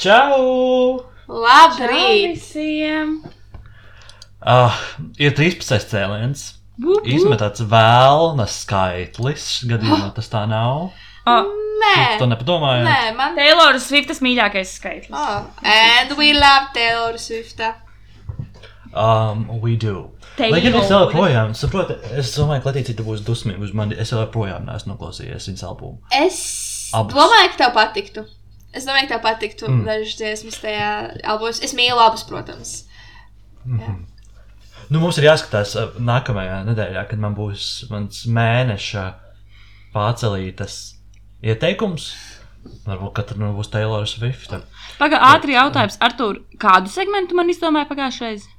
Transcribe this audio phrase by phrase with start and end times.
[0.00, 1.04] Čau!
[1.28, 2.38] Labrīt!
[2.38, 3.18] visiem!
[4.40, 4.72] Uh,
[5.20, 6.44] ir 13 cēliens.
[6.80, 7.04] Vup.
[7.04, 9.44] Īstenībā tāds vēlnas skaitlis.
[9.68, 10.88] Gadījumā tas tā nav.
[11.28, 12.84] Oh, Nē, To nepadomāju.
[12.88, 13.36] nē, man.
[13.36, 15.12] Taylor Swiftas mīļākais skaitlis.
[15.12, 17.60] Oh, and we love Taylor Swift.
[18.92, 20.10] Um, we do.
[20.36, 20.56] Taylor.
[20.56, 23.96] Lai gan es vēl projām, saprotu, es domāju, ka Latīcija tu būs dusmīga uz mani.
[24.00, 26.00] Es vēl projām neesmu noklausījies viņas albumu.
[26.24, 26.40] Es
[26.96, 27.16] Abas.
[27.16, 28.26] domāju, ka tev patiktu.
[28.72, 29.80] Es domāju, ka tev patiktu Mm.
[29.80, 29.84] mm.
[29.88, 30.90] dažas dziesmas tajā
[31.24, 31.50] albumā.
[31.62, 32.76] Es mīlu abas, protams.
[34.90, 39.04] Nu, mums ir jāskatās nākamajā nedēļā, kad man būs mans mēneša
[39.94, 40.78] pārcelītas
[41.46, 42.12] ieteikums.
[42.84, 44.52] Varbūt katra no būs Taylor Swift.
[44.98, 45.96] Pagaidām, ātri jautājums.
[46.04, 48.50] Artur, kādu segmentu man izdomāja pagājušajā reizē?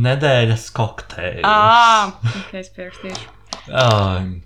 [0.00, 1.44] Nedēļas kokteils.
[1.44, 3.28] Ah, ok, es pierakstīšu.
[3.68, 4.40] Um,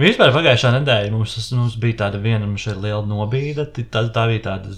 [0.00, 3.66] vispār pagājušā nedēļa mums, mums bija tāda viena liela nobīde.
[3.80, 4.74] Tā, tā bija tāda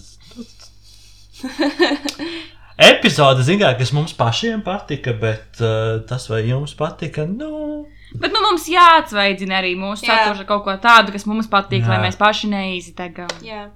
[2.91, 7.87] epizode, zinām, kas mums pašiem patika, bet uh, tas, vai jums patika, nu.
[8.19, 11.91] Bet nu, mums jāatsveidzina arī mūsu ar kaut ko tādu, kas mums patīk, Jā.
[11.93, 13.31] lai mēs paši neiztegam.
[13.45, 13.67] Jā.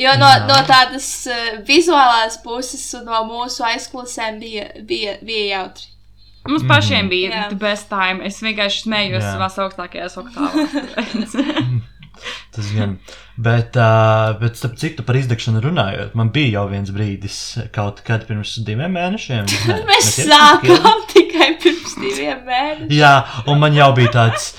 [0.00, 0.46] Jo no, Jā.
[0.48, 5.92] no tādas uh, vizuālās puses un no mūsu aizklausēm bija, bija, bija jautri.
[6.48, 6.68] Mums Mhm.
[6.70, 7.48] pašiem bija Jā.
[7.50, 8.20] the best time.
[8.24, 9.34] Es vienkārši smējos Jā.
[9.36, 11.36] savās augstākajās oktāvās.
[12.56, 12.94] Tas gan.
[13.36, 17.36] Bet, uh, bet starp citu, par izdegšanu runājot, man bija jau viens brīdis,
[17.76, 19.44] kaut kad pirms diviem mēnešiem.
[19.68, 22.94] Ne, Mēs sākām tikai pirms diviem mēnešiem.
[22.96, 23.12] Jā,
[23.46, 24.54] un man jau bija tāds.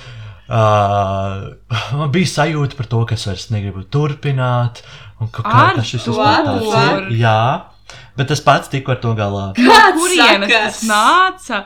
[0.47, 1.58] Uh,
[1.97, 4.83] man bija sajūta par to, ka es vairs negribu turpināt.
[5.19, 7.09] Un ka, kā, ka šis ir.
[7.17, 7.39] Jā,
[8.15, 9.47] bet es pats tiku ar to galā.
[9.58, 11.63] Kurienes tas nāca?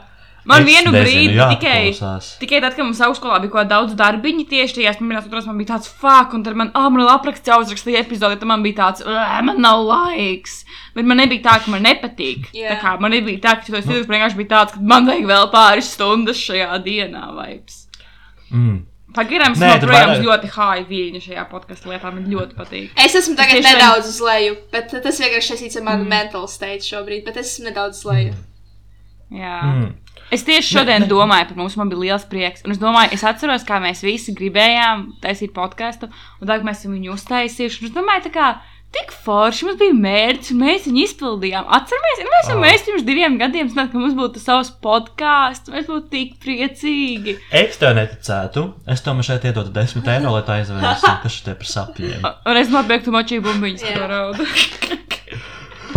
[0.50, 1.92] Man Es vienu brīdi tikai.
[2.42, 5.60] Tikai tad, kad mums augstskolā bija kaut kāda daudz darbiņu, tieši tajās pirmajās turās man
[5.62, 9.06] bija tāds fuck, un tad man, ah, man apraksts jāuzrakstīja epizode, tad man bija tāds,
[9.06, 10.64] "Ugh, man nav laiks.
[10.96, 12.50] Bet man nebija tā, ka man nepatīk.
[12.58, 12.74] Jā.
[12.74, 14.02] Tā kā man nebija tā, ka tas nu.
[14.02, 17.86] vienkārši bija tāds, ka man vajag vēl pāris stundas šajā dienā, vibes.
[18.52, 18.86] Mm.
[19.14, 22.90] Pagaidām, es joprojām vairāk- ļoti hāju viļņu šajā podkāstu lietā, man ļoti patīk.
[22.96, 26.10] Es esmu tagad Tieši nedaudz uz leju, bet tas vienkārši ar manu mm.
[26.10, 28.34] mental state šobrīd, bet es esmu nedaudz uz leju.
[29.32, 29.60] Jā.
[29.64, 29.92] Mm.
[30.32, 32.64] Es tieši šodien domāju par mums, man bija liels prieks.
[32.66, 36.08] Un es domāju, es atceros, kā mēs visi gribējām taisīt podkāstu,
[36.40, 37.82] un tagad mēs viņu uztaisījuši.
[37.84, 38.46] Un Es domāju, tā kā
[38.92, 41.68] tik forši mums bija mērķis, un mēs viņu izpildījām.
[41.78, 42.64] Atceramies, ja mēs jau Ah.
[42.64, 47.38] mēs pirms diviem gadiem zinājām, ka mums būtu savs podkāsts, mēs būtu tik priecīgi.
[47.52, 48.66] Es tev neticētu.
[48.88, 52.28] Es tev šeit iedodu 10 eiro, lai tā izvērstu, kas šeit ir par sapņiem.
[52.52, 53.96] Un es nopirktu močiju bumbiņas, Jā.
[54.00, 54.48] ko raudu.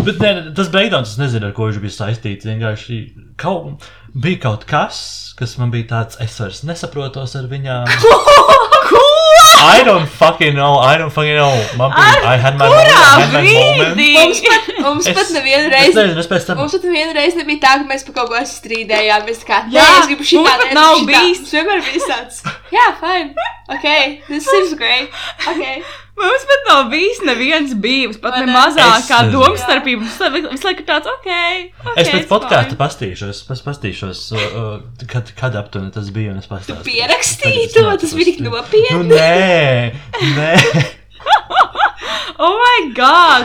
[0.05, 2.45] Bet ne, tas beigās es nezinu, ar ko viņš bija saistīts.
[2.49, 2.97] Vienkārši
[3.41, 4.99] kaut, bija kaut kas,
[5.39, 7.89] kas man bija tāds, es vairs nesaprotos ar viņām.
[9.65, 11.55] I don't fucking know, I don't fucking know.
[11.79, 13.97] Man bija, I had my moment, I had my moment.
[13.97, 14.09] brīdī?
[14.19, 15.95] Mums pat, mums Es- pat nevienu Es reizi.
[15.97, 16.59] nezinu, es pēc tam.
[16.61, 19.41] Mums pat nevienu reizi nebija tā, ka mēs par kaut ko strīdējāmies.
[19.49, 21.41] Kā, Jā, jā, es gribu šī mums pat nav bijis.
[21.47, 22.43] Tas vienmēr bija tāds.
[22.77, 23.49] Jā, fine.
[23.73, 23.87] Ok,
[24.29, 25.09] this seems great.
[25.49, 25.65] Ok.
[26.15, 30.05] Mums pat nav bijis neviens bijis, pat ne mazākā Es- domstarpība.
[30.05, 30.19] Mums
[30.55, 31.27] visu laiku ir tāds, ok.
[31.27, 32.29] okay Es pēc
[32.71, 32.79] fine.
[32.79, 34.77] pastīšos, pas, pastīšos uh,
[35.11, 36.31] kad, kad aptuveni tas bija.
[36.31, 36.47] un es
[37.43, 39.11] Tagad es to, tas bija tik Nu, nopietni.
[39.11, 39.95] nē,
[40.39, 40.53] nē.
[42.37, 43.45] Oh, my God!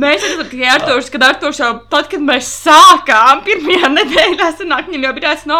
[0.00, 5.04] Mēs esam tikai Arthurs, kad Arthurs jau tad, kad mēs sākām, pirmajā nedēļā, sanāk, viņam
[5.04, 5.58] jau bija tāds, no,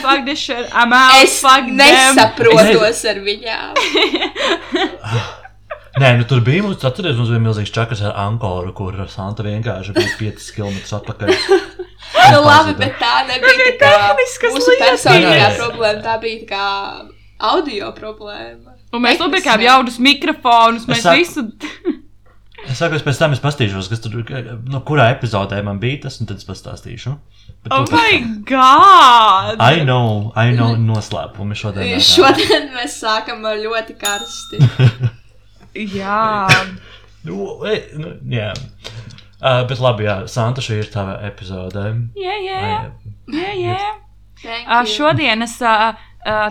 [0.00, 1.76] fuck this shit, I'm out, Es fuck them.
[1.76, 3.76] nesaprotos ar viņām.
[6.00, 9.92] Nē, nu tur bija mums, atcerieties, mums bija milzīgs čakars ar Ankoru, kur Santa vienkārši
[9.96, 11.34] bija 5 km atpakaļ.
[12.32, 15.04] Nu, labi, bet tā nebija bija tā kā tehniskas mūsu lietas.
[15.04, 16.02] personīgā problēma.
[16.04, 16.66] Tā bija tā kā
[17.48, 18.74] audio problēma.
[18.92, 21.44] Un mēs nopirkām jaunus mikrofonus, mēs saku- visu.
[22.62, 24.20] Es saku, es pēc tam es pastīšos, kas tur,
[24.70, 27.10] no kurā epizodē man bija tas, un tad es pastāstīšu.
[27.64, 29.58] Bet Oh, my God!
[29.58, 31.96] I know, I know noslēpumi šodien.
[31.98, 34.62] Šodien mēs sākam ar ļoti karsti.
[35.74, 36.48] Jā,
[37.26, 38.48] Nu, e, nu, jā.
[39.42, 41.82] Uh, bet labi, jā, Santa, šī ir tava epizode.
[42.18, 42.58] jā, jā,
[43.30, 43.76] jā, jā.
[44.42, 44.90] Thank Uh, you.
[44.90, 45.92] šodienas uh,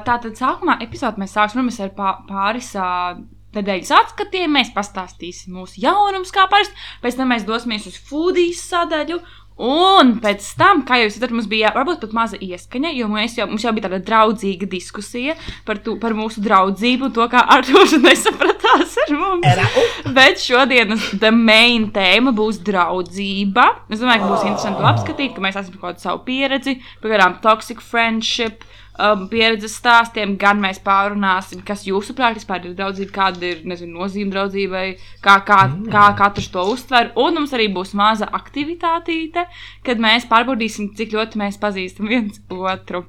[0.08, 3.20] tātad sākumā epizodē mēs sāksim runāt ar pā, pāris uh,
[3.56, 4.52] nedēļas atskatiem.
[4.56, 6.76] Mēs pastāstīsim mūsu jaunumus, kā parasti.
[7.04, 9.20] Pēc tam mēs dosimies uz foodijas sadaļu.
[9.62, 13.36] Un pēc tam, kā jau jūs redzat, mums bija varbūt pat maza ieskaņa, jo mēs
[13.38, 15.36] jau, mums jau bija tāda draudzīga diskusija
[15.68, 19.78] par, tu, par mūsu draudzību to, kā Arthurs nesapratās ar mums.
[20.16, 23.68] Bet šodienas the main tēma būs draudzība.
[23.92, 27.38] Es domāju, ka būs interesanti to apskatīt, ka mēs esam kaut kādu savu pieredzi, piemēram,
[27.46, 28.66] toxic friendship
[29.00, 34.34] um, pieredzes stāstiem, gan mēs pārunāsim, kas jūsuprāt vispār ir draudzība, kāda ir nezinu, nozīme
[34.34, 34.86] draudzībai,
[35.24, 35.88] kā, kā, mm.
[35.94, 37.14] kā katrs to uztver.
[37.20, 39.48] Un mums arī būs maza aktivitātīte,
[39.88, 43.06] kad mēs pārbaudīsim, cik ļoti mēs pazīstam viens otru.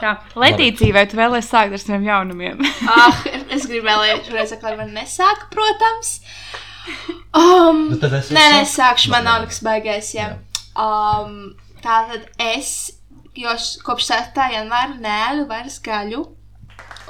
[0.00, 2.62] Tā, Letīcija, vai tu vēlēsies sākt ar saviem jaunumiem?
[2.86, 6.20] Ah, es gribēju, šoreiz atkal man nesāka, protams.
[7.36, 8.72] Um, Bet tad es nē, nē, sāku?
[8.76, 10.28] sākšu, man nav nekas baigais, jā.
[10.76, 11.54] Um,
[11.84, 12.70] tātad es,
[13.36, 13.52] jo
[13.84, 14.46] kopš 7.
[14.54, 16.22] janvāra nēlu vairs gaļu.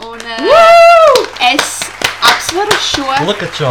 [0.07, 1.21] Un uh,
[1.53, 1.69] es
[2.27, 3.07] apsveru šo,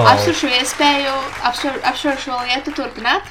[0.09, 1.11] apsveru šo iespēju,
[1.49, 3.27] apsveru, apsveru šo lietu turpināt.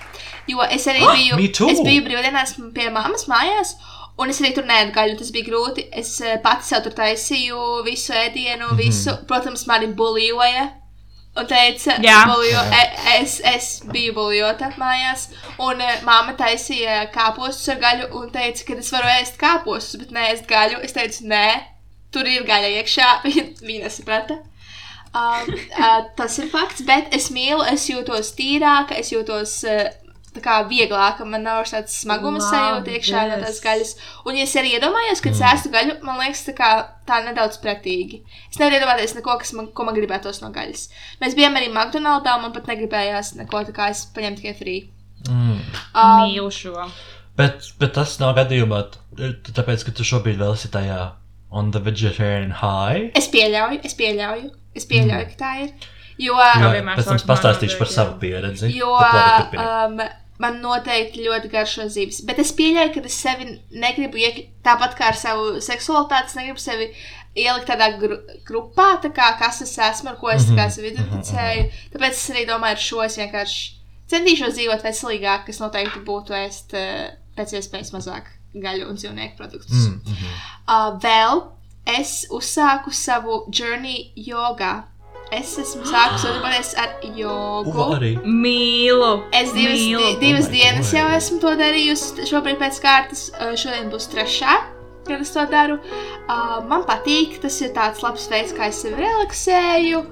[0.46, 1.70] Jo es arī biju, Me too.
[1.72, 3.74] es biju brīvdienās pie mammas mājās.
[4.20, 5.88] Un es arī tur nēdu gaļu, tas bija grūti.
[5.90, 8.76] Es eh, pati sev tur taisīju visu ēdienu, Mhm.
[8.78, 9.14] visu.
[9.26, 10.68] Protams, mani bulījoja.
[11.34, 12.20] Un teica, Jā.
[12.62, 12.82] e,
[13.16, 15.24] es, es biju buļļota mājās,
[15.58, 20.14] un uh, māma taisīja kāpostus ar gaļu, un teica, ka es varu ēst kāpostus, bet
[20.14, 20.78] neēst gaļu.
[20.86, 21.48] Es teicu, nē,
[22.14, 23.08] tur ir gaļa iekšā.
[23.66, 24.38] Viņa nesaprata.
[25.14, 29.90] Um, uh, tas ir fakts, bet es mīlu, es jūtos tīrāka, es jūtos uh,
[30.34, 31.26] tā kā vieglāka.
[31.28, 33.94] Man nav tāds smaguma Labi, sajūta iekšā no tās gaļas.
[34.26, 36.70] Un, ja es arī iedomājos, kad es ēstu gaļu, man liekas, tā, kā,
[37.08, 38.22] tā nedaudz pretīgi.
[38.50, 40.86] Es nevaru iedomāties neko, kas man, ko man gribētos no gaļas.
[41.22, 44.86] Mēs bijām arī McDonald's, un man pat negribējās neko tā kā es paņēmu tikai free.
[45.28, 45.60] Mm.
[45.94, 46.88] Um, Mīlu šo.
[47.38, 48.84] Bet, bet tas nav gadījumā,
[49.54, 51.00] tāpēc, ka tu šobrīd vēl esi tajā
[51.54, 53.10] on the vegetarian high.
[53.18, 55.90] es pieļauju, es pieļauju, es pieļauju, ka tā ir.
[56.18, 58.70] Jo, Jo, pēc tam pastāstīšu par savu pieredzi.
[58.76, 59.98] Jo um,
[60.42, 62.22] man noteikti ļoti garšo zīmes.
[62.26, 66.32] Bet es pieļauju, ka es sevi negribu iekļūt tāpat kā ar savu seksualitāti.
[66.32, 66.88] Es negribu sevi
[67.34, 70.70] ielikt tādā gru grupā, tā kā kas es esmu, ar ko es Mhm, -hmm.
[70.70, 71.64] sevi identificēju.
[71.94, 73.72] Tāpēc es arī domāju, ar šo es vienkārši
[74.10, 79.72] centīšos dzīvot veselīgāk, kas noteikti būtu ēst uh, pēc iespējas mazāk gaļu un dzīvnieku produktus.
[79.72, 80.26] Mm, mhm.
[80.68, 81.42] Uh, vēl
[81.86, 84.84] es uzsāku savu journey jogā.
[85.34, 87.72] Es esmu sākusi nodarboties ar jogu.
[88.24, 89.10] Mīlu.
[89.34, 90.02] Es divas, Mīlu.
[90.20, 90.98] di, divas Oh dienas God.
[90.98, 92.26] jau esmu to darījusi.
[92.30, 94.54] Šobrīd pēc kārtas, uh, šodien būs trešā,
[95.08, 95.78] kad es to daru.
[96.28, 100.04] Uh, man patīk, tas ir tāds labs veids, kā es sevi relaksēju.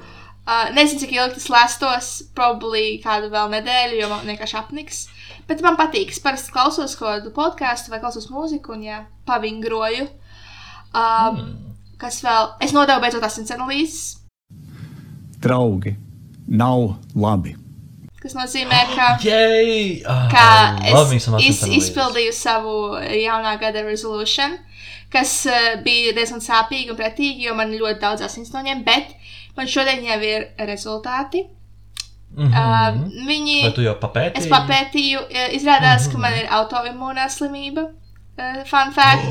[0.42, 5.04] Uh, nezinu, cik ilgi tas lastos, probably kādu vēl nedēļu, jo man vienkārši apniks.
[5.46, 10.08] Bet man patīk, es parasti klausos kādu podkāstu vai klausos mūziku un jā, pavingroju.
[10.92, 11.52] Um, Mm.
[12.02, 12.48] Kas vēl?
[12.60, 14.16] Es nodevu beidzot asins analīzes,
[15.42, 15.96] Draugi,
[16.46, 17.56] nav labi.
[18.22, 19.06] kas nozīmē, ka.
[19.26, 20.02] Yay!
[20.06, 24.54] Love me es iz, izpildīju savu jaunā gada resolution,
[25.10, 29.16] kas uh, bija diezgan sāpīgi un pretīgi, jo man ļoti daudz asins noņēma, bet
[29.58, 31.48] man šodien jau ir rezultāti.
[32.32, 32.52] Mhm.
[32.54, 34.44] Uh, viņi, jau papētīji?
[34.44, 37.90] es papētīju, uh, izrādās, ka man ir autoimūnā slimība.
[38.38, 39.26] Uh, fun fact.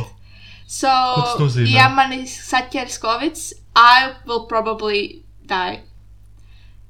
[0.67, 1.71] So, tas nozīmē?
[1.73, 3.39] ja man ir saķeris Covid,
[3.75, 5.81] I will probably die.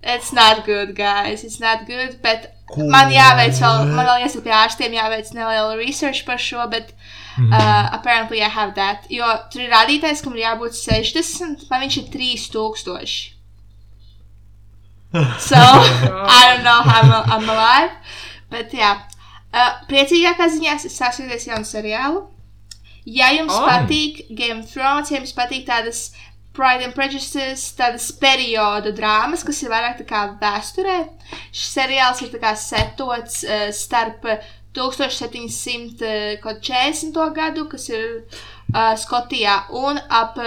[0.03, 1.43] It's not good, guys.
[1.43, 2.87] It's not good, bet Ko?
[2.87, 6.93] Man jāveic vēl, man vēl jāsaka pie ārstiem, jāveic neliela research par šo, bet
[7.37, 7.53] Mhm.
[7.53, 9.05] uh, apparently I have that.
[9.09, 13.29] Jo tur ir rādītājs, kam ir jābūt 60, man viņš ir 3000.
[15.39, 17.91] So, I don't know how I'm, I'm alive.
[18.49, 18.93] Bet jā,
[19.51, 22.21] uh, priecīgākā ziņā es sāku skatīties jaunu seriālu.
[23.05, 23.65] Ja jums oh.
[23.67, 26.13] patīk Game of Thrones, ja jums patīk tādas
[26.53, 30.97] Pride and Prejudice, tādas periodu drāmas, kas ir vairāk tā kā vēsturē,
[31.51, 34.25] šis seriāls ir tā kā setots uh, starp
[34.75, 37.33] 1740.
[37.35, 38.03] gadu, kas ir
[38.73, 40.45] uh, Skotijā, un ap uh,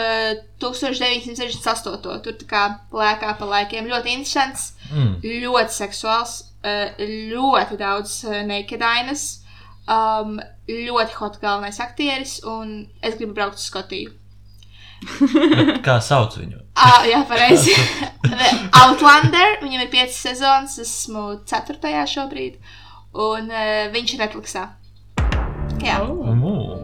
[0.61, 2.21] 1968.
[2.25, 3.87] Tur tā kā lēkā pa laikiem.
[3.91, 4.63] Ļoti interesants,
[4.95, 5.15] Mm.
[5.43, 6.93] ļoti seksuāls, uh,
[7.33, 9.23] ļoti daudz uh, nakedainas,
[9.89, 10.37] um,
[10.69, 14.13] ļoti hot galvenais aktieris, un es gribu braukt uz Skotiju.
[15.87, 16.61] Kā sauc viņu?
[16.75, 17.71] Ah, jā, pareizi.
[18.83, 22.57] Outlander, viņam ir piecas sezonas, esmu ceturtajā šobrīd,
[23.15, 24.65] un uh, viņš ir Netflixā.
[25.85, 26.75] Jā, Oh.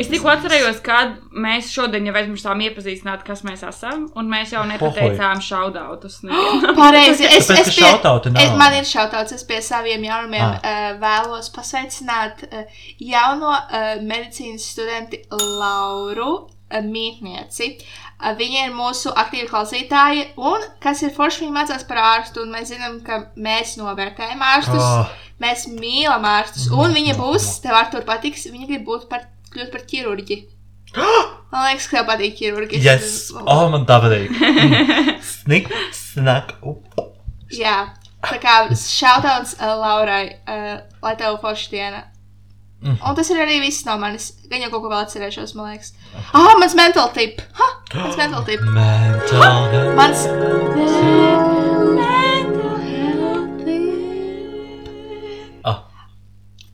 [0.00, 4.62] Es tikko atcerējos, kad mēs šodien jau aizmirstām iepazīstināt, kas mēs esam, un mēs jau
[4.66, 6.22] nepateicām šaudautus.
[6.24, 6.74] nevienam.
[6.80, 7.26] pareizi.
[7.28, 10.56] Es, Tāpēc, es ka pie, es, man ir šautauts, es pie saviem jaunumiem Ah.
[10.56, 12.64] uh, vēlos pasveicināt uh,
[12.98, 17.72] jauno uh, medicīnas studenti Lauru Mītnieci.
[18.20, 22.98] Viņa ir mūsu aktīva klausītāja, un kas ir forši, viņa mācās par ārstu, mēs zinām,
[23.06, 24.84] ka mēs novērtējam ārstus.
[24.84, 25.10] Oh.
[25.40, 29.24] Mēs mīlam ārstus, un viņa būs, tev ar to patiks, viņa grib būt par,
[29.54, 30.42] kļūt par ķirurģi.
[31.50, 32.82] Man liekas, ka tev patīk ķirurģi.
[32.84, 33.30] Yes!
[33.40, 34.30] Oh, man tā patīk.
[34.30, 35.16] Mm.
[35.32, 36.52] Snik, snak.
[37.50, 37.88] Jā,
[38.20, 42.02] Tā kā šautauts uh, Laurai, uh, lai tev forši diena.
[42.82, 42.96] Mhm.
[43.08, 44.30] Un tas ir arī viss no manis.
[44.50, 45.92] Gan jau kaut ko vēl atcerēšos, man liekas.
[46.32, 47.42] Ah, mans mental tip!
[47.58, 47.68] Ha!
[47.94, 48.60] Mans mental tip!
[48.60, 49.94] Mental.
[49.96, 50.26] Mans.
[55.64, 55.82] Ah,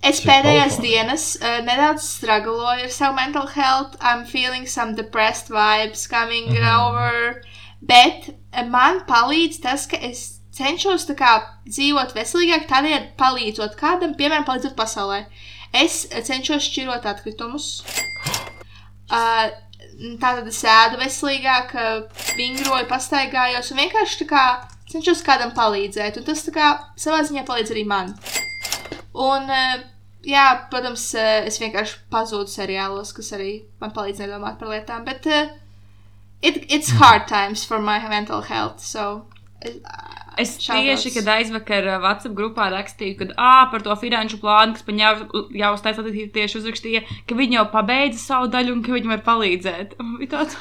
[0.07, 3.97] Es pēdējās dienas uh, nedaudz strugloju ar savu mental health.
[4.01, 6.69] I'm feeling some depressed vibes coming Mhm.
[6.79, 7.43] over.
[7.83, 11.33] Bet uh, man palīdz tas, ka es cenšos kā
[11.69, 15.25] dzīvot veselīgāk, tādējādi palīdzot kādam, piemēram, palīdzot pasaulē.
[15.77, 17.71] Es cenšos šķirot atkritumus.
[19.11, 19.49] Uh,
[20.23, 24.45] Tātad es ēdu veselīgāk, uh, vingroju, pastaigājos un vienkārši kā
[24.93, 26.21] cenšos kādam palīdzēt.
[26.21, 28.13] Un tas kā savā ziņā palīdz arī man.
[29.17, 29.79] Un, uh,
[30.29, 35.07] jā, protams, uh, es vienkārši pazūdu seriālos, kas arī man palīdz nedomāt par lietām.
[35.09, 35.49] Bet uh,
[36.43, 38.85] it, it's hard times for my mental health.
[38.85, 39.27] So,
[39.65, 40.85] uh, Es Shoutouts.
[40.85, 44.99] tieši, kad aizvakar uh, WhatsApp grupā rakstīju, ka ā, par to finanšu plānu, kas man
[45.01, 45.13] jau,
[45.57, 49.97] jau attiecīgi tieši uzrakstīja, ka viņi jau pabeidza savu daļu un ka viņi var palīdzēt.
[50.33, 50.59] Tāds,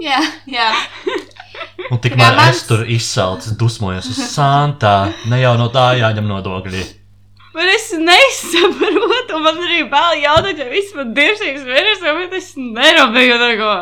[0.00, 0.70] jā, jā.
[1.92, 5.12] Un tikmēr mans- es tur izsalcis, dusmojos uz Santā.
[5.30, 6.84] Ne jau no tā jāņem nodokļi.
[7.54, 12.48] Bet es nesaprotu, un man arī vēl jautājums, ja viss man dirsīs virsū, bet es
[12.58, 13.74] nerabīju neko.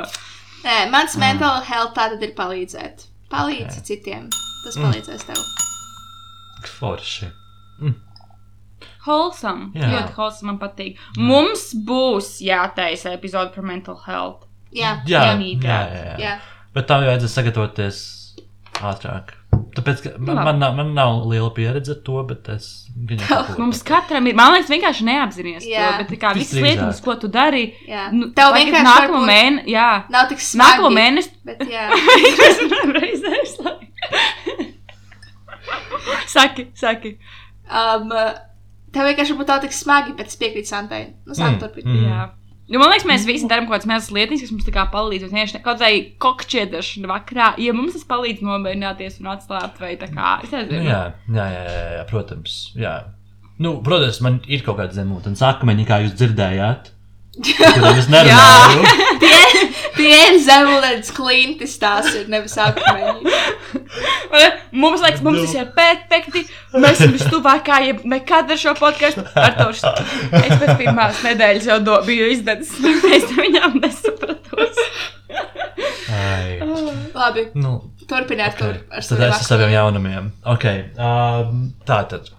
[0.66, 3.06] Nē, mans mental health tātad ir palīdzēt.
[3.32, 4.28] Palīdzi citiem.
[4.64, 5.42] Tas palīdzēs tev.
[6.78, 7.30] Forši.
[9.06, 9.70] Wholesome.
[9.74, 9.88] Jā.
[9.96, 10.98] Ļoti wholesome man patīk.
[11.18, 14.46] Mums būs jātaisa epizode par mental health.
[14.72, 16.02] Jā, Jā, jā, jā, jā.
[16.06, 16.16] jā.
[16.22, 16.34] jā.
[16.72, 17.96] Bet tam vajadzēs sagatavoties
[18.80, 19.34] ātrāk.
[19.76, 22.68] Tāpēc, ka man, man, nav, man nav liela pieredze ar to, bet es.
[23.60, 25.90] Mums katram ir, man liekas, vienkārši neapzināties to, Jā.
[26.00, 28.06] bet tā kā visas lietas, ko tu dari, jā.
[28.12, 30.62] nu, Tev vienkārši nākamo varbūt mēnesi, jā, Nav tik smagi.
[30.64, 31.86] nākamo mēnesi Bet, jā.
[32.48, 33.80] Es nevaru reizēs, lai-
[36.34, 37.16] Saki, saki.
[37.72, 38.10] Um,
[38.92, 41.02] tev vienkārši būtu tā tik smagi, bet es piekrītu Santai.
[41.26, 41.92] Nu, Santa Mm, turpina.
[41.94, 42.06] mm.
[42.08, 42.30] Jā.
[42.72, 45.26] Nu, man liekas, mēs visi darām kaut kādas mazas lietas, kas mums palīdz.
[45.28, 50.38] Vienkārši kaut kādai kokšķiedāšanai vakarā, ja mums tas palīdz nomierināties un atslābt, vai tā kā.
[50.44, 50.86] Es Nu, nezinu.
[50.88, 52.54] jā, jā, jā, jā, jā, protams.
[52.78, 52.94] Jā.
[53.58, 56.92] Nu, protams, man ir kaut kāda zemūdens akmeņi, kā jūs dzirdējāt.
[57.42, 58.82] Kuriem es nerunāju.
[59.22, 59.36] Tie,
[60.08, 63.32] ir zemūdens klintis, tās ir nevis akmeņi.
[64.72, 66.44] Mums liekas, mums tas ir perfekti.
[66.72, 69.24] Mēs esam vistuvākā, ja nekad ar šo podkāstu.
[69.36, 69.92] Ar to š-
[70.40, 72.72] es pēc pirmās nedēļas jau do, biju izdevis.
[73.16, 74.78] Es viņām nesapratos.
[76.12, 76.58] Ai.
[77.14, 77.74] Labi, Nu,
[78.08, 78.78] turpiniet okay.
[78.80, 80.30] tur ar Tad es ar saviem jaunumiem.
[80.54, 80.86] Okay.
[80.96, 82.30] Um, tā tad.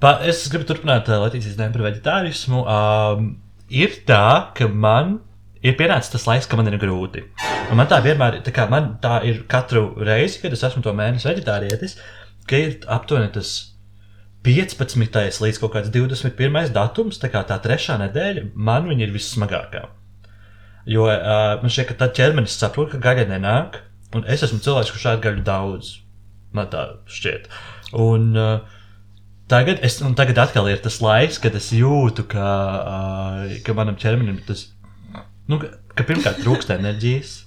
[0.00, 2.62] Pa, es gribu turpināt uh, Latvijas nezinu par vegetārismu.
[2.64, 3.32] Um,
[3.72, 5.18] ir tā, ka man
[5.64, 7.24] ir pienācis tas laiks, ka man ir grūti.
[7.70, 8.66] Un man tā vienmēr ir, tā kā
[9.02, 11.98] tā ir katru reizi, kad es esmu to mēnesi vegetārietis,
[12.48, 13.52] ka ir aptuveni tas
[14.46, 15.42] 15.
[15.44, 16.72] līdz kaut kāds 21.
[16.74, 19.84] datums, tā kā tā trešā nedēļa, man viņa ir vissmagākā.
[20.88, 23.82] Jo uh, man šķiet, ka tad ķermenis saprot, ka gaļa nenāk,
[24.16, 25.98] un es esmu cilvēks, kurš ēd gaļu daudz.
[26.56, 27.50] Man tā šķiet.
[28.00, 28.78] Un, uh,
[29.50, 34.36] Tagad, es, tagad atkal ir tas laiks, kad es jūtu, ka, uh, ka manam ķermenim
[34.38, 34.68] ir tas,
[35.50, 37.38] nu, ka, ka pirmkārt trūkst enerģijas.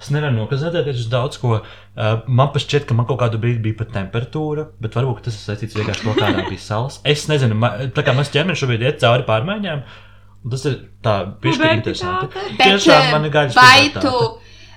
[0.00, 1.58] Es nevaru nokoncentrēties uz daudz ko.
[1.94, 5.44] Uh, man šķiet, ka man kaut kādu brīdi bija pat temperatūra, bet varbūt tas ir
[5.46, 6.98] saistīts vienkārši ar to, kādā bija saules.
[7.08, 9.84] Es nezinu, ma, tā kā mans ķermenis šobrīd iet cauri pārmaiņām,
[10.52, 12.48] tas ir tā pišķi interesanti.
[12.60, 13.60] Tiešām man ir gaļas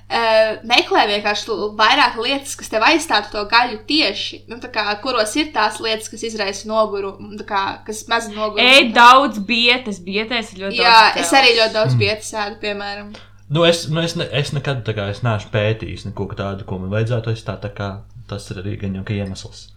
[0.08, 4.42] uh, meklē vienkārši vairāk lietas, kas tev aizstātu to gaļu tieši?
[4.50, 7.14] Nu, tā kā, kuros ir tās lietas, kas izraisa noguru,
[7.48, 8.64] kā, kas mazina noguru?
[8.64, 11.24] Ej, daudz bietas, bietēs ir ļoti Jā, daudz.
[11.24, 13.10] es arī ļoti daudz vietas ēdu, piemēram.
[13.48, 16.82] Nu, es, nu, es, ne, es nekad tā kā, es neesmu pētījis neko tādu, ko
[16.82, 17.32] man vajadzētu.
[17.32, 17.88] Es tā, tā kā,
[18.28, 19.70] tas ir arī gan jau ka iemesls.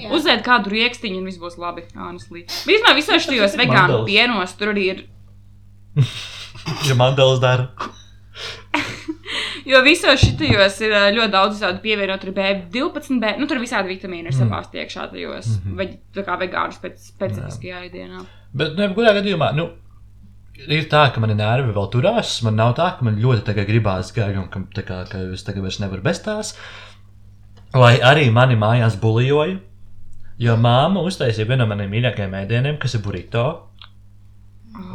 [0.00, 0.08] Jā.
[0.16, 1.84] Uzliet kādu rīkstiņu, un viss būs labi.
[1.98, 2.46] Honestly.
[2.68, 5.06] Vispār visos šajos vegānu pienos tur arī ir.
[6.84, 7.70] Ja man dēls dara,
[9.66, 12.34] Jo visos šitajos ir ļoti daudz tādu pievienot, tur ir
[12.72, 13.34] B12, B.
[13.38, 14.38] Nu, tur visādi vitamīni ir Mm.
[14.40, 15.46] sabāzti iekšā tajos.
[15.46, 15.76] Mm -hmm.
[15.76, 18.24] Vai tā kā vegānu spēc, specifiskajā ēdienā.
[18.54, 19.68] bet, nu, jebkurā gadījumā, nu,
[20.68, 22.42] ir tā, ka mani nervi vēl turās.
[22.42, 25.62] Man nav tā, ka man ļoti tagad gribās gaļu, un ka, kā, ka es tagad
[25.62, 26.54] vairs nevaru bez tās.
[27.74, 29.58] Lai arī mani mājās bulijoja,
[30.38, 33.69] jo māma uztaisīja vienu no maniem mīļākajiem ēdieniem, kas ir burrito.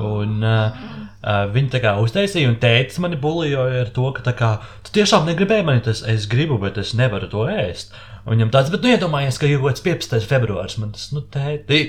[0.06, 0.76] Un uh,
[1.22, 4.52] uh, viņi tā kā uztaisīja, un tētis mani bulijoja ar to, ka kā,
[4.86, 7.96] tu tiešām negribēji mani tas, es gribu, bet es nevaru to ēst.
[8.26, 10.30] Un viņam tāds, bet nu iedomājies, ka ir kaut kāds 15.
[10.30, 11.86] februāris, man tas, nu, tēti.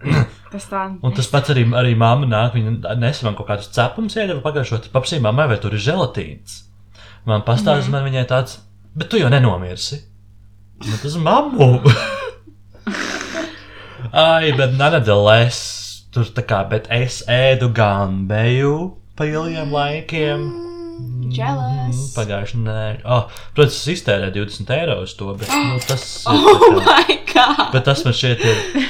[0.50, 0.80] Tas tā.
[1.06, 4.88] Un tas pats arī, arī mamma nāk, viņa nesa man kaut kādus cepumus, iedeva pagājušot,
[4.90, 6.56] paprasīja mammai, vai tur ir želatīns.
[7.28, 7.94] Man pastāstīja, mm.
[7.94, 8.56] man viņai tāds,
[8.98, 10.00] bet tu jau nenomirsi.
[10.88, 11.68] Nu, tas mammu.
[14.10, 15.79] Ai, bet nonetheless,
[16.14, 18.74] tur tā kā, bet es ēdu gambeju
[19.18, 20.48] pa ilgiem laikiem.
[21.32, 22.00] Jealous.
[22.16, 23.02] Pagājušajā nedēļā.
[23.08, 27.70] Oh, protams, es iztērēju 20 eiro uz to, bet nu, tas, Oh my god!
[27.72, 28.88] bet tas man šķiet ir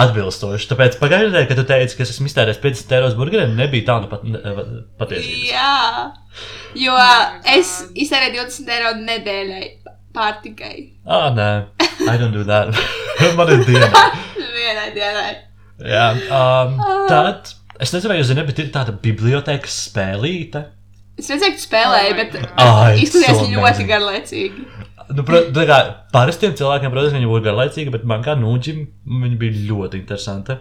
[0.00, 0.68] atbilstoši.
[0.70, 3.88] Tāpēc pagājušajā nedēļā, kad tu teici, ka es esmu iztērējis 50 eiro uz burgeriem, nebija
[3.90, 4.56] tā nu pat ne-
[5.00, 5.44] patiesības.
[5.50, 5.74] Jā,
[6.86, 6.96] jo
[7.58, 7.74] es
[8.06, 9.62] iztērēju 20 eiro nedēļai
[10.16, 10.74] pārtikai.
[11.04, 11.50] Ah, nē,
[12.08, 12.72] I don't do that.
[13.36, 13.90] man ir diena.
[14.56, 15.30] Vienai dienai.
[15.80, 16.76] Jā, um,
[17.08, 17.54] tad.
[17.80, 20.66] Es nezinu, vai jūs zināt, bet ir tāda bibliotekas spēlīte.
[21.20, 24.66] Es redzēju, ka tu spēlēji, bet Ah, it's izklausījās so ļoti garlaicīgi.
[25.16, 25.24] Nu,
[26.12, 28.82] parastiem cilvēkiem, protams, viņi būtu garlaicīgi, bet man kā nūģim,
[29.24, 30.58] viņi bija ļoti interesanti.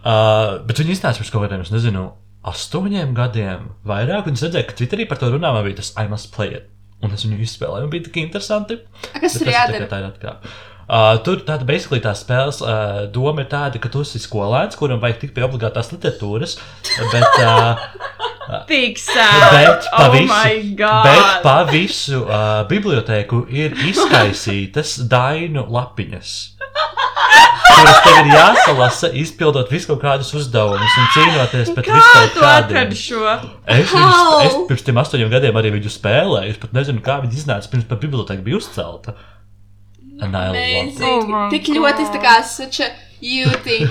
[0.00, 2.04] Uh, bet viņi iznāca pirms kaut kādiem, es nezinu,
[2.46, 6.06] astoņiem gadiem vairāk, un es redzēju, ka Twitterī par to runā, man bija tas I
[6.10, 6.68] must play it.
[7.00, 8.76] Un es viņu izspēlēju, un bija tik interesanti.
[9.14, 9.88] A, Kas ir jādara?
[9.88, 10.52] tā ir atkāpe.
[10.90, 14.98] Uh, tur tāda basically tā spēles uh, doma ir tāda, ka tu esi skolēns, kuram
[14.98, 16.56] vajag tikt pie obligātās literatūras,
[17.12, 17.78] bet, uh,
[18.98, 19.52] sēž.
[19.54, 20.34] bet pa Oh visu,
[21.06, 26.34] bet pa visu uh, bibliotēku ir izkaisītas dainu lapiņas.
[27.70, 32.80] Kuras tev ir jāsalasa, izpildot visu kaut kādus uzdevumus un cīnoties pret visu kaut kādiem.
[33.62, 36.56] Es, viņus, es pirms tam astoņiem gadiem arī viņu spēlēju.
[36.56, 39.14] Es pat nezinu, kā viņi iznāca pirms pat biblioteka bija uzcelta.
[40.20, 41.02] And I love it.
[41.02, 41.52] Oh Amazing.
[41.54, 42.90] Tik ļoti tā kā such a
[43.20, 43.86] you thing.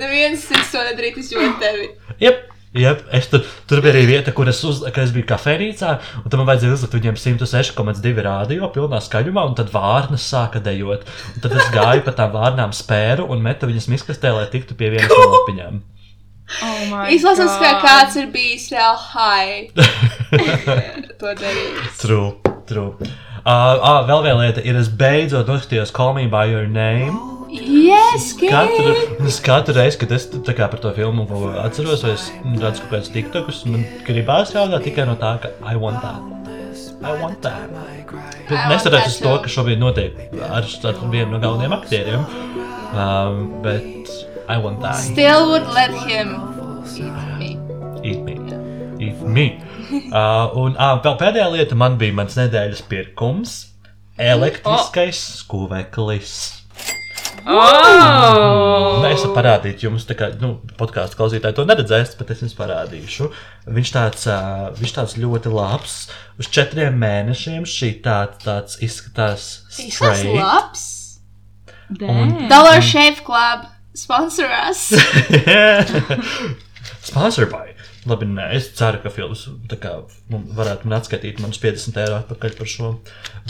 [0.00, 1.90] Neviens cits to nedarīt izjūt tevi.
[2.22, 2.46] Jep,
[2.76, 3.02] jep.
[3.16, 6.50] Es tur, tur bija arī vieta, kur es, uz, es biju kafejnīcā, un tam man
[6.52, 11.06] vajadzēja uzlikt viņiem 106,2 rādio pilnā skaļumā, un tad vārnas sāka dejot.
[11.34, 14.92] Un tad es gāju pa tām vārnām spēru un metu viņas miskastē, lai tiktu pie
[14.96, 15.80] vienas no lapiņām.
[16.64, 17.82] Oh ka God.
[17.84, 19.68] kāds ir bijis real high.
[21.20, 21.90] to darīt.
[22.00, 22.30] True,
[22.64, 22.94] true.
[23.48, 27.16] Uh, vēl viena lieta ir, es beidzot noskatījos Call Me By Your Name.
[27.48, 28.90] Yes, Katru,
[29.40, 31.24] katru reizi, kad es kā par to filmu
[31.62, 35.80] atceros, vai es redzu kaut kādus tiktokus, man gribās jautāt tikai no tā, ka I
[35.80, 36.20] want that.
[37.00, 37.72] I want that.
[38.68, 42.28] Neskatoties uz to, ka šobrīd notiek ar, ar vienu no galvenajiem aktieriem,
[42.92, 44.12] um, bet
[44.44, 45.00] I want that.
[45.00, 46.36] Still would let him
[46.92, 47.56] eat me.
[48.04, 48.36] Eat me.
[49.00, 49.48] Eat me.
[50.08, 53.56] Uh, un uh, vēl pēdējā lieta man bija mans nedēļas pirkums.
[54.20, 56.32] Elektriskais skūveklis.
[57.48, 58.98] Oh!
[59.00, 63.30] Nē, es varu parādīt jums, kā nu, podkāstu klausītāji to neredzēs, bet es jums parādīšu.
[63.78, 65.96] Viņš tāds, uh, viņš tāds ļoti labs.
[66.40, 70.28] Uz četriem mēnešiem šī tā, tāds izskatās straight.
[70.36, 70.84] labs.
[71.88, 72.48] Damn.
[72.50, 73.64] Dollar Shave Club
[73.96, 74.92] sponsor us.
[77.08, 77.72] Sponsor by.
[78.08, 79.10] Labi, nē, es ceru, ka
[79.82, 79.94] kā,
[80.32, 82.90] nu, varētu man atskaitīt manus 50 eiro atpakaļ par šo.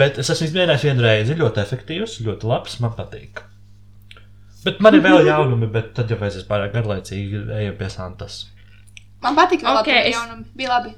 [0.00, 1.36] Bet es esmu izmēģinājis vienu reizi.
[1.38, 3.42] Ļoti efektīvs, ļoti labs, man patīk.
[4.64, 8.40] Bet man ir vēl jaunumi, bet tad jau aizies pārāk garlaicīgi, ejam pie Santas.
[9.22, 10.94] Man patīk, ka Ok, okay, es- jaunumi bija labi.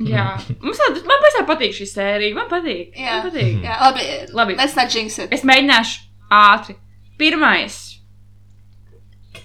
[0.00, 0.24] Jā,
[0.64, 2.34] mums tāda, man pašai patīk šī sērija.
[2.38, 2.94] Man patīk.
[2.96, 3.18] Jā.
[3.18, 3.58] Man patīk.
[3.66, 4.06] Jā, labi.
[4.38, 4.56] Labi.
[4.56, 5.28] Let's not jinx it.
[5.36, 5.98] Es mēģināšu
[6.32, 6.78] ātri.
[7.20, 7.76] Pirmais.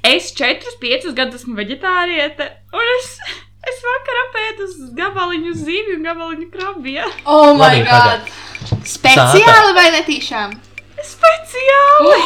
[0.06, 3.10] Es 4, 5 gadus esmu vegetāriete, un es,
[3.72, 7.10] es vakar apēdu uz gabaliņu zivju un gabaliņu krabiju.
[7.26, 8.34] Oh my Labi, god.
[8.96, 10.56] Speciāli vai netīšām?
[11.06, 12.18] Speciāli!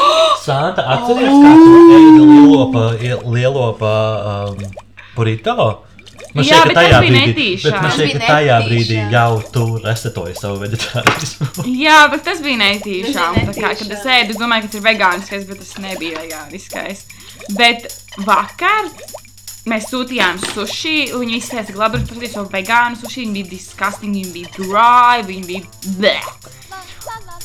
[0.44, 2.84] Santa, atceries, kā tu ēdi lielopa,
[3.36, 3.94] lielopa
[4.50, 4.66] um,
[5.16, 5.56] burrito?
[6.38, 7.64] Man Jā, ka bet tajā tas bija brīdī, netīšām.
[7.64, 9.14] bet man Tas ka bija tajā brīdī netīšām.
[9.16, 11.48] jau tu resetoji savu vegetārismu.
[11.80, 13.40] Jā, bet tas bija netīšām.
[13.40, 14.12] Tas Tā bija kā, kad es netīšām.
[14.20, 17.02] ēdu, es domāju, ka tas ir vegāniskais, bet tas nebija vegāniskais.
[17.58, 17.88] Bet
[18.28, 18.92] vakar
[19.68, 23.26] mēs sūtījām sushi, viņi izsēta glabāru par šo vegānu sushi.
[23.26, 26.30] Viņi bija disgusting, viņi bija dry, viņi bija bleh.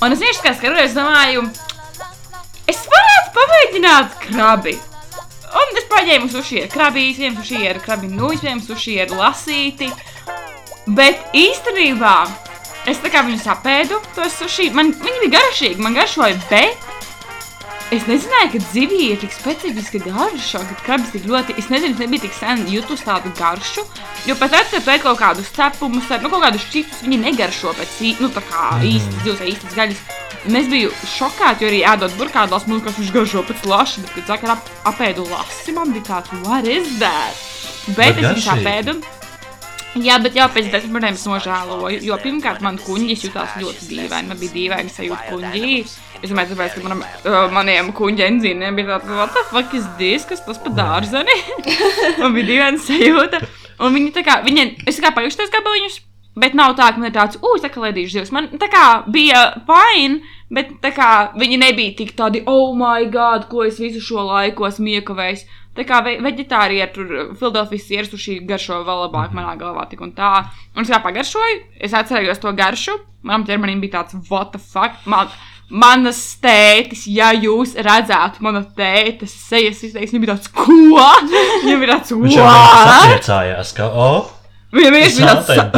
[0.04, 1.44] Un es vienkārši kā skatos, domāju,
[2.70, 4.76] es varētu pamēģināt krabi.
[5.54, 9.90] Un es paņēmu sushi ar krabīs, vienu sushi ar krabi nūjas, vienu sushi ar lasīti.
[10.98, 12.16] Bet īstenībā
[12.90, 16.83] es tā kā viņu sapēdu, tos sushi, man viņi bija garšīgi, man garšoja, bet
[17.92, 22.02] es nezināju, ka zivija ir tik specifiska garša, ka krabis tik ļoti, es nezinu, es
[22.02, 23.84] nebiju tik sen jutus tādu garšu,
[24.28, 27.96] jo pat tad, kad ēd kaut kādus cepumus, nu, kaut kādus čipsus, viņi negaršo pēc,
[28.22, 30.04] nu, tā kā īstas zivs vai īstas gaļas.
[30.44, 34.14] Un es biju šokāta, jo arī ēdot burkādos, man liekas, viņš garšo pēc laša, bet,
[34.18, 37.44] kad sakā ap, apēdu lasi, man bija tāds, what is that?
[37.94, 38.98] Bet, Bet es viņu sapēdu.
[40.02, 42.00] Jā, bet jau pēc desmit minūtēm es nožēloju.
[42.02, 44.30] Jo pirmkārt, man kuģis jutās ļoti dīvaini.
[44.32, 45.76] Man bija dīvaini sajūta kuģī.
[46.30, 50.24] Domāju, tāpēc, ka manam, uh, maniem kuģa enzīniem bija tāds, what the fuck is this,
[50.28, 51.36] kas tas pa dārzeni?
[52.22, 53.42] man bija dīvaini sajūta.
[53.84, 56.00] Un viņi tā kā, viņi, es tā kā pajušos gabaliņus,
[56.34, 58.32] Bet nav tā, ka man ir tāds, ugh, tā kā ledīšu zivs.
[58.34, 60.16] Man tā kā bija fine,
[60.50, 64.66] bet tā kā viņi nebija tik tādi, oh, my god, ko es visu šo laiku
[64.66, 65.44] esmu iekavējis.
[65.78, 69.38] Tā kā ve veģetārija tur Filadelfijas ierusuši garšo vēl labāk Mhm.
[69.38, 70.32] manā galvā tik un tā.
[70.74, 72.98] Un es kā pagaršoju, es atcerējos to garšu.
[73.22, 75.06] Manam ķermenim bija tāds, what the fuck?
[75.06, 75.30] Man,
[75.70, 80.66] manas tētis, ja jūs redzētu manu tētes sejas izteiksmi, bija tāds, ko?
[80.68, 84.30] Viņam bija tāds, Viņš jau sapriecājās, ka, oh,
[84.74, 85.70] Viņam bija tāds, sa-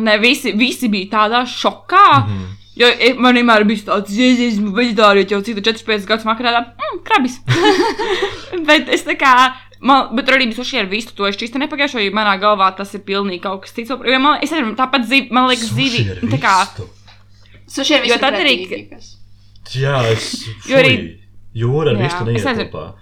[0.00, 2.06] ne, visi, visi bija tādā šokā.
[2.26, 2.38] Mm.
[2.38, 2.54] -hmm.
[2.76, 6.98] Jo e, man vienmēr bija tāds, ka esmu vegetārietis jau citu 4-5 gadus makrā, mm,
[7.04, 7.38] krabis.
[8.68, 9.32] bet es tā kā,
[9.80, 12.92] man, bet arī bija suši ar vistu, to es šķisti nepagājušo, jo manā galvā tas
[12.94, 13.94] ir pilnīgi kaut kas cits.
[13.96, 16.04] Jo man, es arī tāpat zivi, man liekas, zivi.
[16.28, 16.90] Tā kā, vistu.
[17.68, 19.16] Suši ir Jo visi tad arī- pretīgi, kas-
[19.74, 20.46] Jā, es.
[20.68, 21.18] Jo arī-
[21.56, 22.70] Jūra ar vistu es neiet nezinu.
[22.70, 22.94] kopā.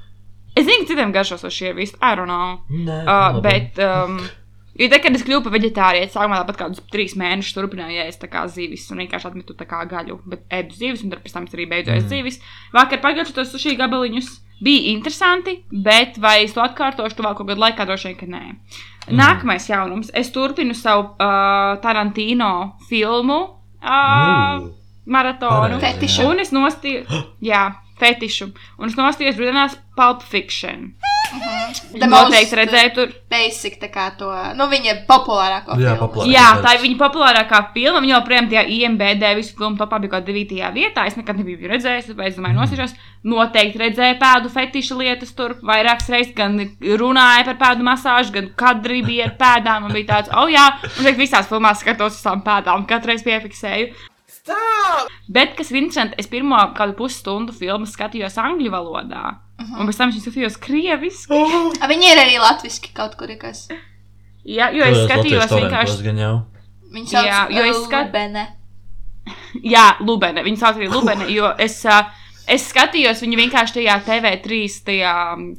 [0.56, 2.60] es zinu, ka citiem garšos suši ar vistu, I don't know.
[2.70, 4.20] Nē, Uh, bet, um,
[4.78, 8.28] jo tad, kad es kļuvu par vegetārietu, sākumā tāpat kādus trīs mēnešus turpināju ēst tā
[8.30, 11.52] kā zivis un vienkārši atmetu tā kā gaļu, bet ēdu zivis, un pēc tam es
[11.54, 12.40] arī beidzu ēst zivis.
[12.72, 14.30] Vakar pagājušajā tos sushi gabaliņus
[14.62, 18.56] bija interesanti, bet vai es to atkārtošu tuvāko gadu laikā, droši vien, ka nē.
[19.10, 20.10] Nākamais jaunums.
[20.14, 24.70] Es turpinu savu uh, Tarantino filmu uh, Mm.
[25.06, 25.78] maratonu.
[25.78, 26.28] Pareizi, Fetišu.
[26.30, 27.04] Un es nostīju,
[27.52, 27.64] jā,
[28.00, 28.50] fetišu.
[28.78, 30.94] Un es nostījos brīdinās Pulp Fiction.
[31.94, 33.12] The Noteikti redzēju tur.
[33.30, 34.28] Basic, tā kā to,
[34.58, 36.00] nu, viņa populārāko Jā, filmu.
[36.02, 36.30] populārāko.
[36.30, 38.02] Jā, tā ir viņa populārākā filma.
[38.02, 40.70] Viņa joprojām tajā IMBD visu filmu topā bija kaut kādā 9.
[40.76, 41.06] vietā.
[41.10, 42.96] Es nekad nebiju redzējis, tāpēc es domāju, nosīšos.
[43.24, 46.58] Noteikti redzēju pēdu fetiša lietas tur vairākas reizes, gan
[47.02, 49.88] runāja par pēdu masāžu, gan kadri bija ar pēdām.
[49.88, 53.26] Un bija tāds, oh jā, un šeit visās filmās skatos uz tām pēdām, katru reizi
[53.30, 53.94] piefiksēju.
[54.44, 55.08] Stop!
[55.32, 59.22] Bet, kas ir interesanti, es pirmo kādu pusstundu filmu skatījos angļu valodā.
[59.78, 61.38] Un pēc tam es skatījos krieviski.
[61.80, 63.64] A, Viņi ir arī latviski kaut kur, kas.
[64.44, 65.96] Jā, jo es skatījos vienkārši.
[66.94, 68.44] Viņi sauc Jā, jo es uh, skat- Lubene.
[69.74, 70.44] Jā, Lubene.
[70.44, 72.02] Viņa sauc arī Lubene, jo es, ā,
[72.52, 74.58] es skatījos viņu vienkārši tajā TV3,
[74.90, 75.14] tajā,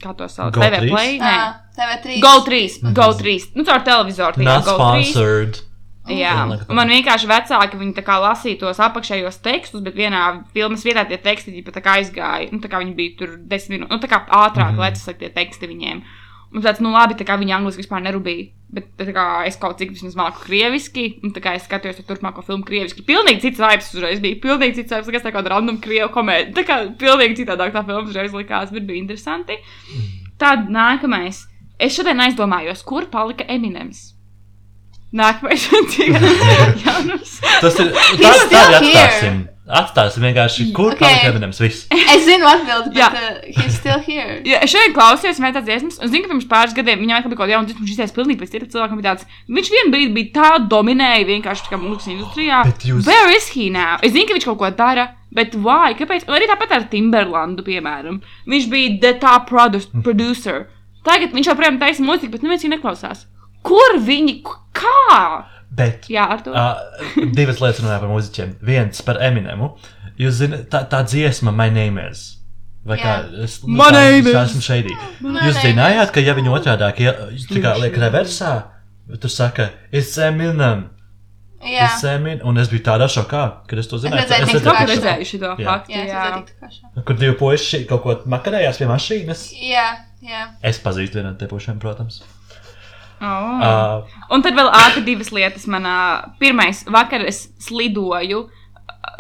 [0.06, 0.92] kā to sauc, Go TV 3?
[0.94, 1.16] play.
[1.24, 1.48] Nē, Ā,
[1.80, 2.20] TV3.
[2.22, 3.40] Go 3, Go 3.
[3.58, 4.46] Nu, caur televizoru.
[4.46, 5.66] Not Go 3.
[6.06, 6.66] Sponsored.
[6.70, 10.22] Jā, man vienkārši vecāki viņi lasīja tos apakšējos tekstus, bet vienā
[10.54, 12.52] filmas vietā tie teksti viņi pat aizgāja.
[12.52, 15.32] Nu, tā kā viņi bija tur desmit minūtes, nu, tā kā ātrāk mm lecas tie
[15.34, 16.06] teksti viņiem.
[16.56, 18.52] Un tāds, nu labi, tā kā viņi angliski vispār nerūpīja.
[18.76, 22.64] Bet kā es kaut cik vismaz māku krieviski, un tā kā es skatījos turpmāko filmu
[22.68, 23.04] krieviski.
[23.08, 24.40] Pilnīgi cits vibes uzreiz bija.
[24.44, 26.54] Pilnīgi cits vibes, kas tā kā random krievu komēdija.
[26.56, 29.60] Tā kā pilnīgi citādāk tā filma uzreiz likās, bet bija interesanti.
[30.42, 31.46] Tad nākamais.
[31.80, 34.15] Es šodien aizdomājos, kur palika Eminems.
[35.16, 35.66] Nākamais.
[37.62, 37.92] Tas ir.
[37.92, 39.04] Tā, He's tā still arī here.
[39.04, 39.44] atstāsim.
[39.66, 41.00] Atstāsim vienkārši, kur Okay.
[41.02, 41.58] palika Eminems.
[41.64, 41.86] Viss.
[41.90, 43.08] Es zinu atbildi, bet Jā.
[43.10, 44.36] uh, he's still here.
[44.50, 47.40] Ja, es šodien klausījos, tāds dziesmas, un zinu, ka pirms pāris gadiem viņam atkal bija
[47.40, 49.00] kaut kāda jauna dziesma, viņš izteicis pilnīgi pēc cita cilvēka.
[49.00, 49.26] bija Tāds,
[49.58, 52.62] viņš vienā brīdī bija tā dominēja vienkārši kā mūzikas industrijā.
[52.70, 53.98] Bet jūs- Where is he now?
[54.06, 55.96] Es zinu, ka viņš kaut ko dara, bet why?
[55.98, 56.28] Kāpēc?
[56.30, 58.22] Un arī tāpat ar Timberlandu, piemēram.
[58.46, 60.68] Viņš bija the top produ producer.
[61.06, 63.26] Tagad viņš joprojām taisa mūziku, bet neviens viņu neklausās.
[63.66, 64.38] Kur viņi?
[64.76, 65.44] Kā?
[65.76, 66.08] Bet.
[66.12, 66.54] Jā, ar to.
[66.56, 68.56] Uh, divas lietas runāja par mūziķiem.
[68.64, 69.74] Viens par Eminemu.
[70.22, 72.26] Jūs zināt, tā, tā dziesma, My Name is.
[72.86, 73.44] Vai kā Jā.
[73.44, 74.92] es name es esmu šeit.
[75.26, 76.52] Jūs zinājāt, ka ja viņi
[77.64, 78.52] kā liek reversā,
[79.20, 80.84] tur saka, it's Eminem.
[81.66, 82.44] Jā, Eminem.
[82.46, 84.22] Un es biju tādā šokā, kad es to zināju.
[84.22, 84.92] redzēju Es Es kā kā šo.
[84.94, 85.66] redzēju šo Jā.
[85.66, 85.96] faktu.
[85.96, 86.26] jā, Jā,
[86.62, 87.04] pašā.
[87.10, 89.44] Kur divi puiši kaut ko makarējās pie mašīnas.
[89.66, 89.88] Jā,
[90.22, 90.46] jā.
[90.62, 92.22] Es pazīstu vienu no tiem pušiem, protams.
[93.22, 93.64] Oh.
[93.64, 95.68] Uh, Un tad vēl ātri divas lietas.
[95.72, 95.96] Manā
[96.42, 98.46] pirmais vakar es slidoju.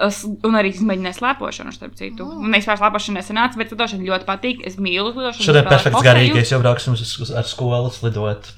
[0.01, 2.25] Es, un arī izmēģināju slēpošanu, starp citu.
[2.25, 2.43] Oh.
[2.43, 4.65] Un es vispār slēpošanu nesenācu, bet lidošana ļoti patīk.
[4.67, 5.45] Es mīlu lidošanu.
[5.47, 8.51] šodien perfekts garīgais, jau brauksim uz, uz, ar skolu slidot.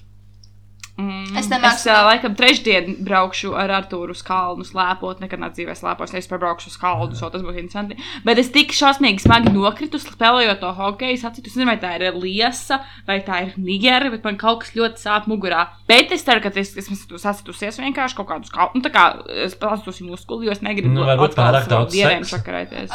[0.98, 5.22] Mm, Es es nemāku uh, laikam trešdien braukšu ar Artūru uz kalnu slēpot.
[5.22, 7.98] Nekad nav dzīvē slēpos, es braukšu uz kalnu, so tas būs interesanti.
[8.26, 11.18] Bet es tik šausmīgi smagi nokritu, spēlējot to hokeju.
[11.18, 14.74] Es atceros, nezinu, vai tā ir liesa vai tā ir nigera, bet man kaut kas
[14.78, 15.68] ļoti sāp mugurā.
[15.90, 18.76] Bet es ceru, ka es esmu sasitusies vienkārši kaut kādus kalnus.
[18.78, 19.06] Nu, tā kā
[19.46, 22.02] es pastos muskuli, jo es negribu Nu, varbūt atkal pārāk daudz
[22.34, 22.92] sakarēties.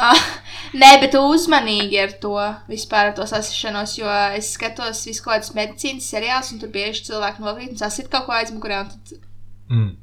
[0.73, 2.35] Nē, bet uzmanīgi ar to
[2.69, 7.05] vispār ar to sasišanos, jo es skatos visu kaut kādus medicīnas seriālus, un tur bieži
[7.09, 9.19] cilvēki nokrīt un sasit kaut ko aizmugurē, un tad
[9.69, 9.95] Mm.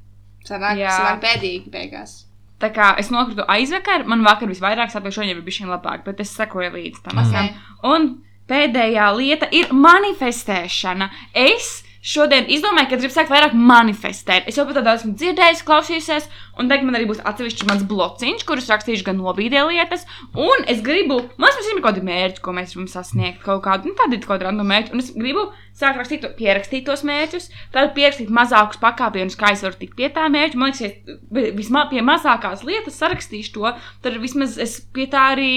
[0.49, 2.25] sanāk, sanāk bēdīgi beigās.
[2.61, 6.33] Tā kā es nokritu aizvakar, man vakar visvairāk sāpēja, šodien ir bijis labāk, bet es
[6.37, 7.17] sekoju līdz tam.
[7.23, 7.49] Visam.
[7.83, 11.11] Un pēdējā lieta ir manifestēšana.
[11.35, 14.47] Es šodien izdomāju, ka gribu sākt vairāk manifestēt.
[14.49, 17.85] Es jau par to daudz esmu dzirdējis, klausījusies, un tagad man arī būs atsevišķs mans
[17.91, 20.07] blociņš, kurus rakstīšu gan nobīdē lietas.
[20.33, 23.91] Un es gribu, man liekas, ir kaut kādi mērķi, ko mēs gribam sasniegt, kaut kādu,
[23.91, 24.95] nu, tādu kaut kādu random mērķi.
[24.97, 29.79] Un es gribu sākt rakstīt, pierakstīt tos mērķus, tad pierakstīt mazākus pakāpienus, kā es varu
[29.81, 30.61] tikt pie tā mērķa.
[30.61, 35.53] Man liekas, ja vismaz pie mazākās lietas sarakstīšu to, tad vismaz es pie tā arī.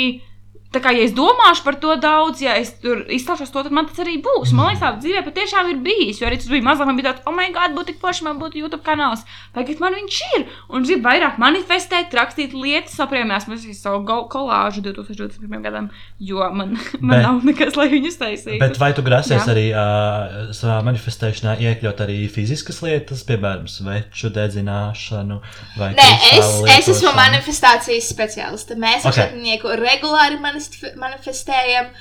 [0.73, 3.85] Tā kā ja es domāšu par to daudz, ja es tur izstāšos to, tad man
[3.89, 4.53] tas arī būs.
[4.57, 6.17] Man liekas, tā dzīvē patiešām ir bijis.
[6.21, 8.39] Jo arī tas bija mazāk, man bija tāds, oh, my God, būtu tik forši, man
[8.41, 9.21] būtu YouTube kanāls.
[9.53, 10.45] Tagad man viņš ir.
[10.73, 15.61] Un es gribu vairāk manifestēt, rakstīt lietas, saprēmēs, mēs esam savu kolāžu 2021.
[15.63, 16.73] gadam, jo man,
[17.05, 18.59] man Bet- nav nekas, lai viņus taisītu.
[18.63, 19.45] Bet vai tu grasies Jā.
[19.53, 25.39] arī uh, savā manifestēšanā iekļaut arī fiziskas lietas, piemēram, sveču dedzināšanu
[25.77, 28.77] vai Nē, es, es esmu manifestācijas speciāliste.
[28.79, 29.19] Mēs ar Ok.
[29.21, 31.93] šatnieku regulāri manif- manifestējam.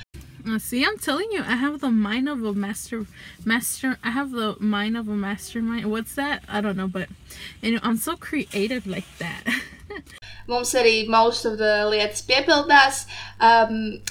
[0.45, 3.05] Uh, see, I'm telling you, I have the mind of a master,
[3.45, 3.97] master.
[4.03, 5.89] I have the mind of a mastermind.
[5.89, 6.43] What's that?
[6.49, 7.07] I don't know, but
[7.61, 9.43] you know, I'm so creative like that.
[10.47, 13.05] Mums arī most of the lietas piepildās.
[13.39, 14.01] Um,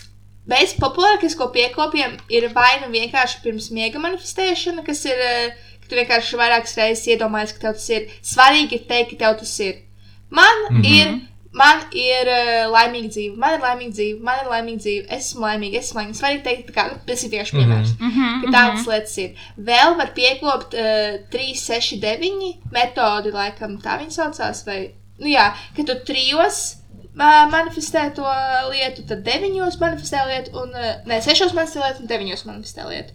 [0.50, 5.52] Mēs populārākais, ko piekopjam, ir vai nu vienkārši pirms miega manifestēšana, kas ir, eh,
[5.84, 9.36] ka tu vienkārši vairākas reizes iedomājies, ka tev tas ir svarīgi ir teikt, ka tev
[9.38, 9.84] tas ir.
[10.30, 10.80] Man mm.
[10.80, 10.96] -hmm.
[10.96, 11.20] ir.
[11.52, 15.02] Man ir uh, laimīga dzīve, man ir laimīga dzīve, man ir laimīga dzīve.
[15.12, 16.18] Es esmu laimīga, es esmu laimīga.
[16.20, 17.90] Svarīgi teikt, tā kā nu, tas ir vienkārši piemērs.
[17.98, 18.52] Mm -hmm.
[18.54, 19.42] Tādas lietas ir.
[19.70, 24.62] Vēl var piekopt uh, 3, 6, 9 metodi, laikam tā viņi saucās.
[24.66, 24.78] Vai,
[25.20, 28.32] nu jā, ka tu trijos uh, manifestē to
[28.70, 33.12] lietu, tad deviņos manifestē lietu, un uh, ne, sešos manifestē lietu, un deviņos manifestē lietu.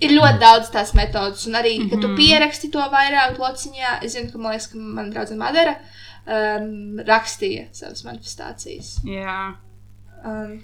[0.00, 1.90] Ir ļoti daudz tās metodas, un arī, mm -hmm.
[1.90, 5.76] kad tu pieraksti to vairāk lociņā, es zinu, ka man liekas, ka man draudzene Madara
[6.26, 8.96] um, rakstīja savas manifestācijas.
[9.08, 9.38] Jā.
[10.24, 10.58] Um,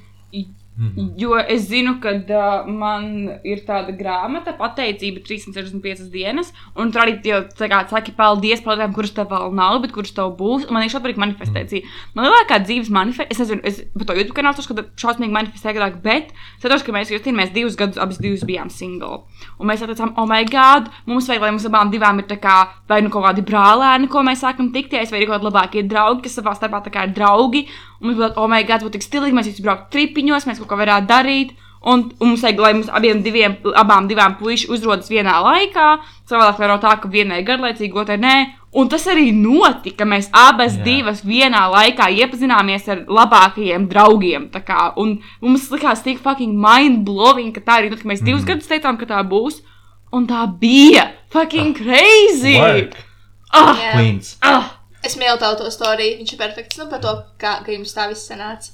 [1.20, 3.10] Jo es zinu, ka uh, man
[3.44, 8.78] ir tāda grāmata, pateicība 365 dienas, un tur arī jau tā kā saki, paldies par
[8.78, 10.70] lietām, kuras tev vēl nav, bet kuras tev būs.
[10.72, 11.84] Man ir šobrīd manifestācija.
[12.16, 15.74] Man lielākā dzīves manifestācija, es nezinu, es par to YouTube kanālu tur skatu šausmīgi manifestēju
[15.74, 19.26] agrāk, bet es saprotu, ka mēs Justīna, mēs divus gadus abas divas bijām single.
[19.60, 22.56] Un mēs teicām, oh, my God, mums vajag, lai mums abām divām ir kā
[22.88, 26.24] vai nu kaut kādi brālēni, ko mēs sākam tikties, vai arī kaut kādi labākie draugi,
[26.24, 27.66] kas savā starpā ir draugi.
[28.00, 30.69] Un mēs bijām, oh, my God, būtu tik stilīgi, mēs visi brauktu tripiņos, mēs kaut
[30.70, 31.56] ko varētu darīt.
[31.80, 35.86] Un, un mums vajag, lai mums abiem diviem, abām divām puišiem uzrodas vienā laikā.
[36.28, 38.34] Savādāk var būt tā, ka vienai garlaicīgi, otrai nē.
[38.76, 40.04] Un tas arī notika.
[40.06, 40.82] Mēs abas Jā.
[40.84, 44.44] Divas vienā laikā iepazināmies ar labākajiem draugiem.
[44.66, 48.10] Kā, un mums likās tik fucking mind blowing, ka tā arī notika.
[48.12, 49.62] Mēs divus gadus teicām, ka tā būs.
[50.12, 52.58] Un tā bija fucking crazy!
[52.60, 52.98] Work,
[53.52, 53.74] Ah.
[53.94, 54.36] Queens.
[54.42, 56.76] ah, Es mīlu tavu to storiju, viņš ir perfekts.
[56.78, 58.70] Nu, par to, kā, ka jums tā viss sanāca.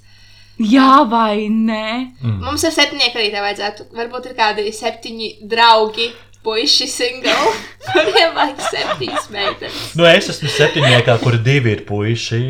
[0.62, 2.12] Jā, vai ne?
[2.23, 3.88] Mums ar septiņiem arī tā vajadzētu.
[3.97, 6.11] Varbūt ir kādi septiņi draugi,
[6.47, 7.35] puiši single,
[7.92, 9.83] kuriem vajag septiņas meitenes.
[9.99, 12.42] Nu, es esmu septiņniekā, kur divi ir puiši,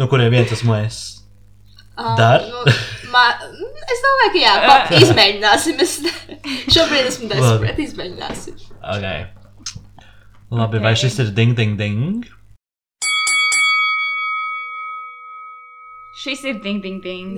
[0.00, 1.00] no kuriem viens esmu es.
[1.96, 2.44] Ah, Dar?
[2.48, 2.64] Nu,
[3.12, 3.26] ma,
[3.92, 5.80] es domāju, ka jā, pa, izmēģināsim.
[5.84, 5.98] Es,
[6.74, 8.60] šobrīd esmu desperate, izmēģināsim.
[8.96, 9.26] Okay.
[10.52, 12.24] Labi, vai šis ir ding, ding, ding?
[16.22, 17.30] Šis ir ding, ding, ding.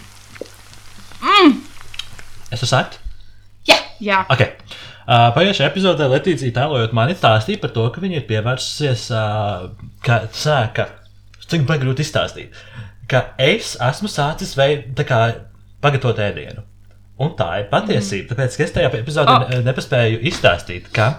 [1.21, 1.61] Mm.
[2.51, 2.99] Es esmu sakt?
[3.65, 3.81] Yeah.
[3.99, 4.53] Jā, Okay.
[5.07, 9.69] Uh, Pagājušajā epizodē Latīcija tēlojot mani stāstīja par to, ka viņa ir pievērsusies, uh,
[10.03, 10.89] ka, sāka,
[11.47, 12.57] cik man grūti izstāstīt,
[13.07, 14.99] ka es esmu sācis veidot,
[15.79, 16.65] pagatavot ēdienu.
[17.23, 19.47] Un tā ir patiesība, tāpēc, ka es tajā epizodē Oh.
[19.47, 19.63] oh.
[19.69, 21.13] nepaspēju izstāstīt, ka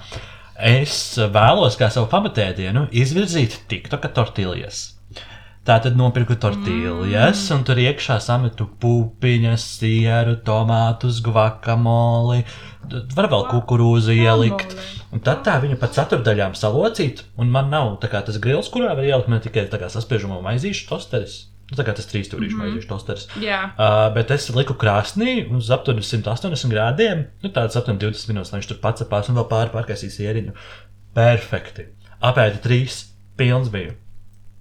[0.69, 4.98] es vēlos kā savu pamatēdienu izvirzīt TikToka tortillas.
[5.69, 7.59] Tā tad nopirku tortillas, mm.
[7.59, 12.39] un tur iekšā sametu pupiņas, sieru, tomātus, guacamoli,
[13.13, 14.73] var vēl kukurūzu ielikt.
[15.13, 18.95] Un tad tā viņu pa ceturdaļām salocīt, un man nav tā kā tas grils, kurā
[18.97, 21.37] var ielikt, man tikai tā kā saspiežamo maizīšu tosteris.
[21.69, 22.73] Nu, tā kā tas trīs stūrīšu mm -hmm.
[22.73, 23.29] maizīšu tosteris.
[23.45, 23.61] jā.
[23.77, 27.27] Uh, bet es liku krāsnī uz aptuveni 180 grādiem.
[27.43, 30.53] Nu, tāds aptuveni 20 minūtes, lai viņš tur pats apās un vēl pāri pārkaisīs ieriņu.
[31.15, 31.91] Perfekti.
[32.23, 33.03] Apēdi trīs,
[33.37, 33.93] pilns biju.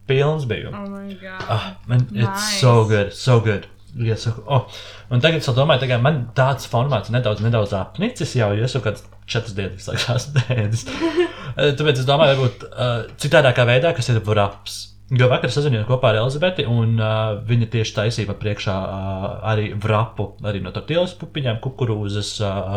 [0.08, 0.72] Pilns biju.
[0.74, 1.44] Oh, my God.
[1.52, 2.60] Ah, man, it's Nice.
[2.62, 3.68] so good, so good.
[3.98, 4.68] Ja, saku, oh.
[5.10, 8.82] Un tagad es domāju, tagad man tāds formāts nedaudz, nedaudz apnicis jau, jo es jau
[8.86, 10.86] kāds četras dienas laikās dēdis.
[11.58, 14.76] Eh, Tāpēc es domāju, varbūt uh, citādākā veidā, kas ir vraps.
[15.18, 19.72] Jo vakar sazinājos kopā ar Elizabeti, un uh, viņa tieši taisīja man priekšā uh, arī
[19.74, 22.30] vrapu, arī no tortillas pupiņām, kukurūzas.
[22.46, 22.76] Uh,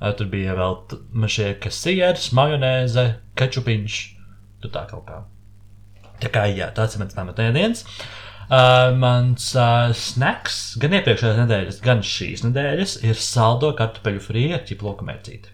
[0.00, 3.04] uh, tur bija vēl šie kasieris, majonēze,
[3.38, 4.00] kečupiņš.
[4.64, 5.20] Tur tā kaut kā.
[6.22, 7.84] Tā kā jā, tāds ir mans pamatēdiens.
[8.48, 14.64] Uh, mans uh, snacks gan iepriekšējās nedēļas, gan šīs nedēļas ir saldo kartupeļu frīja ar
[14.70, 15.52] ķiploku mērcīti.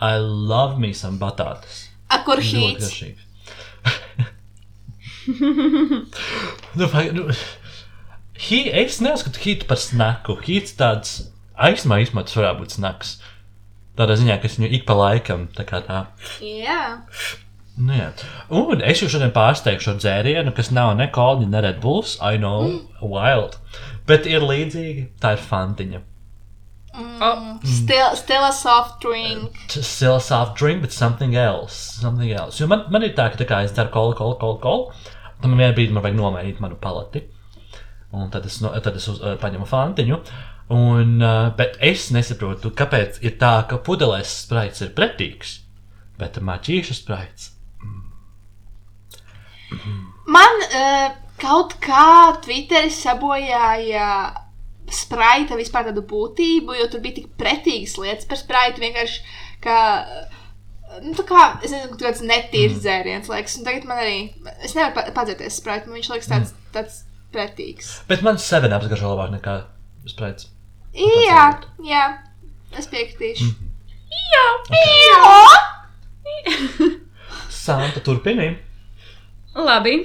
[0.00, 1.86] I love me some batātas.
[2.08, 3.02] A, kur hīts?
[6.78, 7.28] nu, vai, nu,
[8.48, 10.38] hi, es neuzskatu hītu par snaku.
[10.46, 11.16] Hīts tāds
[11.56, 13.16] aizmā izmats varētu būt snaks.
[13.96, 16.04] Tādā ziņā, ka es viņu ik pa laikam tā kā tā.
[16.44, 16.96] Jā.
[17.76, 18.08] Nu, jā.
[18.56, 22.16] Un es jau šodien pārsteigšu ar dzērienu, kas nav ne kolņa, ne Red Bulls.
[22.24, 22.70] I know,
[23.04, 23.58] wild.
[24.08, 26.00] Bet ir līdzīgi, tā ir fantiņa.
[26.96, 29.52] Oh, Still, still a soft drink.
[29.68, 31.74] Still a soft drink, but something else.
[32.00, 32.56] Something else.
[32.60, 35.10] Jo man, man ir tā, ka tā kā es daru kolu, kolu, kolu, kolu.
[35.36, 37.26] Tad man vienā brīdī man vajag nomainīt manu paleti.
[38.16, 40.20] Un tad es, no, tad es uz, uh, paņemu fantiņu.
[40.72, 45.58] Un, uh, bet es nesaprotu, kāpēc ir tā, ka pudelēs spraits ir pretīgs,
[46.16, 47.50] bet maķīša spraits.
[50.26, 54.08] Man uh, kaut kā Twitterī sabojāja
[54.92, 58.82] spraita vispār tādu būtību, jo tur bija tik pretīgas lietas par spraitu.
[58.84, 59.22] Vienkārši,
[59.64, 59.76] ka,
[61.02, 62.82] nu, tā kā, es nezinu, kāds netīrs mm.
[62.84, 64.18] dzēriens, liekas, un tagad man arī,
[64.62, 66.68] es nevaru pa- padzerties spraitu, man viņš liekas tāds, mm.
[66.76, 67.00] tāds
[67.34, 67.90] pretīgs.
[68.10, 69.56] Bet man sevi apgaršo labāk nekā
[70.06, 70.52] spraits.
[70.96, 71.48] Jā,
[71.84, 72.04] jā,
[72.78, 73.50] es piekritīšu.
[74.30, 74.46] jā,
[74.78, 75.34] Jā!
[77.66, 78.52] Santa turpini.
[79.56, 79.96] Labi.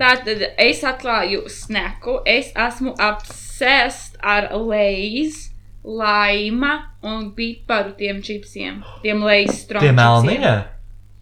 [0.00, 2.20] Tātad es atklāju sneku.
[2.24, 5.50] Es esmu obsessed ar lejas,
[5.84, 8.82] laima un piparu tiem čipsiem.
[9.04, 9.80] Tiem lejas strūkliem.
[9.80, 10.54] Tie melnie.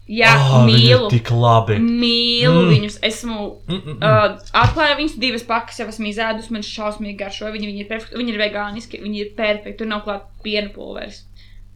[0.09, 1.09] Jā, Oh, mīlu.
[1.11, 1.75] Tik labi.
[1.77, 2.69] Mīlu Mm.
[2.71, 2.95] viņus.
[3.05, 3.35] Esmu
[3.67, 4.03] Mm, mm, mm.
[4.03, 6.49] uh, atklāju viņus divas pakas, jau esmu izēdus.
[6.49, 7.51] Man šausmīgi garšo.
[7.53, 9.77] Viņi, viņi, ir, perfekti, viņi ir vegāniski, viņi ir perfekti.
[9.77, 11.25] Tur nav klāta piena pulveris.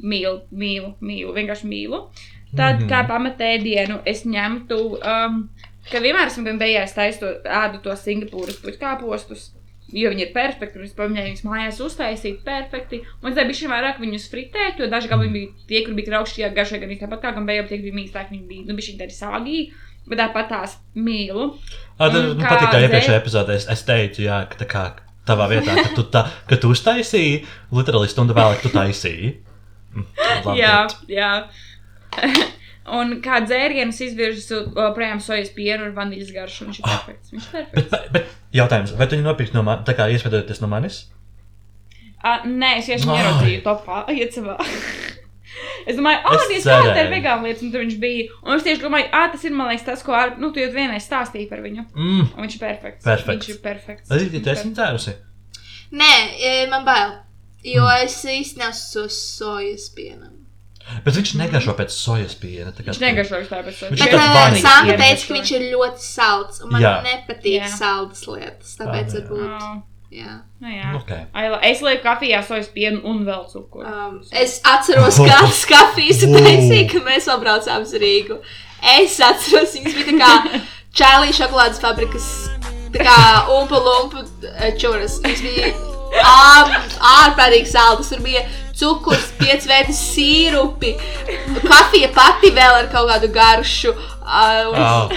[0.01, 1.33] Mīlu, mīlu, mīlu.
[1.35, 2.07] Vienkārši mīlu.
[2.55, 2.85] Tad, Mhm.
[2.85, 5.49] mm kā pamatēdienu, es ņemtu, um,
[5.89, 9.51] ka vienmēr esmu beigās taisot ēdu to Singapūras puķkāpostus.
[9.93, 13.03] Jo viņi ir perfekti, un es pamēģināju viņus mājās uztaisīt perfekti.
[13.21, 16.79] Un es dabūju vairāk viņus fritēt, jo daži gabali bija tie, kur bija graukšķi, garšai
[16.81, 19.67] gan tāpat kā gan beigās tie, bija mīkstāk, viņi bija, nu, bija tādi sāgīgi.
[20.09, 21.45] Bet tāpat tās mīlu.
[21.99, 24.81] Tad, nu, patīk, kā iepriekšējā epizodē es, es teicu, jā, ka tā kā
[25.27, 27.43] tavā vietā, ka tu, tā, ka tu uztaisīji,
[27.75, 29.35] literāli stundu vēlāk tu taisīji.
[29.93, 30.09] Mm,
[30.47, 31.13] love Jā, it.
[31.13, 31.31] jā.
[32.83, 36.67] Un kā dzērienus izvirzu projām sojas pienu ar vaniļas garšu.
[36.67, 37.31] Viņš ir perfekts.
[37.31, 37.75] Viņš ir perfekts.
[37.79, 41.03] Bet, bet, bet jautājums, vai tu viņu nopirksi no manis, tā kā iespējoties no manis?
[42.23, 44.59] Uh, nē, es vienkārši ieraudzīju topā, iecavā.
[45.85, 48.37] Es domāju, ah, Es tas ir vegāns lietas, un tur viņš bija.
[48.45, 50.69] Un es tieši domāju, ah, tas ir, man liekas, tas, ko ar, nu, tu jau
[50.73, 51.83] vienreiz stāstīji par viņu.
[51.91, 52.23] Mm.
[52.31, 53.05] Un viņš ir perfekts.
[53.05, 53.49] Perfekts.
[53.49, 54.07] Viņš ir perfekts.
[54.07, 55.15] Es domāju, tu esi dzērusi.
[55.99, 57.17] Nē, e, man bail.
[57.67, 60.32] Jo es īsti nesu sojas pienam.
[61.05, 62.71] Bet viņš negaršo pēc sojas piena.
[62.75, 65.01] tā kā Viņš negašo pēc Viņš ir tāds uh, vanīgs Santa piens.
[65.03, 66.93] teica, ka viņš ir ļoti salds, un man Jā.
[67.07, 67.71] nepatīk Jā.
[67.77, 68.75] saldas lietas.
[68.81, 69.47] Tāpēc varbūt.
[69.63, 69.77] Oh,
[70.13, 70.33] Jā.
[70.61, 70.89] nu, jā.
[70.99, 71.21] Okay.
[71.33, 73.87] Ai, la- Es lieku kafijā sojas pienu un vēl cukuru.
[73.87, 78.37] Um, es atceros, kādas kafijas taisīja, kad mēs vēl braucām uz Rīgu.
[78.99, 80.61] Es atceros, viņas bija tā kā
[80.93, 82.27] Čārlī šokolādes fabrikas,
[82.93, 83.17] tā kā
[83.49, 84.21] umpa lumpa
[84.59, 85.15] eh, čuras.
[85.23, 85.71] Viņas bija
[87.17, 88.09] ārprātīgi saldas.
[88.13, 88.43] Tur bija
[88.79, 90.93] cukurs, pieci veidi sīrupi,
[91.63, 93.93] kafija pati vēl ar kaut kādu garšu.
[94.23, 95.11] Uh, Oh.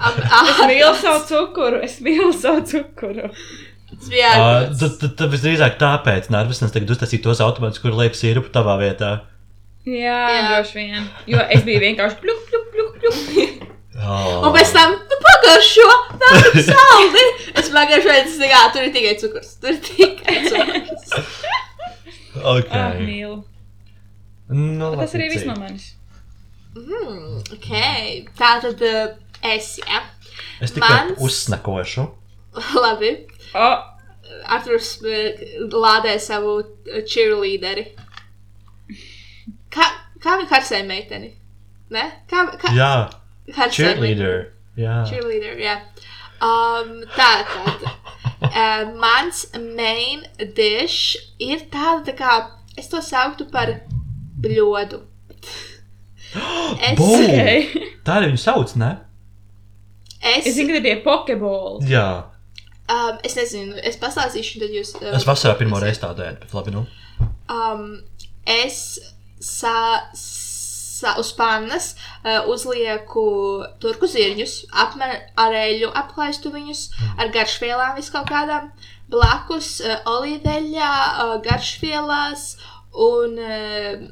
[0.00, 3.26] Es mīlu savu cukuru, es mīlu savu cukuru.
[3.90, 4.78] Tas bija Uh, ārprāts.
[5.00, 9.10] tad, tad visdrīzāk tāpēc nervusnes tagad uztaisīt tos automātus, kur liek sīrupu tavā vietā.
[9.84, 10.40] Jā, Jā.
[10.54, 11.08] droši vien.
[11.28, 13.66] Jo es biju vienkārši pluk, pluk, pluk, pluk.
[14.00, 14.46] Oh.
[14.46, 15.88] Un pēc tam, nu, pagaršo,
[16.22, 17.26] tā ir saldi.
[17.60, 19.50] Es pagaršoju, tas ir tikai cukurs.
[19.60, 21.18] Tur ir tikai cukurs.
[22.44, 22.72] Ok.
[22.74, 23.42] Ah, mīlu.
[24.50, 25.92] Nu, Tas arī viss no manis.
[26.74, 27.68] Mm, ok,
[28.38, 29.14] tā tad uh,
[29.46, 30.00] es, jā.
[30.62, 32.04] Es tikai Mans- uzsnakošu.
[32.84, 33.10] Labi.
[33.54, 33.68] O,
[34.54, 35.42] Arthurs uh,
[35.74, 37.88] lādē savu uh, cheerleaderi.
[39.70, 39.86] Kā,
[40.22, 41.32] kā viņa karsē meiteni?
[41.94, 42.06] Ne?
[42.30, 42.92] Kā, kā Jā,
[43.74, 44.48] cheerleader.
[44.78, 45.00] Jā.
[45.10, 45.76] Cheerleader, jā.
[46.40, 47.82] Um, tā tad.
[48.40, 49.42] Uh, mans
[49.76, 50.22] main
[50.56, 52.36] dish ir tāda, tā kā
[52.80, 53.74] es to sauktu par
[54.40, 55.02] bļodu.
[56.30, 57.06] Es, Bū!
[57.10, 57.78] ok.
[58.06, 58.92] Tā arī viņu sauc, ne?
[60.22, 61.88] es, Es zinu, ka tie ir pokeballs.
[61.90, 62.04] Jā.
[62.86, 64.92] um, es nezinu, es pastāstīšu, tad jūs.
[65.00, 66.84] Uh, Es vasarā pirmo reizi tādu ēdu, bet labi, nu.
[67.50, 67.82] Um,
[68.46, 69.00] es
[69.42, 70.06] sa-
[71.20, 71.94] uz pannas,
[72.24, 73.24] uh, uzlieku
[73.82, 76.86] turku zirņus, apmer ar eļļu, apklaistu viņus
[77.18, 78.70] ar garšvielām, vis kaut kādām.
[79.10, 80.94] Blakus uh, olīveļā,
[81.26, 82.54] uh, garšvielās
[83.10, 83.36] un.
[83.38, 84.08] Uh,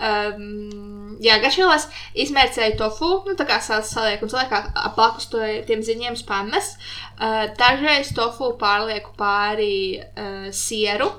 [0.00, 1.82] Um, jā, garšvielās
[2.16, 6.22] izmērcēju tofu, nu, tā kā sal- salieku un salieku ap blakus to, tiem ziņiem uz
[6.24, 6.70] pannas.
[7.18, 11.10] Uh, dažreiz tofu pārlieku pāri uh, sieru,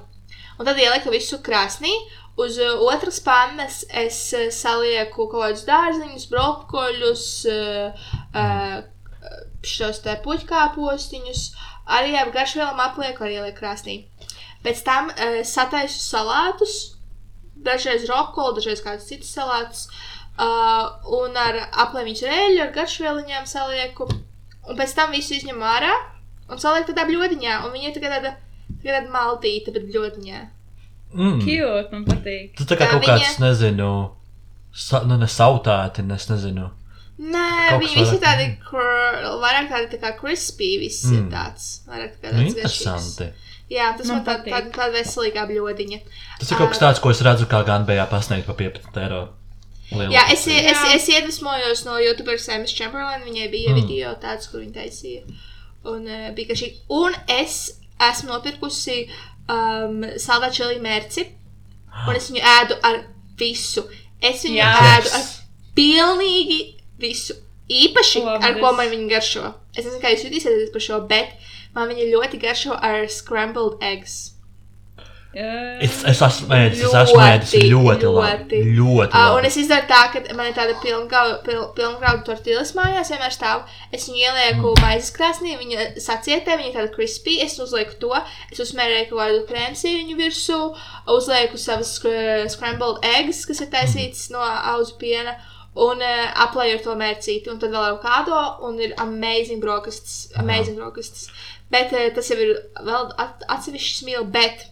[0.58, 1.94] un tad ieliku visu krāsnī.
[2.40, 8.86] Uz uh, otras pannas es uh, salieku kaut kādus dārziņus, brokoļus, uh,
[9.68, 11.42] šos te puķkāpostiņus,
[11.98, 13.98] arī ar garšvielām aplieku, arī ielieku krāsnī.
[14.66, 15.10] Pēc tam
[15.46, 16.74] sataisu salātus,
[17.66, 19.84] dažreiz rokoli, dažreiz kādas citas salātus,
[21.18, 25.94] un ar aplēmiņu rēļu, ar garšvieliņām salieku, un pēc tam visu izņem ārā
[26.50, 28.34] un salieku tādā bļodiņā, un viņa ir kā tāda,
[28.72, 30.42] tā kā tāda maltīta, bet bļodiņā.
[31.14, 31.40] Mm.
[31.44, 32.54] Cute, man patīk.
[32.58, 33.90] Tas tā kā Tā kaut viņa- kāds, nezinu,
[34.74, 36.70] sa, nu, nesautēti, es nezinu.
[37.22, 38.82] Nē, Kaut viņi visi ir tādi, kur,
[39.44, 41.18] vairāk tādi tā kā crispy, viss mm.
[41.20, 42.80] ir tāds, vairāk tā kā Nu, tāds garšīgs.
[42.88, 43.28] interesanti.
[43.72, 46.00] Jā, tas man, Man man tā, tā, tāda veselīgā bļodiņa.
[46.40, 49.22] Tas ir kaut kas tāds, ko es redzu, kā gan bija pasniegt par 15 eiro.
[49.92, 50.96] Lielu Jā, es, es, Jā.
[50.96, 53.22] es iedvesmojos no YouTuber Samas Chamberlain.
[53.28, 53.76] Viņai bija Mm.
[53.84, 55.24] video tāds, kur viņa taisīja.
[55.86, 56.56] Un uh, bija.
[56.90, 59.08] Un es esmu nopirkusi
[59.52, 61.28] um, saldā čili mērci.
[62.08, 63.02] Un es viņu ēdu ar
[63.40, 63.84] visu.
[64.24, 64.72] Es viņu Jā.
[64.96, 65.26] Ēdu ar
[65.78, 66.60] pilnīgi
[67.02, 67.38] visu.
[67.72, 69.54] Īpaši, Labi, ar ko man viņa garšo.
[69.72, 71.36] Es nezinu, kā jūs jutīsieties par šo, bet
[71.76, 74.31] man viņa ļoti garšo ar scrambled eggs.
[75.32, 75.52] Jā.
[75.80, 78.32] Es, es esmu mēģinājis, es esmu mēģinājis Ļoti, ļoti labi.
[78.52, 78.58] ļoti.
[78.76, 79.48] Ļoti Uh, un labi.
[79.48, 83.62] es izdaru tā, ka man ir tāda pilngrauda pil, pilngrauda tortillas mājās, vienmēr stāv.
[83.96, 84.82] Es viņu ielieku mm.
[84.84, 87.38] maizes krāsnī, viņa sacietē, viņa ir tāda crispy.
[87.46, 88.12] Es uzlieku to,
[88.52, 90.60] es uzmērēju kaut kādu krēmsīņu virsū,
[91.16, 94.36] uzlieku savus skr scrambled eggs, kas ir taisīts mm.
[94.36, 95.38] no auzu piena.
[95.80, 98.36] Un uh, aplēju ar to mērcīti, un tad vēl ar kādu,
[98.68, 100.26] un ir amazing brokastis.
[100.44, 101.32] Amazing brokastis.
[101.72, 104.68] Bet uh, tas jau ir vēl at atsevišķs mīl, bet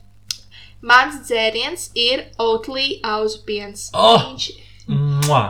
[0.81, 3.89] mans dzēriens ir Oatly auzu piens.
[3.93, 4.19] Oh!
[4.31, 4.49] Viņš
[4.89, 5.41] Mua.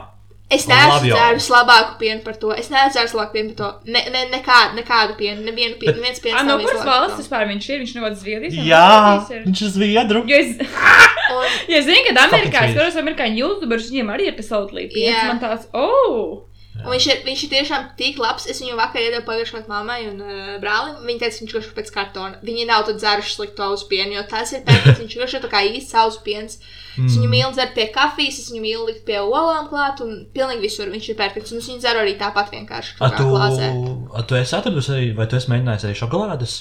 [0.50, 2.50] Es neesmu dzēris labāku pienu par to.
[2.58, 3.92] Es neesmu dzēris labāku pienu par to.
[3.94, 5.94] Ne, ne, nekādu, nekādu pienu, nevienu pienu.
[5.94, 7.22] Bet- Neviens piens Ah, no kuras valsts to.
[7.22, 7.80] vispār viņš ir?
[7.84, 8.58] Viņš no kādas Zviedrijas?
[8.66, 9.44] Jā, ir?
[9.46, 10.24] viņš ir zviedru.
[10.26, 10.56] Jo es,
[11.30, 14.96] Un, jo es zinu, ka Amerikā, es skatos amerikāņu youtuberus, viņiem arī ir tas autlīp.
[14.98, 15.28] Jā.
[15.30, 16.49] Man tāds, oh!
[16.86, 18.46] Viņš, ir, viņš ir tiešām tik labs.
[18.52, 21.00] Es viņu vakar iedevu pagaršot mammai un uh, brālim.
[21.08, 22.40] Viņa teica, viņš garšo pēc kartona.
[22.46, 25.02] Viņi nav tad dzēruši sliktu auzu pienu, jo tas ir perfekts.
[25.04, 26.60] Viņš garšo tā kā īsts auzu piens.
[27.00, 30.66] Es viņu mīlu dzert pie kafijas, es viņu mīlu likt pie olām klāt un pilnīgi
[30.66, 30.90] visur.
[30.92, 31.54] Viņš ir perfekts.
[31.54, 32.98] Un es viņu dzeru arī tāpat vienkārši.
[33.00, 33.70] Kā tu, glāzē.
[34.16, 36.60] a tu esi atradusi arī, vai tu esi mēģinājis arī šokolādes?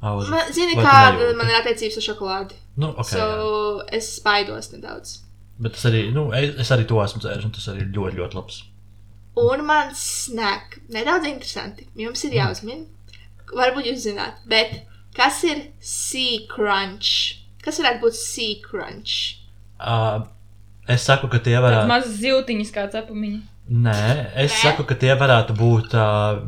[0.00, 0.32] Auzu?
[0.32, 2.60] Man, zini, kāda man ir attiecības ar šokolādi.
[2.80, 3.08] Nu, ok.
[3.10, 3.88] so, jā.
[3.98, 5.18] es spaidos nedaudz.
[5.60, 8.16] Bet tas arī, nu, es, es arī to esmu dzēris, un tas arī ir ļoti,
[8.22, 8.62] ļoti labs.
[9.38, 11.86] Un man snek, nedaudz interesanti.
[11.96, 12.84] Jums ir jāuzmina,
[13.54, 14.72] varbūt jūs zināt, bet
[15.16, 17.36] kas ir sea crunch?
[17.62, 19.36] Kas varētu būt sea crunch?
[19.80, 20.26] Uh,
[20.88, 21.86] es saku, ka tie varētu.
[21.88, 23.40] mazs ziltiņas kā cepumiņi.
[23.70, 24.62] Nē, es Nē?
[24.64, 26.40] saku, ka tie varētu būt uh,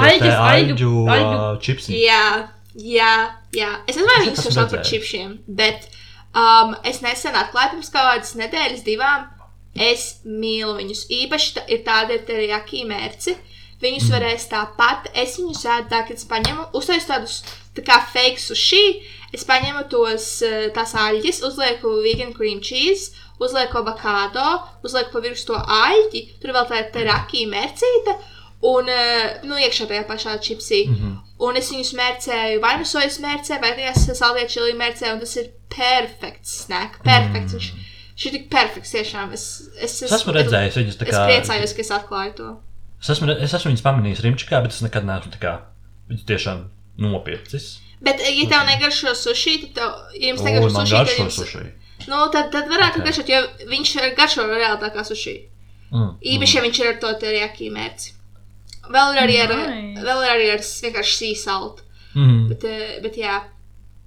[0.00, 1.92] aļģu- aļģu aļģu- uh, čipsi.
[2.00, 3.12] Jā, jā,
[3.52, 3.72] jā.
[3.86, 5.90] Es nezinu, vai to sauc par čipšiem, bet
[6.32, 9.28] um, es nesen atklāju pirms kaut kādas nedēļas, divām.
[9.74, 11.06] Es mīlu viņus.
[11.14, 13.36] Īpaši tā, ir tādi ar teriyaki mērci.
[13.80, 14.12] Viņus mm.
[14.12, 15.08] varēs tāpat.
[15.14, 17.40] Es viņus ēdu tā, ka es paņemu, uztaisu tādus
[17.76, 19.00] tā kā fake sushi.
[19.32, 25.52] Es paņemu tos eh, tās aļģes, uzlieku vegan cream cheese, uzlieku avokado, uzlieku pa virsmu
[25.52, 26.26] to aļģi.
[26.42, 28.16] Tur vēl tā ir teriyaki mērcīte.
[28.68, 30.82] Un, eh, nu, iekšā tajā pašā čipsī.
[30.88, 31.18] Mm -hmm.
[31.40, 35.36] Un es viņus mērcēju vai nu sojas mērcē, vai tajā saldējā čili mērcē, un tas
[35.36, 35.46] ir
[35.76, 36.98] perfekts snack.
[37.02, 37.54] Perfekts.
[37.54, 37.72] Viņš,
[38.20, 39.32] viņš ir tik perfekts tiešām.
[39.32, 39.44] Es,
[39.80, 41.24] es, Es esmu redzējis viņus tā Es kā.
[41.26, 42.48] priecājos, ka es atklāju to.
[43.00, 45.52] Es esmu, es esmu viņus pamanījis Rimčikā, bet es nekad neesmu tā kā
[46.10, 46.66] viņus tiešām
[47.00, 47.78] nopircis.
[48.04, 51.64] Bet, ja tev negaršo sushi, tad tev, ja jums negaršo sushi, tad jums, suši.
[52.08, 53.02] nu, tad, tad varētu Ok.
[53.02, 53.08] okay.
[53.08, 55.34] garšot, jo viņš garšo reāli tā kā sushi.
[55.90, 58.12] Mm, Īpaši, ja viņš ir ar to teriyaki mērci.
[58.90, 60.02] Vēl ir arī ar, Nice.
[60.06, 61.82] vēl ir arī ar vienkārši sea salt.
[62.14, 62.48] mm.
[62.52, 63.40] Bet, eh, bet jā,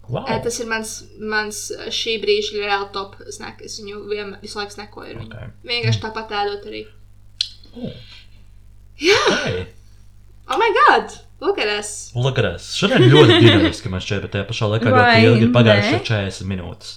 [0.10, 0.26] Wow.
[0.28, 0.90] Eh, Tas ir mans,
[1.20, 3.62] mans eh, šī brīža reāli top snack.
[3.64, 5.22] Es viņu vien, visu laiku snekoju.
[5.30, 5.52] Okay.
[5.70, 6.82] Vienkārši tāpat ēdot arī.
[7.74, 9.68] Okay.
[10.52, 11.12] Oh my god!
[11.42, 12.12] Look at us!
[12.16, 12.70] Lakarēs.
[12.78, 15.54] Šodien ļoti dinamiski man šķiet, bet tajā pašā laikā Vai ļoti ilgi ir ne?
[15.56, 16.92] pagājušas 40 minūtes.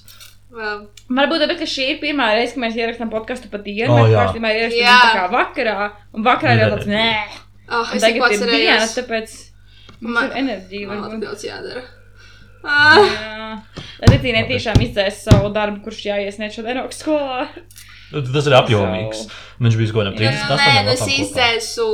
[0.57, 0.85] Wow.
[1.19, 3.91] Varbūt tāpēc, ka šī ir pirmā reize, kad mēs ierakstām podkāstu pa dienu.
[3.93, 4.23] O, mēs jā.
[4.23, 4.95] parasti ierakstām Jā.
[5.03, 5.75] tā kā vakarā,
[6.17, 7.09] un vakarā ir tāds, nē,
[7.67, 8.93] Oh, un es tagad ir diena, atcerējos.
[9.01, 9.33] tāpēc
[9.99, 10.87] mums Man- ir enerģija.
[10.87, 11.81] Man ļoti daudz jādara.
[12.65, 13.59] Ah, Jā.
[13.97, 17.47] Tad Rītī netīšām izdzēs savu darbu, kurš jāiesniedz šodien augstskolā.
[18.13, 19.25] Tas ir apjomīgs.
[19.59, 21.87] Viņš bija kaut kādam Nu, Nē, 38 nu es izdzēsu,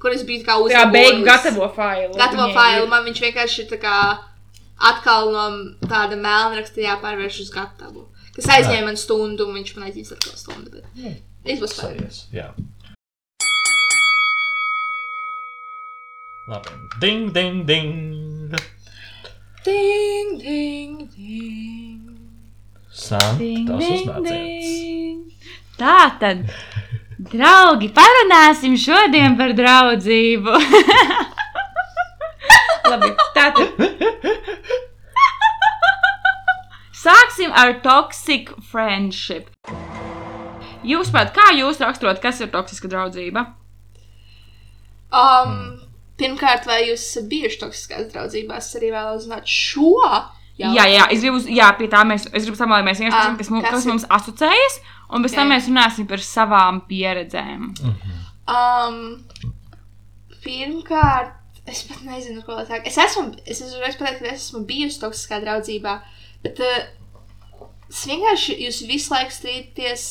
[0.00, 0.92] kur es biju kā Jā, uzlabojis.
[0.94, 2.14] beigu gatavo failu.
[2.16, 3.96] Gatavo failu, man viņš vienkārši tā kā
[4.90, 5.44] atkal no
[5.90, 8.06] tāda melnraksta jāpārvērš uz gatavu.
[8.36, 10.84] Kas aizņēma man stundu, un viņš man aizņēma atkal stundu.
[11.44, 11.66] Bet.
[11.74, 12.52] Series, jā.
[16.48, 16.78] Labi.
[17.00, 18.56] Ding, ding, ding.
[19.64, 22.18] Ding, ding, ding.
[22.90, 24.24] Sam, Ding, tas ding, uzmācīts.
[24.24, 25.32] ding.
[25.80, 26.38] Tā tad,
[27.32, 30.52] draugi, parunāsim šodien par draudzību.
[32.90, 33.68] Labi, tā tad.
[37.00, 39.44] Sāksim ar toxic friendship.
[40.84, 43.40] Jūs pat, kā jūs raksturot, kas ir toksiska draudzība?
[45.12, 45.80] Um,
[46.20, 48.68] pirmkārt, vai jūs esat bijuši toksiskās draudzībās?
[48.78, 49.94] Arī vēlos zināt šo.
[50.60, 53.16] Jā, jā, jā, es gribu, jā, pie tā mēs, es gribu samā, lai mēs vienkārši
[53.16, 54.74] Ah, zinām, kas, mums, kas mums asociējas,
[55.08, 55.52] un pēc tam Ok.
[55.54, 57.70] mēs runāsim par savām pieredzēm.
[58.50, 58.98] Um,
[60.44, 61.36] pirmkārt,
[61.70, 62.88] es pat nezinu, ko tā ir.
[62.90, 65.96] Es esmu, es esmu reiz pateikt, ka es esmu bijusi toksiskā draudzībā,
[66.44, 70.08] bet uh, es vienkārši jūs visu laiku strīdaties.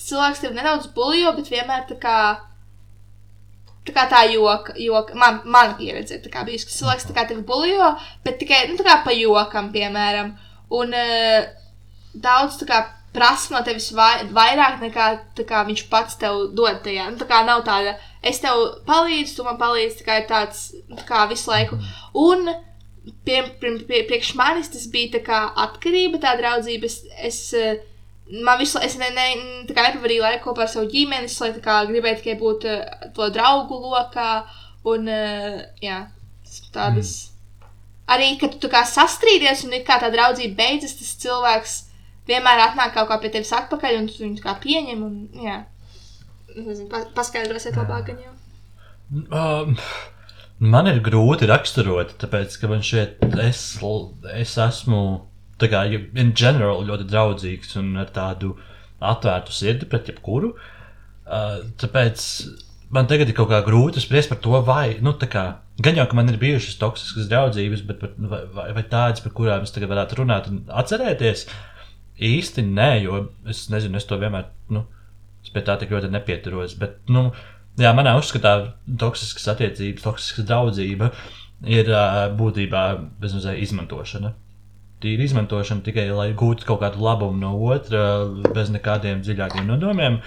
[0.00, 2.16] Cilvēks tev nedaudz buļļo, bet vienmēr tā kā.
[3.86, 7.42] Tā kā tā joka, joka man, man pieredze ir bijusi, ka cilvēks tā kā tevi
[7.48, 7.90] buļļo,
[8.26, 10.34] bet tikai, nu, pa jokam, piemēram.
[10.76, 11.46] Un uh,
[12.12, 12.82] daudz kā
[13.14, 15.06] prasa no tevis vai, vairāk nekā
[15.48, 17.08] kā viņš pats tev dod tajā.
[17.10, 20.66] Nu, tā kā nav tāda, es tev palīdzu, tu man palīdzi, tā kā ir tāds,
[20.88, 21.80] nu, tā kā visu laiku.
[22.20, 22.46] Un
[23.24, 26.90] pie, pie, pie, priekš manis tas bija tā kā atkarība, tā draudzība.
[26.90, 27.00] Es,
[27.30, 27.82] es, eh,
[28.30, 29.26] man visu laiku, es ne, ne,
[29.66, 33.80] nepavadīju laiku kopā ar savu ģimeni, es lai kā gribēju tikai būt uh, to draugu
[33.90, 34.30] lokā.
[34.90, 36.04] Un, uh, jā,
[36.46, 37.14] tas tādas.
[38.10, 41.76] Arī, kad tu kā sastrīdies un kā tā draudzība beidzas, tas cilvēks
[42.30, 45.04] vienmēr atnāk kaut kā pie tevis atpakaļ, un tu viņu kā pieņem.
[45.06, 45.60] Un, jā,
[46.56, 48.12] nezinu, pa, paskaidrosiet labāk.
[49.10, 49.76] Um,
[50.58, 53.64] man ir grūti raksturot, tāpēc, ka man šeit es,
[54.34, 55.02] es esmu,
[55.60, 58.54] tā kā, in general, ļoti draudzīgs un ar tādu
[59.00, 60.54] atvērtu sirdi pret jebkuru.
[61.30, 62.24] Uh, tāpēc
[62.94, 65.44] man tagad ir kaut kā grūti spriest par to, vai, nu, tā kā,
[65.82, 69.34] gan jau, ka man ir bijušas toksiskas draudzības, bet par, vai, vai, vai tādas, par
[69.36, 71.46] kurām es tagad varētu runāt un atcerēties,
[72.30, 74.84] īsti nē, jo es nezinu, es to vienmēr, nu,
[75.44, 77.28] es pie tā tik ļoti nepieturos, bet, nu,
[77.80, 78.56] jā, manā uzskatā
[79.00, 81.12] toksiskas attiecības, toksiska draudzība
[81.70, 82.84] ir ā, būtībā
[83.22, 84.34] bezmazliet izmantošana.
[85.00, 88.02] Tīra izmantošana tikai, lai gūtu kaut kādu labumu no otra,
[88.54, 90.20] bez nekādiem dziļākiem nodomiem.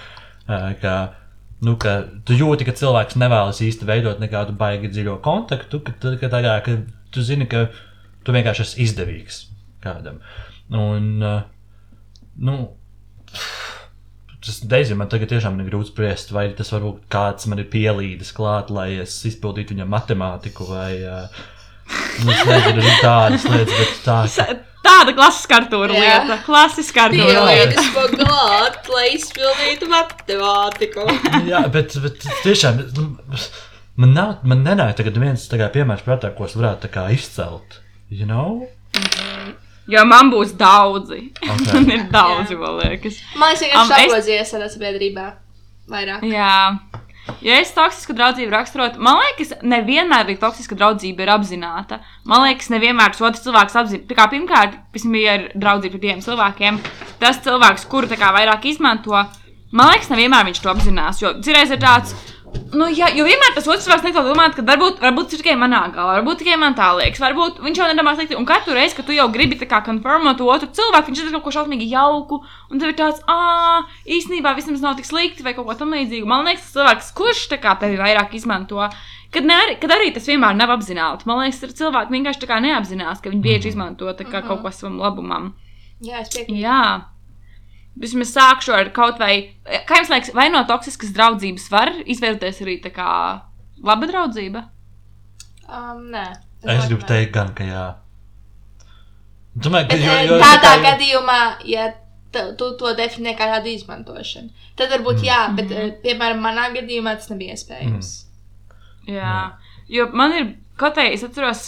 [0.82, 0.93] Ka,
[1.63, 1.95] nu, ka
[2.28, 6.78] tu jūti, ka cilvēks nevēlas īsti veidot nekādu baigi dziļo kontaktu, ka, ka, tā, ka
[7.13, 7.67] tu zini, ka
[8.26, 9.43] tu vienkārši esi izdevīgs
[9.84, 10.19] kādam.
[10.74, 11.21] Un,
[12.41, 12.59] nu,
[14.43, 18.34] tas Deizim man tagad tiešām ir grūti spriest, vai tas varbūt kāds man ir pielīdis
[18.36, 20.93] klāt, lai es izpildītu viņam matemātiku vai.
[21.05, 21.43] Uh,
[22.24, 24.20] nu, es nezinu, ir tādas lietas, bet tā.
[24.36, 26.00] ka- Tāda klasiskā artūra Jā.
[26.04, 26.36] lieta.
[26.44, 27.84] Klasiskā artūra lieta.
[28.20, 31.06] Klāt, lai izpildītu matemātiku.
[31.48, 33.06] Jā, bet, bet tiešām nu,
[33.96, 37.06] man, nav, man nenāk tagad viens tā kā piemērs prātā, ko es varētu tā kā
[37.16, 37.80] izcelt.
[38.12, 38.68] You know?
[39.89, 41.30] Jo man būs daudzi.
[41.44, 41.64] Ok.
[41.74, 43.18] Man ir daudzi, man liekas.
[43.39, 45.26] Man liekas, Am, vienkārši es- apgrozījies tādā sabiedrībā.
[45.91, 46.22] Vairāk.
[46.28, 46.52] Jā.
[47.43, 52.01] Ja es toksisku draudzību raksturotu, man liekas, nevienmēr arī toksiska draudzība ir apzināta.
[52.28, 54.07] Man liekas, nevienmēr tas otrs cilvēks apzināti.
[54.09, 54.76] Tā kā pirmkārt,
[55.15, 56.82] bija ar draudzību ar diviem cilvēkiem.
[57.24, 59.15] Tas cilvēks, kuru kā vairāk izmanto,
[59.71, 61.24] man liekas, nevienmēr viņš to apzinās.
[61.24, 62.15] Jo citreiz ir tāds,
[62.74, 65.56] nu, jā, jo vienmēr tas otrs cilvēks nekā domāt, ka varbūt, varbūt tas ir tikai
[65.60, 68.38] manā galvā, varbūt tikai man tā liekas, varbūt viņš jau nedomā slikti.
[68.39, 71.34] Un katru reizi, kad tu jau gribi tā kā konfirmēt to otru cilvēku, viņš ir
[71.36, 72.41] kaut ko šausmīgi jauku,
[72.72, 76.30] un tev ir tāds, ah, īstenībā visam nav tik slikti vai kaut ko tamlīdzīgu.
[76.30, 78.89] Man liekas, tas cilvēks, kurš tā kā tevi vairāk izmanto.
[79.34, 81.26] Kad, ne, kad arī tas vienmēr nav apzināti.
[81.30, 84.62] Man liekas, ir cilvēki vienkārši tā kā neapzinās, ka viņi bieži izmanto tā kā kaut
[84.62, 85.54] ko savam labumam.
[86.04, 86.62] Jā, es piekrītu.
[88.00, 89.34] Vismaz sākšu ar kaut vai,
[89.88, 93.10] kā jums liekas, vai no toksiskas draudzības var izvērties arī tā kā
[93.86, 94.64] laba draudzība?
[95.68, 96.24] Um, nē.
[96.64, 97.84] Es gribu teikt, gan, ka jā.
[99.54, 101.39] Domāju, ka Bet, jo, eh, jo, tādā tā gadījumā,
[101.70, 101.91] ja
[102.34, 107.14] tu, tu to definē kā tādu izmantošanu, tad varbūt jā, bet, eh, piemēram, manā gadījumā
[107.20, 108.14] tas nebija iespējams.
[109.12, 109.36] Jā,
[109.91, 111.68] jo man ir kaut kā, es atceros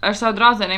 [0.00, 0.70] ar savu draugu,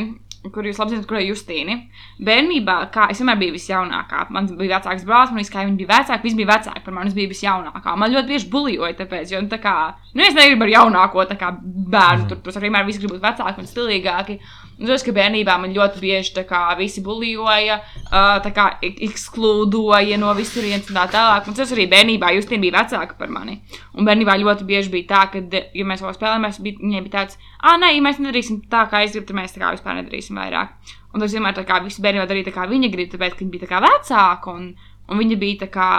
[0.49, 1.76] kur jūs labi zināt, kur ir Justīna.
[2.24, 6.24] Bērnībā, kā es vienmēr biju visjaunākā, man bija vecāks brālis, man kā viņi bija vecāki,
[6.24, 7.97] visi bija vecāki par mani, es biju visjaunākā.
[8.01, 9.76] Man ļoti bieži buļļoja, tāpēc, jo nu, tā kā
[10.11, 12.26] Nu, es negribu ar jaunāko tā kā bērnu.
[12.30, 14.41] Tur, tur vienmēr visi grib būt vecāki un stilīgāki.
[14.81, 17.74] Un es domāju, ka bērnībā man ļoti bieži kā, visi buļļoja,
[18.09, 21.51] uh, ekskludoja no visurienes un tā tālāk.
[21.51, 23.59] Un tas arī bērnībā Justīna bija vecāka par mani.
[23.93, 27.76] Un bērnībā ļoti bieži bija tā, ka, ja mēs vēl spēlējāmies, viņai bija tāds, ah,
[27.76, 30.97] nē, ja mēs nedarīsim tā, kā es gribu, tad mēs tā kā vispār nedarīsim vairāk.
[31.12, 33.53] Un tas vienmēr tā kā visi bērni darīja tā, kā viņa grib, tāpēc, ka viņa
[33.53, 34.55] bija tā kā vecāka.
[34.57, 34.70] Un,
[35.11, 35.91] un viņa bija tā kā,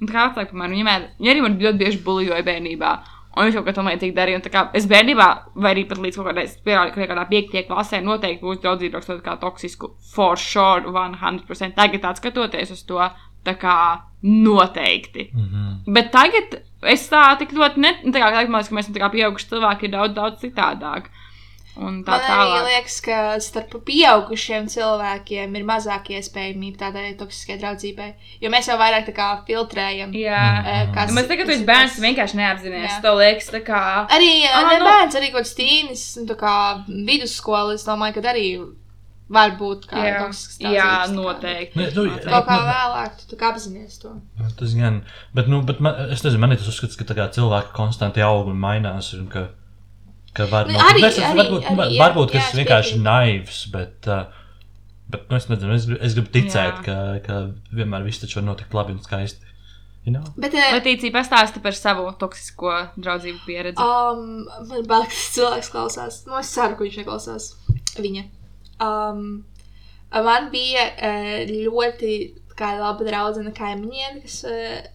[0.00, 0.78] nu, tā kā vecāka par mani.
[0.78, 2.92] Viņa, vienmēr- viņa arī man ļoti bieži buļļoja bērnībā.
[3.34, 4.40] Un viņš kaut ko tam līdzīgu darīja.
[4.44, 5.28] Tā kā es bērnībā,
[5.58, 6.46] vai arī pat līdz kaut kādai,
[7.10, 11.74] kādā piektajā klasē noteikti būs draudzība rakstot kā toksisku, for sure, 100%.
[11.74, 13.00] Tagad tā skatoties uz to,
[13.44, 13.76] tā kā
[14.22, 15.30] noteikti.
[15.34, 15.92] Mm -hmm.
[15.94, 18.86] Bet tagad es tā tik ļoti, ne, nu, tā kā tagad man liekas, ka mēs
[18.86, 21.10] esam tā kā pieauguši cilvēki, ir daudz, daudz citādāk.
[21.76, 22.66] Un tā Man arī tālāk.
[22.68, 28.12] liekas, ka starp pieaugušiem cilvēkiem ir mazāk iespējamība tādai toksiskai draudzībai.
[28.40, 30.12] Jo mēs jau vairāk tā kā filtrējam.
[30.14, 30.42] Jā.
[30.66, 32.90] eh, kas- Nu, Mēs tagad, esi bērns, vienkārši neapzinājies.
[32.94, 33.00] Jā.
[33.02, 33.82] Tev liekas, tā kā.
[34.08, 37.74] Arī Ah, ne nu- bērns, arī kaut kāds tīnis, nu, tā kā vidusskola.
[37.74, 38.46] Es domāju, ka arī
[39.28, 41.76] var būt kā Jā, toksisks jā noteikti.
[41.76, 44.12] Ne, nu, Kaut kā vēlāk, tu apzinājies to.
[44.58, 45.02] Tas gan,
[45.34, 48.20] bet, nu, bet man, es nezinu, man ir tas uzskats, ka tā kā cilvēki konstanti
[48.22, 49.12] aug un mainās.
[49.18, 49.48] Un ka,
[50.34, 52.48] ka var, Nu, nu, arī- es, arī- varbūt, arī, var- jā, varbūt ka jā, es
[52.54, 53.02] es vienkārši piekrītu.
[53.06, 54.24] naivs, bet, uh,
[55.14, 56.84] bet nu, es, nezinu, es, es gribu ticēt, Jā.
[56.84, 57.40] ka, ka
[57.72, 59.40] vienmēr viss taču var notikt labi un skaisti.
[60.04, 60.24] You know?
[60.36, 63.80] Bet, eh, Latīcija pastāsta par savu toksisko draudzību pieredzi.
[63.80, 66.26] Um, man bail, ka tas cilvēks klausās.
[66.26, 67.46] Nu, es ceru, ka viņš neklausās.
[67.96, 68.24] Viņa.
[68.84, 69.44] Um,
[70.12, 72.12] man bija uh, ļoti
[72.60, 74.44] laba draudzene kaimiņiene, kas,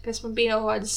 [0.05, 0.93] kas man bija no kaut kādas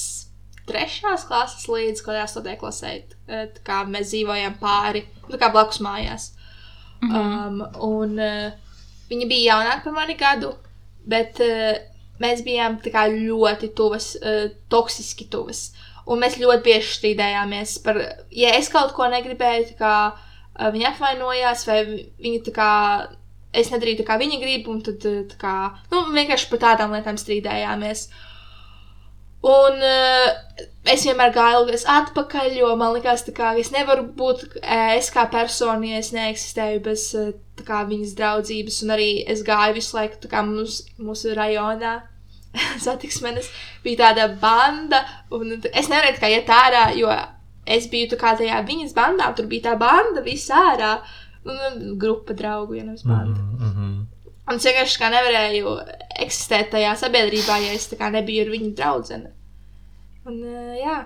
[0.68, 2.92] trešās klases līdz kaut kādai astotajai klasē.
[3.28, 6.30] Uh, kā mēs dzīvojām pāri, nu, kā blakus mājās.
[7.02, 8.52] Um, un uh,
[9.10, 10.52] viņa bija jaunāka par mani gadu,
[11.10, 11.72] bet uh,
[12.22, 15.72] mēs bijām kā ļoti tuvas, uh, toksiski tuvas.
[16.06, 17.98] Un mēs ļoti bieži strīdējāmies par,
[18.34, 22.70] ja es kaut ko negribēju, tā kā uh, viņa apvainojās, vai vi- viņa tā kā,
[23.54, 25.56] es nedarīju tā kā viņa grib, un tad uh, kā,
[25.90, 28.06] nu, vienkārši par tādām lietām strīdējāmies.
[29.42, 30.28] Un uh,
[30.86, 35.10] es vienmēr gāju ilgais atpakaļ, jo man liekas, tā kā es nevaru būt uh, es
[35.10, 37.32] kā persona, ja es neeksistēju bez uh,
[37.66, 41.98] kā viņas draudzības, un arī es gāju visu laiku, kā mums, mūsu rajonā.
[42.84, 43.50] Satiksmenes
[43.82, 45.02] bija tāda banda,
[45.34, 47.10] un es nevarēju kā iet ārā, jo
[47.66, 50.96] es biju kā tajā viņas bandā, tur bija tā banda, viss ārā,
[51.42, 53.40] un grupa draugu, ja nevis banda.
[53.40, 54.02] Mm -hmm.
[54.50, 55.72] Un es vienkārši kā nevarēju
[56.24, 59.20] eksistēt tajā sabiedrībā, ja es nebiju ar viņu draugu.
[60.26, 60.96] Un, uh, jā,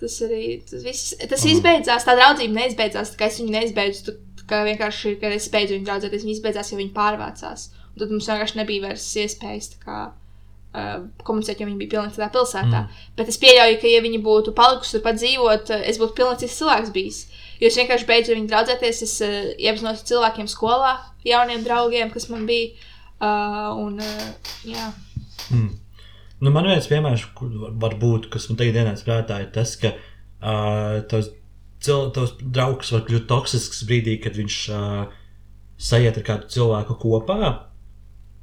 [0.00, 1.14] tas arī tas viss.
[1.18, 1.52] Tas Mhm.
[1.54, 3.14] izbeidzās, tā draudzība neizbeidzās.
[3.14, 6.70] Tā kā es viņu neizbeidzu, tu, kā vienkārši, kad es beidzu viņu draudzēties, viņa izbeidzās,
[6.72, 7.68] jo viņa pārvācās.
[7.94, 12.30] Un tad mums vienkārši nebija vairs iespējas kā, uh, komunicēt, jo viņa bija pilnīgi citā
[12.30, 12.82] pilsētā.
[12.84, 12.88] Mm.
[13.16, 16.44] Bet es pieļauju, ka, ja viņa būtu palikusi tur pat dzīvot, uh, es būtu pilnīgi
[16.44, 17.26] cits cilvēks bijis.
[17.60, 20.92] Jo es vienkārši beidzu ar viņu draudzēties, es uh, iepazinos ar cilvēkiem skolā,
[21.26, 22.74] jauniem draugiem, kas man bija.
[23.16, 24.90] Uh, un, uh, jā.
[25.48, 25.70] Mm.
[26.44, 29.72] Nu, man viens piemērs, kur var, var būt, kas man tagad ienāca prātā, ir tas,
[29.80, 31.30] ka uh, tavs,
[31.80, 35.06] cil, tavs draugs var kļūt toksisks brīdī, kad viņš uh,
[35.80, 37.54] sajiet ar kādu cilvēku kopā,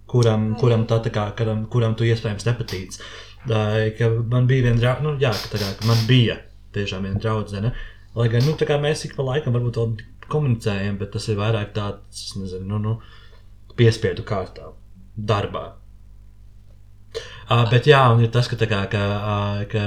[0.10, 2.98] kuram, kuram, tā, tā kā, kuram, kuram tu iespējams nepatīc.
[3.46, 6.40] Uh, man bija viena draudzene, nu, jā, tā kā, man bija
[6.74, 7.76] tiešām viena draudzene.
[8.14, 9.94] Lai gan nu, mēs ik pa laikam varbūt vēl
[10.30, 12.98] komunicējam, bet tas ir vairāk tāds, nezinu, nu, nu,
[13.78, 14.70] piespiedu kārtā,
[15.18, 15.72] darbā.
[17.44, 19.82] Uh, bet jā, un ir tas, ka, kā, ka, uh, ka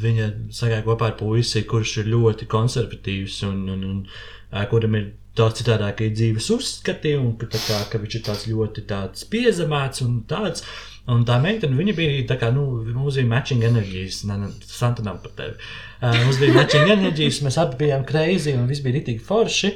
[0.00, 5.10] viņa sagāja kopā ar puisi, kurš ir ļoti konservatīvs un, un, un uh, kuram ir
[5.36, 10.22] daudz citādākie dzīves uzskati, un ka, kā, ka viņš ir tāds ļoti tāds piezemēts un
[10.30, 10.64] tāds.
[11.10, 15.18] Un tā meitene, viņa bija tā kā, nu, bija matching enerģijas, ne, ne, Santa nav
[15.24, 15.56] par tevi.
[16.02, 19.74] Mums bija matching enerģijas, mēs abi bijām crazy un viss bija ritīgi forši.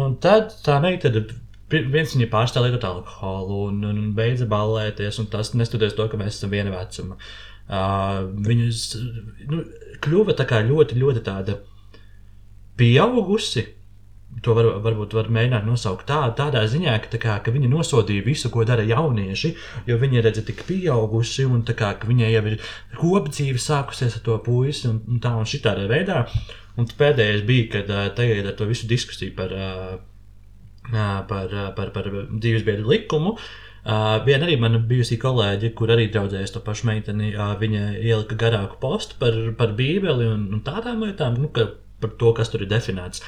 [0.00, 0.78] Un tad tā
[1.66, 6.04] Pi- Viens viņa pārstāv lietot alkoholu un, un, un beidza ballēties, un tas neskatoties to,
[6.12, 7.16] ka mēs esam viena vecuma.
[7.66, 8.82] Uh, viņas
[9.50, 9.64] nu,
[10.04, 11.56] kļuva tā kā ļoti, ļoti tāda
[12.78, 13.66] pieaugusi.
[14.44, 18.50] To var, varbūt var mēģināt nosaukt tā, tādā ziņā, ka, kā, ka viņa nosodīja visu,
[18.52, 19.52] ko dara jaunieši,
[19.88, 22.58] jo viņa redz, tik pieaugusi un kā, viņai jau ir
[22.98, 26.26] kopdzīve sākusies ar to puisi un, un tā un šitādā veidā.
[26.76, 29.96] Un pēdējais bija, kad uh, tagad ar to visu diskusiju par uh,
[31.28, 33.36] par, par, par dzīves biedru likumu.
[33.86, 38.34] Uh, viena arī mana bijusī kolēģe, kur arī draudzējas to pašu meiteni, uh, viņa ielika
[38.34, 42.70] garāku postu par, par Bībeli un, un tādām lietām, nu, par to, kas tur ir
[42.72, 43.22] definēts.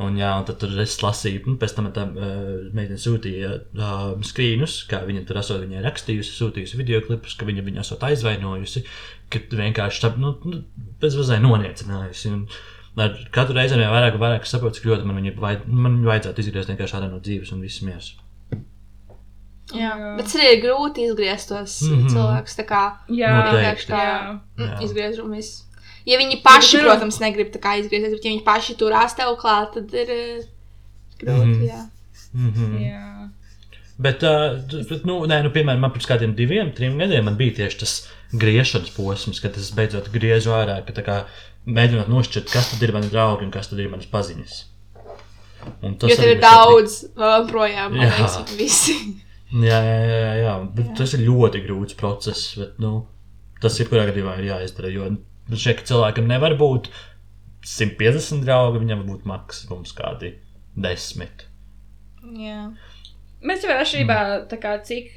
[0.00, 2.34] Un, jā, un tad tur es lasīju, nu, pēc tam tā uh,
[2.72, 7.64] meitene sūtīja uh, skrīnus, kā viņa tur esot viņai rakstījusi, sūtījusi video klipus, ka viņa
[7.66, 8.84] viņu esot aizvainojusi,
[9.32, 10.62] ka vienkārši tā, nu, nu,
[11.02, 12.36] bezvazai noniecinājusi.
[12.36, 12.46] Un,
[13.00, 16.08] Ar katru reizi vien vairāk un vairāk saprotu, cik ļoti man viņa vajad, man viņa
[16.08, 18.08] vajadzētu izgriezt vienkārši ārā no dzīves un viss mieras.
[19.70, 19.92] Jā.
[20.16, 21.94] Bet tas arī ir grūti izgriezt tos mm.
[21.94, 22.12] -hmm.
[22.14, 22.56] cilvēkus.
[22.58, 23.56] Tā kā Jā, Noteikti.
[23.56, 24.16] vienkārši tā Jā.
[24.34, 25.52] mm,
[26.04, 26.12] Jā.
[26.14, 29.36] Ja viņi paši, tur- protams, negrib tā kā izgriezties, bet ja viņi paši turās tev
[29.40, 30.46] klāt, tad ir eh,
[31.20, 31.56] grūti.
[31.56, 31.62] Mhm.
[31.68, 31.82] Jā.
[32.32, 32.80] Mm -hmm.
[32.86, 33.28] Jā.
[34.00, 34.56] Bet, uh,
[34.88, 38.08] bet nu, nē, nu, piemēram, man pirms kādiem diviem, trim gadiem man bija tieši tas
[38.32, 41.24] griešanas posms, kad es beidzot griezu ārā, ka tā kā
[41.66, 44.64] mēģinot nošķirt, kas tad ir mani draugi un kas tad ir manas paziņas.
[45.82, 48.14] Un Jo arī tev ir daudz vēl projām, man Jā.
[48.16, 48.96] liekas, visi.
[49.52, 50.54] Jā, jā, jā, jā.
[50.76, 52.54] Bet tas ir ļoti grūts process.
[52.56, 53.06] Bet, nu,
[53.60, 54.92] tas ir kurā gadījumā ir jāizdara.
[54.94, 55.10] Jo
[55.58, 56.90] šeit ka cilvēkam nevar būt
[57.66, 60.34] 150 draugi, viņam var būt maksimums kādi
[60.76, 61.44] 10.
[62.40, 62.62] Jā.
[63.40, 64.20] Mēs jau atšķirībā,
[64.50, 65.14] tā kā cik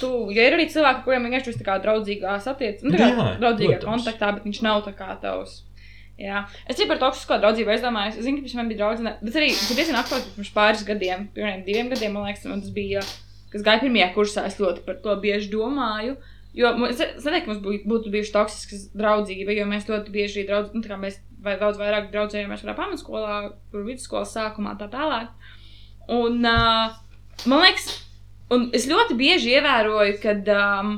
[0.00, 3.08] tu, jo ir arī cilvēki, kuriem vienkārši tas tā kā draudzīgās attiecības, nu, tā kā
[3.12, 3.90] Jā, draudzīgā protams.
[3.90, 4.82] kontaktā, bet viņš nav
[5.22, 5.58] tavs.
[6.16, 8.16] Jā, es arī par toksisko draudzību aizdomājos.
[8.16, 11.64] Es zinu, ka pirms man bija draudzene, bet arī diezgan aktuāls pirms pāris gadiem, pirmiem
[11.66, 13.02] diviem gadiem, man liekas, man tas bija,
[13.52, 16.16] kas gāja pirmajā kursā, es ļoti par to bieži domāju.
[16.56, 20.70] Jo es neteiktu, ka mums bū- būtu bijusi toksiska draudzība, jo mēs ļoti bieži draudz,
[20.72, 23.34] nu, kā mēs vai daudz vairāk draudzējāmies kādā pamatskolā,
[23.70, 25.28] kur vidusskolas sākumā tā tālāk.
[26.08, 26.94] Un, uh,
[27.44, 27.90] man liekas,
[28.50, 30.94] un es ļoti bieži ievēroju, kad, um,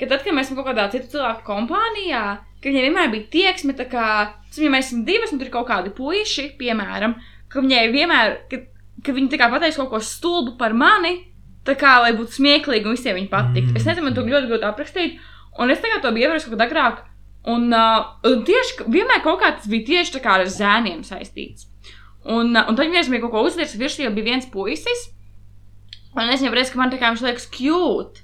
[0.00, 2.24] ka tad, kad mēs esam kaut kādā citu cilvēku kompānijā,
[2.62, 4.06] ka viņai vienmēr bija tieksme, tā kā,
[4.56, 7.18] ja mēs esam divas, un tur ir kaut kādi puiši, piemēram,
[7.52, 8.62] ka viņai vienmēr, ka,
[9.04, 11.18] ka viņi tā kā pateiks kaut ko stulbu par mani,
[11.66, 13.72] tā kā, lai būtu smieklīgi un visiem viņi patiktu.
[13.72, 13.80] Mm.
[13.80, 15.18] Es nezinu, man to ļoti grūti aprakstīt,
[15.58, 17.04] un es tagad to biju ievērojis kaut kad agrāk.
[17.54, 21.68] Un, uh, un tieši vienmēr kaut kā tas bija tieši tā kā ar zēniem saistīts.
[22.24, 25.10] Un, uh, un tad vienreiz bija kaut ko uzdarījis, ka virsū jau bija viens puisis.
[26.14, 28.22] Un es viņam reiz, ka man tā kā viņš liekas cute.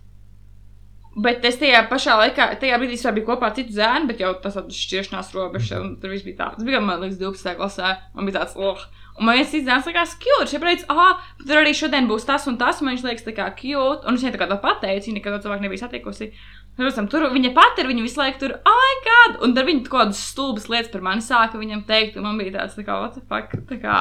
[1.20, 4.30] Bet es tajā pašā laikā, tajā brīdī es biju kopā ar citu zēnu, bet jau
[4.40, 6.60] tas tāds šķiršanās robežs, un tur viss bija tāds.
[6.60, 7.56] Tas bija, man liekas, 12.
[7.58, 8.84] klasē, man bija tāds, oh.
[9.18, 12.56] Un man viens zēns likās cute, šeit reiz, ah, tur arī šodien būs tas un
[12.60, 15.36] tas, man viņš liekas tā kā cute, un viņai tā kā to pateicu, viņa nekad
[15.36, 16.30] to cilvēku nebija satikusi.
[16.78, 19.96] Protams, tur viņa pati ir, viņa visu laiku tur, ai, kāda, un tad viņa kaut
[19.98, 23.18] kādas stulbas lietas par mani sāka viņam teikt, un man bija tāds, tā kā, what
[23.18, 24.00] the fuck, tā kā,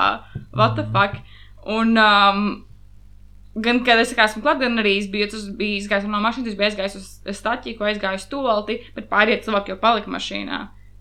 [0.55, 1.19] what the fuck.
[1.67, 2.49] Un, um,
[3.59, 6.51] Gan, kad es kā esmu klāt, gan arī es biju, tas bija izgājis no mašīnas,
[6.51, 10.59] es biju aizgājis uz staķi, ko aizgāju uz tolti, bet pārējie cilvēki jau palika mašīnā.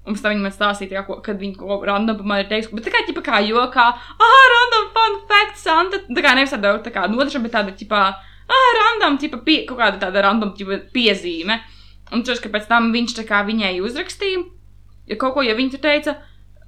[0.08, 2.48] Un pēc tam viņi man stāstīja, tā, ko, kad viņi kaut ko random man ir
[2.48, 6.54] teiks, bet tā kā, ķipa, kā jokā, ah, random fun fact, Santa, tā kā nevis
[6.54, 8.04] tāda, tā kā nodaša, bet tāda, ķipa,
[8.48, 11.60] ah, random, ķipa, pie, kaut kāda tāda random, ķipa, piezīme.
[12.16, 14.46] Un tas, ka pēc tam viņš tā kā viņai uzrakstīja,
[15.12, 16.16] ja kaut ko, ja viņi tur teica,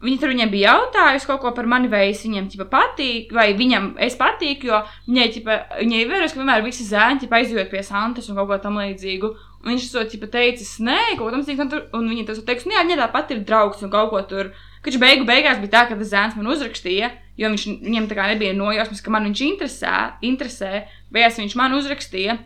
[0.00, 3.50] Viņa tur viņai bija jautājusi kaut ko par mani, vai es viņam ķipa, patīk, vai
[3.56, 4.78] viņam es patīku, jo
[5.10, 8.56] viņai, ķipa, viņai ievērojas, ka vienmēr visi zēni ķipa, aizjūt pie Santas un kaut ko
[8.64, 9.30] tam līdzīgu.
[9.66, 12.72] Viņš to ķipa, teicis, nē, kaut tam līdzīgu, un, tur- un viņa tas teiks, nu
[12.72, 14.52] jā, viņa tāpat ir draugs un kaut ko tur.
[14.80, 18.28] Kad beigu beigās bija tā, ka tas zēns man uzrakstīja, jo viņš, viņam tā kā
[18.30, 19.92] nebija nojausmas, ka man viņš interesē,
[20.24, 22.38] interesē beigās viņš man uzrakstīja.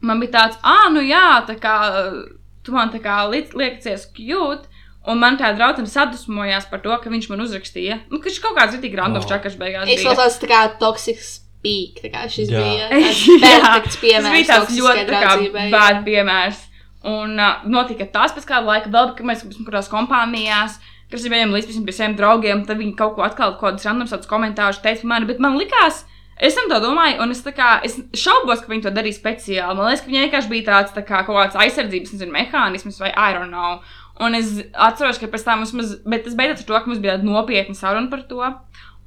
[0.00, 1.76] Man bija tāds, ah, nu jā, tā kā
[2.64, 4.68] tu man tā kā liekas cute.
[5.04, 8.00] Un man tā draudzene sadusmojās par to, ka viņš man uzrakstīja.
[8.08, 9.30] Nu, ka viņš kaut kāds tik randoms Oh.
[9.34, 9.84] čakars beigās.
[9.90, 10.14] Es bija.
[10.14, 11.41] klausos tā kā toksiks
[12.12, 12.60] kā šis Jā.
[12.62, 12.88] bija
[13.44, 16.68] perfekts tas piemērs bija tāds ļoti bad piemērs.
[17.02, 20.78] Un uh, notika tas pēc kāda laika, vēl, kad mēs esam kaut kādās kompānijās,
[21.10, 23.88] kas ir vienam līdz visiem pie saviem draugiem, tad viņi kaut ko atkal, kaut kādus
[23.88, 26.04] randoms tādus komentārus teica mani, bet man likās,
[26.38, 29.78] es tam to domāju, un es kā, es šaubos, ka viņi to darīja speciāli.
[29.78, 33.10] Man liekas, ka viņi vienkārši bija tāds, tā kā kaut kāds aizsardzības, nezinu, mehānisms vai
[33.10, 33.82] I don't know.
[34.22, 37.16] Un es atceros, ka pēc tam mums, bet tas beidzās ar to, ka mums bija
[37.16, 38.42] tāda nopietna saruna par to.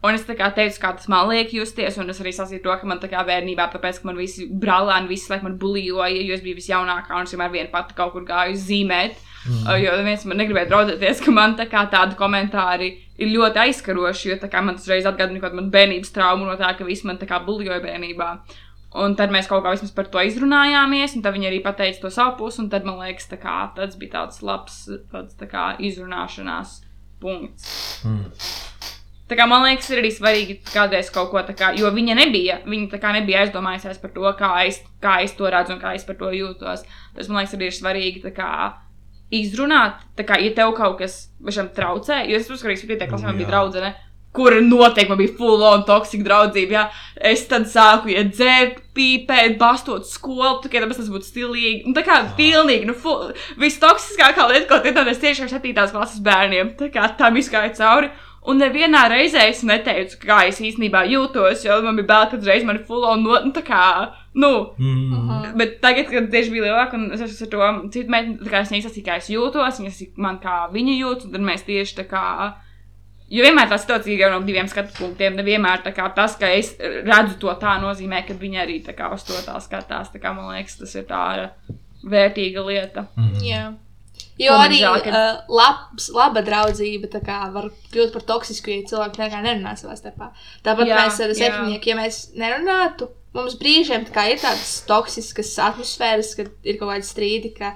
[0.06, 2.90] Un es kā teicu, kā tas man liek justies, un es arī sasīju to, ka
[2.90, 6.44] man tā kā bērnībā, tāpēc, ka man visi brālēni, visi laikam man bulijoja, jo es
[6.46, 9.18] biju visjaunākā, un es vienmēr viena pati kaut kur gāju zīmēt.
[9.46, 9.66] Mm.
[9.78, 12.92] Jo viens man negribēja draudzēties, ka man tā kā tādi komentāri
[13.22, 16.56] ir ļoti aizskaroši, jo tā kā man tas reiz atgādina kaut kādu bērnības traumu no
[16.60, 18.30] tā, ka visi man tā kā bulijoja bērnībā.
[19.06, 22.12] Un tad mēs kaut kā vismaz par to izrunājāmies, un tad viņi arī pateica to
[22.14, 25.66] savu pusi, un tad man liekas, tā kā, tas bija tāds labs tāds, tā kā,
[25.84, 26.80] izrunāšanās
[27.22, 27.68] punkts.
[28.08, 28.32] Mm.
[29.26, 33.00] Tā kā man liekas, ir arī svarīgi kādreiz kaut ko tādu, jo viņa nebija, viņa
[33.02, 36.20] kā nebija aizdomājusies par to, kā es, kā es to redzu un kā es par
[36.20, 36.84] to jūtos.
[37.16, 38.52] Tas man liekas, arī ir svarīgi kā,
[39.34, 43.40] izrunāt, kā, ja tev kaut kas pašam traucē, jo es uzskatu, ka pietiek, klasē man
[43.40, 43.54] bija Jā.
[43.56, 43.96] draudzene.
[44.36, 46.76] Kur noteikti man bija full on toksika draudzība.
[46.76, 46.84] Jā.
[47.32, 51.86] Es tad sāku iet dzērt, pīpēt, bastot skolu, tikai tāpēc tas būtu stilīgi.
[51.88, 53.32] Un tā kā pilnīgi, nu, full,
[53.64, 55.74] vistoksiskākā lieta, ko teicu, es tieši ar 7.
[55.96, 58.12] klases bērniem, tā kā tam izgāju cauri.
[58.46, 62.66] Un nevienā reizē es neteicu, kā es īstenībā jūtos, jo man bija bail, ka uzreiz
[62.68, 63.86] man ir full on no, nu, tā kā,
[64.38, 65.56] nu, Mm.
[65.58, 68.62] Bet tagad, kad tieši bija lielāka, un es esmu ar to citu meiteni, tā kā
[68.66, 72.08] es neizsācu, kā es jūtos, viņas man kā viņa jūtas, un tad mēs tieši tā
[72.12, 72.26] kā
[73.26, 75.34] Jo vienmēr tā situācija jau no diviem skatu punktiem.
[75.40, 80.12] Nevienmēr tas, ka es redzu to tā, nozīmē, ka viņi arī uz to tā skatās.
[80.14, 81.24] Tā kā, man liekas, tas ir tā
[82.06, 83.08] vērtīga lieta.
[83.42, 83.64] Jā.
[83.72, 83.85] Jo Ko
[84.58, 89.22] man arī žēl, ka- uh, labs, laba draudzība kā, var kļūt par toksisku, ja cilvēki
[89.22, 90.32] nekā nerunā savā starpā.
[90.66, 91.38] Tāpat jā, mēs ar jā.
[91.40, 96.92] septiņnieku, ja mēs nerunātu, mums brīžiem tā kā ir tādas toksiskas atmosfēras, kad ir kaut
[96.92, 97.76] kādi strīdi ka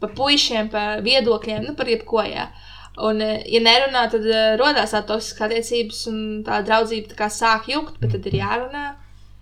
[0.00, 2.24] par puišiem, par viedokļiem, nu par jebko.
[2.26, 2.48] Jā.
[3.06, 7.30] Un, eh, ja nerunā, tad uh, radās tādas toksiskas attiecības, un tā draudzība tā kā
[7.32, 8.86] sāk jukt, bet tad ir jārunā,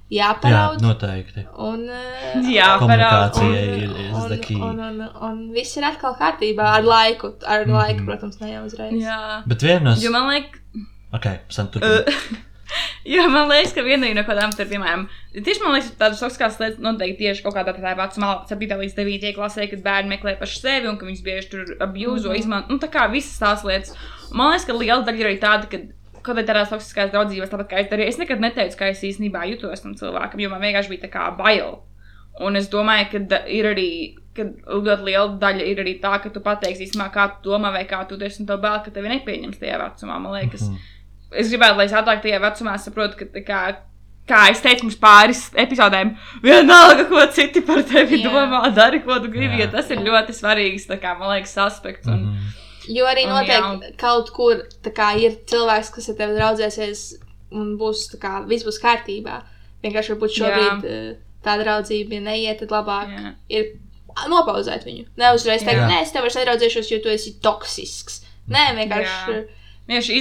[0.08, 0.80] Jā, jāparaud.
[0.80, 1.42] noteikti.
[1.60, 4.32] Un, uh, Jā, Komunikācija parāda.
[4.32, 4.56] ir, key.
[4.56, 7.34] un, un, un, un viss ir atkal kārtībā ar laiku.
[7.46, 7.74] Ar Mhm.
[7.76, 8.94] laiku, protams, ne jau uzreiz.
[9.02, 9.42] Jā.
[9.46, 10.02] Bet vienos.
[10.02, 10.60] Jo man liekas,
[11.12, 11.78] Ok, san tu.
[11.80, 12.04] Uh,
[13.08, 16.82] Jo man liekas, ka viena no kādām tur, piemēram, tieši man liekas, tādas toksiskās lietas
[16.84, 20.90] noteikti tieši kaut kādā tādā vecumā, 7 līdz 9 klasē, kad bērni meklē paši sevi
[20.90, 22.68] un ka viņus bieži tur abjūzo, izmanto.
[22.68, 23.94] Nu, tā kā visas tās lietas.
[24.30, 25.80] Un Man liekas, ka liela daļa ir arī tāda, ka
[26.28, 29.46] kaut kādā tādās toksiskās draudzībās, tāpat kā es darīju, es nekad neteicu, ka es īstenībā
[29.50, 31.80] jutos tam cilvēkam, jo man vienkārši bija tā kā bail.
[32.44, 33.90] Un es domāju, ka ir arī.
[34.38, 37.82] ka Ļoti liela daļa ir arī tā, ka tu pateiksi, īstenībā, kā tu domā, vai
[37.90, 40.20] kā tu esi, un to bail, ka tevi nepieņems tajā vecumā.
[40.22, 40.94] Man liekas, mm -hmm
[41.32, 43.62] es gribētu, lai es ātrāk tajā vecumā saprotu, ka, tā kā,
[44.28, 46.14] kā es teicu, mums pāris epizodēm,
[46.44, 48.32] vienalga, ko citi par tevi Jā.
[48.32, 49.66] domā, dari, ko tu gribi.
[49.72, 52.08] Tas ir ļoti svarīgs, tā kā, man liekas, aspekts.
[52.08, 52.56] Un, Mhm.
[52.88, 54.62] Jo arī Un noteikti kaut kur
[54.96, 57.02] kā, ir cilvēks, kas ar tevi draudzēsies,
[57.56, 59.42] un būs kā viss būs kārtībā.
[59.84, 61.10] Vienkārši varbūt šobrīd eh,
[61.44, 63.34] tā draudzība, ja neiet, tad labāk Jā.
[63.52, 63.68] ir
[64.28, 65.06] nopauzēt viņu.
[65.20, 65.90] Neuzreiz teikt, Jā.
[65.92, 68.22] nē, es tev vairs nedraudzēšos, jo tu esi toksisks.
[68.50, 69.36] Nē, vienkārši.
[69.36, 69.44] Jā.
[69.88, 70.16] Vienkārši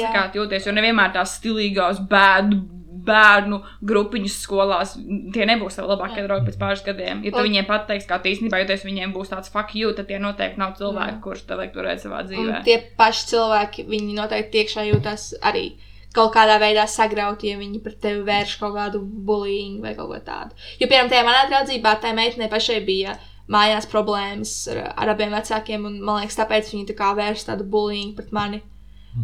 [0.00, 0.12] Jā.
[0.14, 2.60] kā jūties, jo nevienmēr tās stilīgās bēdu.
[3.06, 4.92] Bērnu grupiņas skolās
[5.34, 6.26] tie nebūs tavi labākie Jā.
[6.28, 7.22] draugi pēc pāris gadiem.
[7.24, 10.18] Ja tu Un- viņiem pateiks, kā īstenībā jūties, viņiem būs tāds fuck you, tad tie
[10.22, 12.60] noteikti nav cilvēki, kurus tev vajag turēt savā Un dzīvē.
[12.64, 15.72] tie paši cilvēki, viņi noteikti iekšā jūtas arī
[16.14, 20.18] kaut kādā veidā sagrauti, ja viņi pret tevi vērš kaut kādu bullying vai kaut ko
[20.20, 20.52] tādu.
[20.78, 23.14] Jo, piemēram, tajā manā draudzībā, tai meitenei pašai bija
[23.48, 27.64] mājās problēmas ar, ar abiem vecākiem, un man liekas, tāpēc viņi tā kā vērš tādu
[27.64, 28.62] bullying pret mani.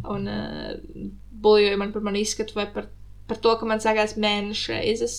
[0.05, 0.73] Un uh,
[1.33, 2.89] bullying man par mani izskatu vai par,
[3.29, 5.19] par to, ka man sākās mēneša reizes.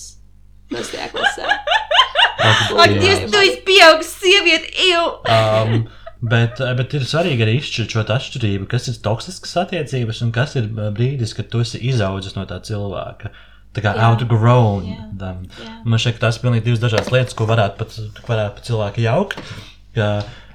[0.70, 1.47] Tas tajā klasē.
[2.39, 5.05] Ak, Dievs, tu esi pieaugusi sieviete, jau!
[5.28, 5.88] Um,
[6.32, 10.70] bet, bet ir svarīgi arī izšķirt šo atšķirību, kas ir toksiskas attiecības un kas ir
[10.72, 13.34] uh, brīdis, kad tu esi izaudzis no tā cilvēka.
[13.76, 14.07] Tā kā Jā.
[14.07, 15.01] outgrown Jā.
[15.20, 15.43] them.
[15.60, 15.74] Jā.
[15.86, 17.97] Man šķiet, ka tās ir pilnīgi divas dažādas lietas, ko varētu pat,
[18.30, 19.43] varētu pat cilvēki jaukt.
[19.97, 20.07] Ka,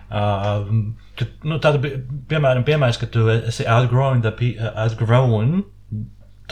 [0.08, 0.72] uh,
[1.20, 1.94] ka, nu, tāda, bi-
[2.32, 5.60] piemēram, piemērs, ka tu esi outgrown, the, uh, outgrown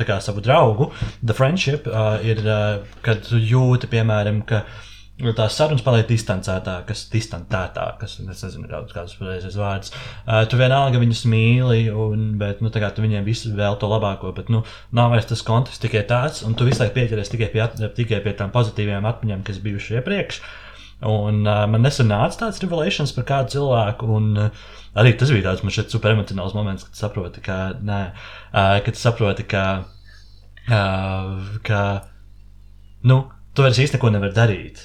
[0.01, 0.91] kā savu draugu,
[1.23, 4.65] the friendship uh, ir, uh, kad jūti, piemēram, ka
[5.37, 9.93] tās sarunas paliek distancētākas, distantētākas, es nezinu, daudz kāds pareizais vārds.
[10.25, 13.91] Uh, tu vienalga viņus mīli, un, bet, nu, tā kā tu viņiem visu vēl to
[13.93, 14.65] labāko, bet, nu,
[14.97, 17.69] nav vairs tas konteksts tikai tāds, un tu visu laiku pieķeries tikai pie,
[18.01, 20.43] tikai pie tām pozitīvajām atmiņām, kas bijuši iepriekš.
[21.07, 25.51] Un uh, man nesen nāca tāds revelations par kādu cilvēku, un uh, arī tas bija
[25.51, 28.01] tāds man šeit super emocionāls moments, kad saproti, ka, nē,
[28.53, 29.85] uh, kad saproti, ka,
[30.69, 31.85] uh, ka,
[33.09, 33.23] nu,
[33.55, 34.85] tu vairs īsti neko nevari darīt,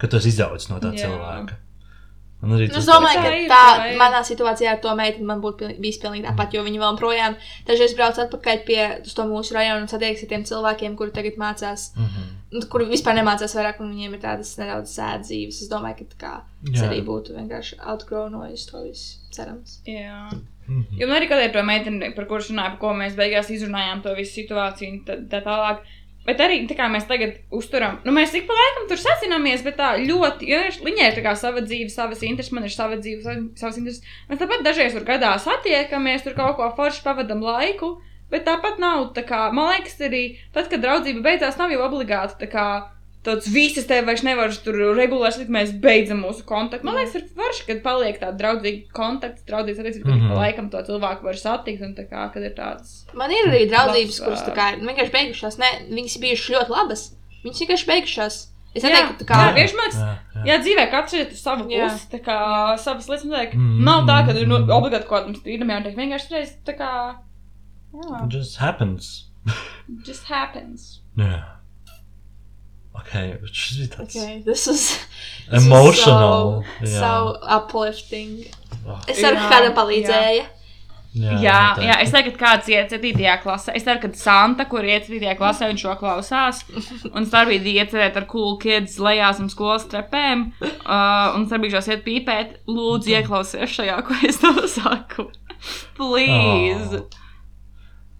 [0.00, 1.06] ka tu esi izaudzis no tā Jā.
[1.06, 1.62] cilvēka.
[2.44, 3.96] Un arī Nu, tas Es domāju, Tā ka tā tā ir.
[3.98, 7.36] manā situācijā ar to meiteni man būtu bijis pilnīgi tāpat, jo viņa vēl projām
[7.66, 11.38] dažreiz brauc atpakaļ pie uz to mūsu rajonu un satiekas ar tiem cilvēkiem, kuri tagad
[11.40, 12.35] mācās, mm -hmm.
[12.52, 15.62] Nu, kuri vispār nemācās vairāk, un viņiem ir tādas nedaudz sēdas dzīves.
[15.64, 16.34] Es domāju, ka tā kā
[16.72, 16.88] Jā.
[16.88, 19.80] arī būtu vienkārši outgrownojis to visu, cerams.
[19.86, 20.30] Jā.
[20.68, 20.98] Mm -hmm.
[21.00, 24.14] Jo man arī kādreiz to meiteni, par kuru runāju, par ko mēs beigās izrunājām to
[24.14, 25.78] visu situāciju un tā, tā tālāk.
[26.26, 29.76] Bet arī tā kā mēs tagad uzturam, nu mēs ik pa laikam tur sazināmies, bet
[29.76, 33.22] tā ļoti, jo viņai ir tā kā sava dzīve, savas intereses, man ir sava dzīve,
[33.22, 34.02] sav- savas intereses.
[34.28, 38.00] Mēs tāpat dažreiz tur gadā satiekamies, tur kaut ko forši pavadam laiku,
[38.30, 42.38] bet tāpat nav, tā kā, man liekas, arī tad, kad draudzība beidzās, nav jau obligāti
[42.44, 42.66] tā kā.
[43.26, 46.86] Tāds visas tev vairs nevar tur regulēs, līdz mēs beidzam mūsu kontaktu.
[46.86, 50.28] Man liekas, ir forši, kad paliek tāda draudzīga kontakts, draudzīgs attiecības, kad mm Mhm.
[50.30, 50.38] -hmm.
[50.38, 53.02] laikam to cilvēku var satikt un tā kā, kad ir tāds.
[53.14, 55.58] Man ir arī draudzības, Labs, kuras tā kā ir vienkārši beigušās.
[55.58, 57.02] Ne, viņas ir bijušas ļoti labas.
[57.44, 58.36] Viņas vienkārši beigušās.
[58.76, 59.36] Es neteiktu, ka tā kā.
[59.36, 60.00] man liekas,
[60.44, 61.88] jā, dzīvē katrs ir Jā.
[61.90, 62.38] pusi, tā kā
[62.78, 63.54] savas lietas.
[63.54, 63.84] Mm.
[63.84, 65.96] Nav tā, ka ir nu, obligāti kaut kādam strīdam jātiek.
[65.96, 67.16] Vienkārši reiz tā kā.
[67.96, 69.10] Jā, It just happens.
[70.04, 71.00] just happens.
[71.16, 71.42] Jā.
[72.96, 74.84] Ok, bet šis bija tāds Okay, this is
[75.52, 76.64] emotional.
[76.80, 77.10] So, so
[77.58, 78.44] uplifting.
[78.86, 80.46] Oh, Es ceru, ka Jā, kādam palīdzēja.
[81.16, 83.12] Jā, jā, jā, es teiktu, ka kāds iet 7.
[83.40, 83.72] klasē.
[83.78, 85.30] Es ceru, ka Santa, kur iet 7.
[85.38, 86.60] klasē, viņš šo klausās.
[87.16, 90.50] Un Starbīdī iecerēt ar cool kids lejā zem skolas trepēm.
[90.60, 92.58] Uh, un Starbīdžos iet pīpēt.
[92.68, 95.30] Lūdzu, ieklausies šajā, ko es tev saku.
[95.96, 97.00] Please.
[97.00, 97.25] Oh.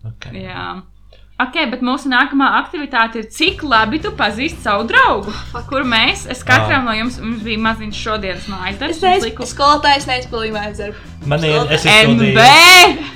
[0.06, 0.44] Okay.
[0.46, 0.66] Jā.
[1.36, 5.34] Ok, bet mūsu nākamā aktivitāte ir, cik labi tu pazīsti savu draugu.
[5.68, 9.02] Kur mēs, es katram no jums, mums bija maziņš šodienas mājas darbs.
[9.04, 11.12] Es teicu, skolotājs neizpildīju mājas darbu.
[11.28, 12.32] Man ir, es NB!
[12.32, 13.12] izpildīju.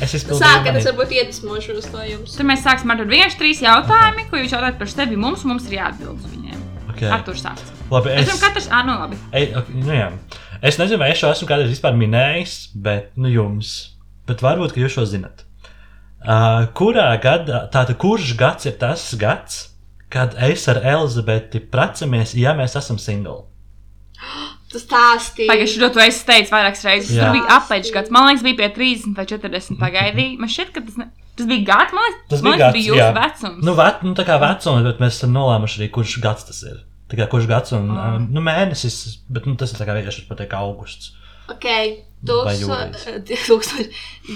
[0.00, 0.40] Es izpildīju.
[0.40, 2.38] Sākat, ir- varbūt iedvesmošos no jums.
[2.38, 5.20] Tad mēs sāksim ar vienu, trīs jautājumi, ko jūs jautājat par sevi.
[5.20, 6.64] Mums, mums ir jāatbild uz viņiem.
[6.94, 7.10] Okay.
[7.12, 7.68] Ar to sākt.
[7.92, 9.20] Labi, Es es, domāju, ka katrs, ah, nu labi.
[9.36, 10.08] Ei, ok, nu jā.
[10.64, 13.74] es nezinu, vai es šo esmu kādreiz vispār minējis, bet nu jums.
[14.26, 15.43] Bet varbūt, ka jūs šo zinat.
[16.24, 19.58] Uh, kurā gadā, tātad kurš gads ir tas gads,
[20.08, 23.42] kad es ar Elizabeti precamies, ja mēs esam single?
[24.72, 25.46] Tu stāstīji.
[25.50, 27.12] Pagaidzi, šo tu esi teicis vairākas reizes.
[27.14, 27.28] Jā.
[27.28, 28.10] Tur bija apaļš gads.
[28.14, 30.38] Man liekas, bija pie 30 vai 40 pagaidīja.
[30.40, 31.06] Man šķiet, ka tas, ne...
[31.38, 31.94] tas bija gads.
[31.94, 33.10] Man liekas, Tas man bija liekas, gads, bija jūsu jā.
[33.18, 33.60] vecums.
[33.68, 36.80] Nu, vet, nu tā kā vecums, bet mēs esam nolēmuši arī, kurš gads tas ir.
[37.12, 38.98] Tā kā kurš gads un um, nu, mēnesis,
[39.30, 41.12] bet nu, tas ir vienkārši pateikt augusts.
[41.52, 43.04] Ok, Vai tūkstoš, jūlijas?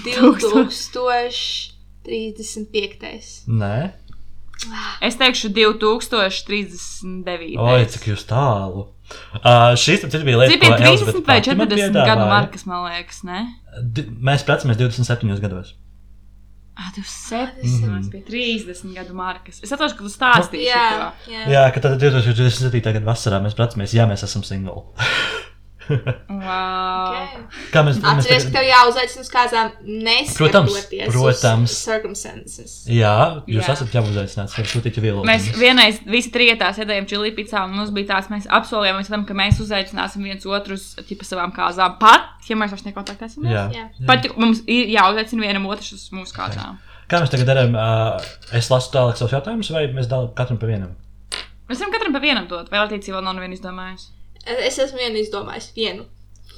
[0.05, 1.78] 2000,
[2.09, 3.47] 2035.
[3.47, 3.91] Nē,
[5.01, 7.55] Es teikšu 2039.
[7.63, 8.81] oi, cik jūs tālu.
[9.39, 12.25] Uh, šīs tad bija lieta, Tas bija ko 30 Elizabete vai pati man 40 gadu
[12.29, 13.39] markas, man liekas, ne?
[13.95, 15.69] Di- Mēs precamies 27 gados.
[16.79, 17.85] Ah, 27, Mhm.
[17.85, 18.09] mm -hmm.
[18.11, 19.59] bija 30 gadu markas.
[19.63, 21.45] Es atceros, ka tu stāstīji Jā, jā.
[21.55, 22.81] Jā, ka tad 2027.
[22.93, 24.81] gada vasarā mēs precamies, ja mēs esam single.
[26.39, 27.09] Wow.
[27.09, 27.41] Okay.
[27.73, 29.71] Kā mēs, mēs Atceries, ka tev jāuzaicina uz kādām
[30.05, 31.75] neskatoties protams.
[31.83, 32.75] circumstances.
[32.89, 33.75] Jā, jūs Jā.
[33.75, 35.27] esat jau uzaicināts, varat sūtīt vielojumus.
[35.29, 39.37] Mēs vienreiz visi trijotā sēdējām čili picā, un mums bija tāds, mēs apsolījām, tam, ka
[39.37, 41.97] mēs uzaicināsim viens otru uz ķipa, savām kāzām.
[42.01, 43.51] Pat, ja mēs vairs nekontaktēsimies.
[43.51, 43.65] Jā.
[43.75, 43.89] Jā.
[44.09, 46.79] Pat, mums ir jāuzaicina vienam otru uz mūsu kāzām.
[47.09, 47.73] Kā mēs tagad darām?
[47.73, 50.93] Uh, es lasu tālāk savus jautājumus, vai mēs dalām katram pa vienam?
[51.69, 54.11] Mēs varam katram pa vienam dot, vēl attiecībā vēl nav neviena izdomājusi.
[54.45, 55.71] Es esmu vienu izdomājis.
[55.75, 56.05] Vienu.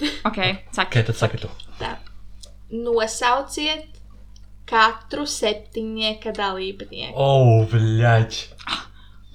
[0.28, 0.38] Ok,
[0.74, 0.88] saka.
[1.00, 1.50] Ok, tad saki tu.
[1.80, 1.96] Tā.
[2.72, 3.88] Nosauciet
[4.70, 7.14] katru septiņnieka dalībnieku.
[7.20, 8.38] O, bļaģ!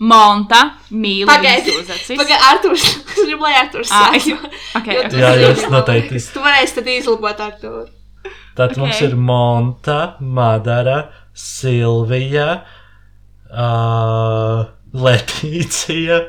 [0.09, 0.59] Monta,
[0.93, 2.19] mīlu, Pagaidi, viņas uzacis.
[2.21, 2.83] pagaidi, Arthurs.
[3.17, 4.17] Es gribu, lai Arthurs Ah, sāk.
[4.19, 5.11] es- jo- ok, jo ok.
[5.13, 6.21] tu Jā, jūs noteikti.
[6.35, 7.87] Tu varēsi tad izlabot Arthuru.
[8.57, 8.77] Tad Ok.
[8.77, 8.83] okay.
[8.83, 10.99] mums ir Monta, Madara,
[11.33, 12.49] Silvija,
[13.53, 14.67] uh,
[15.07, 16.21] Letīcija.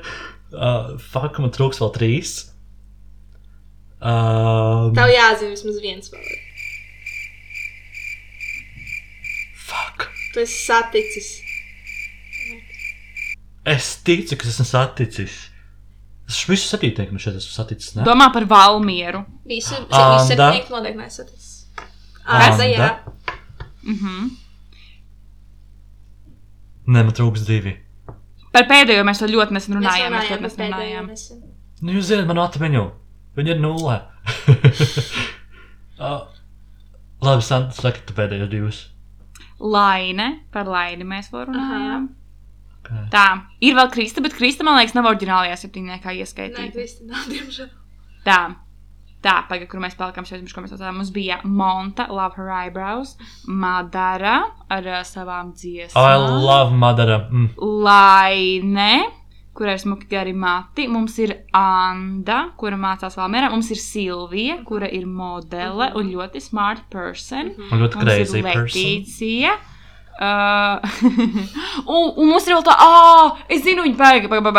[0.53, 2.35] Uh, Fakam, man trūks vēl trīs.
[3.97, 6.27] Um, Tev jāzina vismaz viens vēl.
[9.67, 10.07] fuck.
[10.33, 11.29] Tu esi saticis.
[13.67, 15.37] Es ticu, ka es esmu saticis.
[16.27, 17.95] Es visu septītnieku šeit esmu saticis.
[17.97, 18.05] Ne?
[18.07, 19.25] Domā par Valmieru.
[19.47, 21.53] Visu, septiņnieku noteikti nesaticis.
[22.27, 22.89] Anda, jā.
[23.83, 24.29] Mhm.
[26.87, 27.73] Nē, man trūks divi.
[28.57, 30.13] Par pēdējo mēs ļoti nesen Mēs runājām.
[30.15, 31.09] Mēs runājām ļoti par nesen pēdējo runājām.
[31.13, 31.43] nesen.
[31.83, 32.85] Nu, jūs zināt, man atmiņu.
[33.37, 33.97] Viņa ir nulle.
[36.01, 36.21] uh,
[37.27, 38.79] labi, Santa, saka, tu pēdējos divus.
[39.61, 42.09] Laine, par Laini mēs vēl runājām.
[42.81, 43.05] Okay.
[43.11, 43.25] Tā,
[43.61, 46.71] ir vēl Krista, bet Krista, man liekas, nav oriģinālajā septiņniekā Nē, ieskaitīta.
[46.73, 47.69] Kristina, diemžēl.
[48.25, 48.37] Tā,
[49.25, 50.99] tā pagaidi, kur mēs palikām šeit, ko mēs saucām.
[50.99, 53.15] Mums bija Monta, Love Her Eyebrows,
[53.47, 54.39] Madara
[54.73, 56.09] ar uh, savām dziesmām.
[56.09, 57.23] I love Madara.
[57.31, 57.49] Mm.
[57.85, 58.91] Laine,
[59.57, 60.87] kurai ir smuki gari mati.
[60.91, 63.49] Mums ir Anna, kura mācās vēl mērā.
[63.53, 67.55] Mums ir Silvija, kura ir modele un ļoti smart person.
[67.71, 68.85] Man ļoti Mums ir crazy person.
[68.85, 69.57] Letīcija.
[70.17, 70.81] Uh,
[71.93, 74.53] un, un mums ir vēl tā, ah, es zinu, viņa pēga, pēga,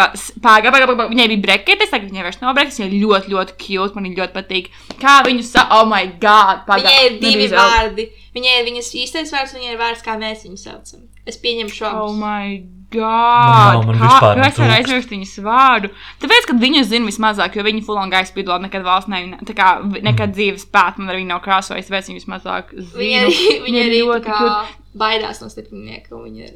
[0.44, 3.96] pēga, pēga, pēga, viņai bija brekete, tagad viņai vairs nav brekete, viņa ļoti, ļoti cute,
[3.96, 4.72] man viņa ļoti patīk.
[5.02, 6.86] Kā viņu sa, oh my god, pēga.
[6.86, 8.10] Viņai ir divi vārdi.
[8.38, 11.06] Viņai ir viņas īstais vārds, viņai ir vārds, kā mēs viņu saucam.
[11.28, 11.94] Es pieņemu šo.
[12.06, 13.74] Oh my Man god!
[13.74, 15.90] nav, man Kā, kā es varu aizmirst viņas vārdu?
[16.22, 19.20] Tāpēc, ka viņu zina vismazāk, jo viņi fulon gaisa piedod nekad valsts ne,
[19.54, 23.26] kā vi- nekad dzīves pēt, man arī nav krāsojis, tāpēc viņi vismazāk Viņa zina.
[23.26, 24.80] arī, viņa arī ļoti kā cute.
[25.04, 26.48] baidās no septiņnieka, un viņa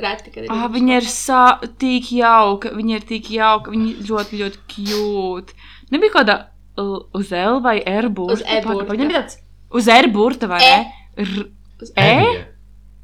[0.00, 0.50] reti, kad ir.
[0.50, 5.52] Ah, viņa ir sa, tik jauka, viņa ir tik jauka, viņa ir ļoti, ļoti cute.
[5.90, 6.38] Nebija kāda
[6.78, 8.38] uz L vai R burta?
[8.38, 8.92] Uz E burta.
[8.94, 9.36] Viņa bija tāds
[9.74, 10.76] uz R burta, vai E.
[10.78, 10.92] ne?
[11.26, 11.44] R,
[11.82, 12.02] Uz E?
[12.06, 12.46] Evija.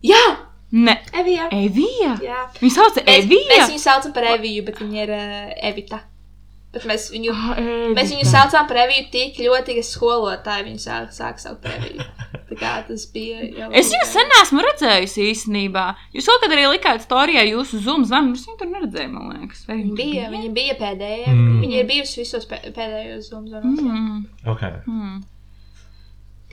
[0.04, 0.24] Jā,
[0.72, 1.46] Ne, Evija.
[1.54, 2.16] Evija.
[2.22, 2.40] Jā.
[2.60, 3.48] Viņa sauca Mēs, Evija.
[3.54, 6.00] mēs viņu saucam par Eviju, bet viņa ir uh, Evita.
[6.74, 7.60] Bet mēs viņu, Ah,
[7.96, 8.32] mēs viņu Evita.
[8.34, 12.04] saucām par Eviju tik ļoti, ka skolotāji viņu sāk, sāk saukt par Eviju.
[12.50, 13.70] Tā kā tas bija jau.
[13.80, 15.86] Es viņu sen esmu redzējusi īstenībā.
[16.18, 19.62] Jūs kaut kad arī likāt storijā jūsu zoom zvanu, es viņu tur neredzēju, man liekas.
[19.70, 21.30] Vai Viņa bija, viņa bija pēdējā.
[21.32, 21.56] Mm.
[21.62, 23.80] Viņa ir bijusi visos pē- pēdējos zumzvanos.
[23.80, 23.96] Mm.
[23.96, 24.66] Mm, Ok.
[24.86, 25.16] mm.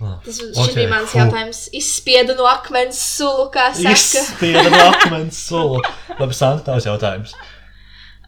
[0.01, 0.25] Labi.
[0.25, 1.17] Tas šis Ok, bija mans fu.
[1.19, 1.59] jautājums.
[1.77, 3.93] Izspiedu no akmens sulu, kā saka.
[3.93, 5.81] Izspieda no akmens sulu.
[6.19, 7.35] Labi, Santa, tavs jautājums.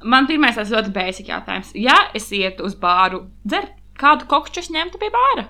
[0.04, 1.72] Man pirmais tas ļoti bēsīgi jautājums.
[1.74, 5.48] Ja es ietu uz bāru dzert, kādu kokču es ņemtu pie bāra?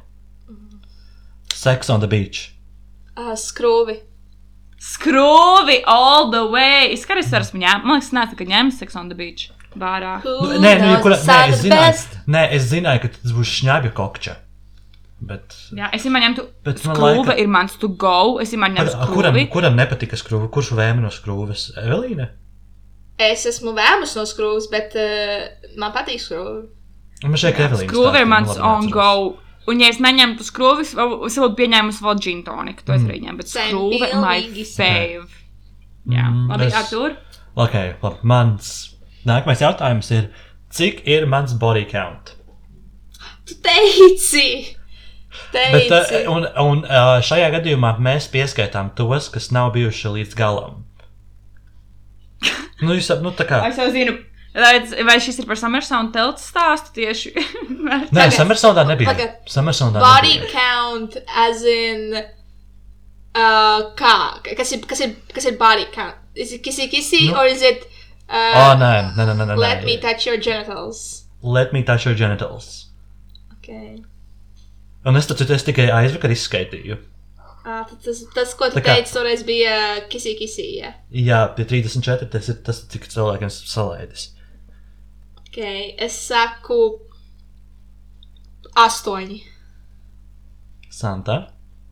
[1.54, 2.52] Sex on the beach.
[3.18, 4.00] Uh, skrūvi.
[4.80, 6.92] Skrūvi all the way.
[6.94, 7.86] Es skatos, ar esmu ņēmis.
[7.88, 10.18] Man liekas, nē, tā kā ņēmis Sex on the Beach bārā.
[10.24, 12.18] Nē, nu, jebkurā- nē, es zināju, best?
[12.32, 14.36] nē, es zināju, ka tas būs šņābja kokča.
[15.22, 16.44] Bet, Jā, es viņam ņemtu.
[16.66, 18.38] Bet man Skrūve laika- ir mans to go.
[18.40, 19.50] Es viņam ņemtu a, kuram, skrūvi.
[19.54, 20.50] kuram nepatika skrūve?
[20.52, 21.70] Kurš vēma no skrūves?
[21.80, 22.28] Evelīna?
[23.18, 25.48] Es esmu vēmus no skrūves, bet uh,
[25.78, 26.68] man patīk skrūve.
[27.24, 27.88] Man šeit ir Evelīna.
[27.90, 29.38] Skrūve ir mans on go.
[29.68, 32.84] Un, ja es neņemtu skrūvis, vēl- es būtu pieņēmusi vēl gin toniku.
[32.86, 33.08] To es Mm.
[33.10, 33.38] arī ņēmu.
[33.38, 35.28] Bet skrūve ir my fave.
[36.06, 37.16] Jā, Mm, labi, es- Artur.
[37.56, 38.18] Ok, labi.
[38.22, 38.96] Mans
[39.26, 40.30] nākamais jautājums ir,
[40.70, 42.36] cik ir mans body count?
[43.48, 44.76] Tu teici!
[45.54, 46.22] Bet, Teici!
[46.26, 50.82] uh, un, un uh, šajā gadījumā mēs pieskaitām tos, kas nav bijuši līdz galam.
[52.84, 53.62] Nu, jūs, nu, tā kā.
[53.70, 54.18] Es jau zinu.
[54.56, 57.32] Vai šis ir par Summersound telts stāstu tieši?
[58.16, 59.12] Nē, Summersondā nebija.
[59.12, 59.38] Tagad.
[59.52, 60.52] Summersondā Body nebija.
[60.54, 61.18] count
[61.48, 62.16] as in.
[63.36, 64.14] Uh, kā?
[64.56, 66.16] Kas ir, kas ir, kas ir body count?
[66.40, 67.36] Is it kissy kissy Nu.
[67.40, 67.84] or is it.
[68.30, 69.58] Uh, nē, nē, nē, nē, nē.
[69.60, 71.26] Let me touch your genitals.
[71.44, 72.88] Let me touch your genitals.
[73.60, 74.04] Okay.
[75.06, 76.98] Un es, taču, tikai aizvakar izskaitīju.
[77.66, 79.76] Tad tas, tas, ko tu kā- teici, toreiz bija
[80.10, 80.66] kissy kissy.
[80.78, 80.94] Yeah.
[81.10, 84.28] Jā, pie 34 tas ir tas, cik cilvēkiem salaidis.
[85.50, 85.96] Okay.
[85.98, 87.00] Es saku.
[88.76, 89.40] Astoņi.
[90.92, 91.38] Santa,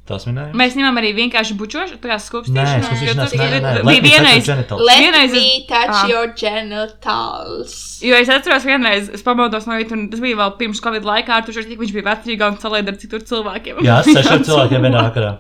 [0.10, 0.52] tas minēja?
[0.60, 2.82] Mēs ņemam arī vienkārši bučošu, tā kā skūpstīšanu.
[2.82, 3.84] Nē, skūpstīšanās, nē, ir- nē, nē.
[3.84, 4.46] bija Let me touch your vienreiz.
[4.50, 4.82] genitals.
[4.90, 6.08] Let Vienreiz me touch Ah.
[6.12, 7.74] your genitals.
[8.04, 11.46] Jo es atceros, vienreiz es pamodos no rīta, un tas bija vēl pirms Covid laikā,
[11.46, 13.80] tur viņš bija vecrīgā un salēda ar citur cilvēkiem.
[13.86, 15.40] Jā, sešiem cilvēkiem vienā vakarā.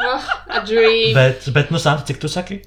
[0.00, 1.14] Oh, a dream.
[1.14, 2.62] Bet, bet, nu, Santa, cik tu saki?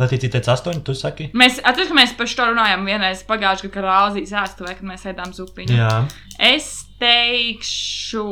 [0.00, 1.28] Latīcija teica astoņi, tu saki?
[1.36, 5.04] Mēs atceros, ka mēs par šo runājām vienreiz pagājušajā gadā, kad Rāzijas ēstuvē, kad mēs
[5.06, 5.76] ēdām zupiņu.
[5.76, 6.08] Jā,
[6.40, 8.24] Es teikšu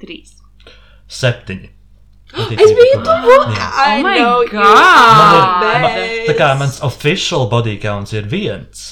[0.00, 0.39] trīs.
[1.10, 1.70] Septiņi.
[2.54, 3.36] Es biju tuvu.
[3.56, 3.68] Jā.
[3.74, 4.52] I Oh my know God.
[4.54, 8.84] you Man are ir, man, the tā kā mans official body counts ir viens.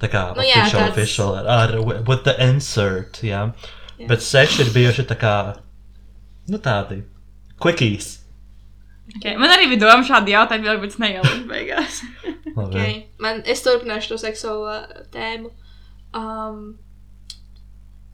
[0.00, 1.74] Tā kā Nu jā, official, tāds- official ar, ar
[2.08, 3.42] with the insert, jā.
[4.08, 5.34] Bet seši ir bijuši tā kā,
[6.50, 7.02] nu tādi,
[7.62, 8.08] quickies.
[9.18, 9.36] Okay.
[9.38, 12.00] Man arī bija doma šādi jautājumi, bet es neieliku beigās.
[12.54, 13.08] Okay.
[13.18, 14.74] Man, es turpināšu to seksuālo
[15.10, 15.48] tēmu.
[16.14, 16.76] Um,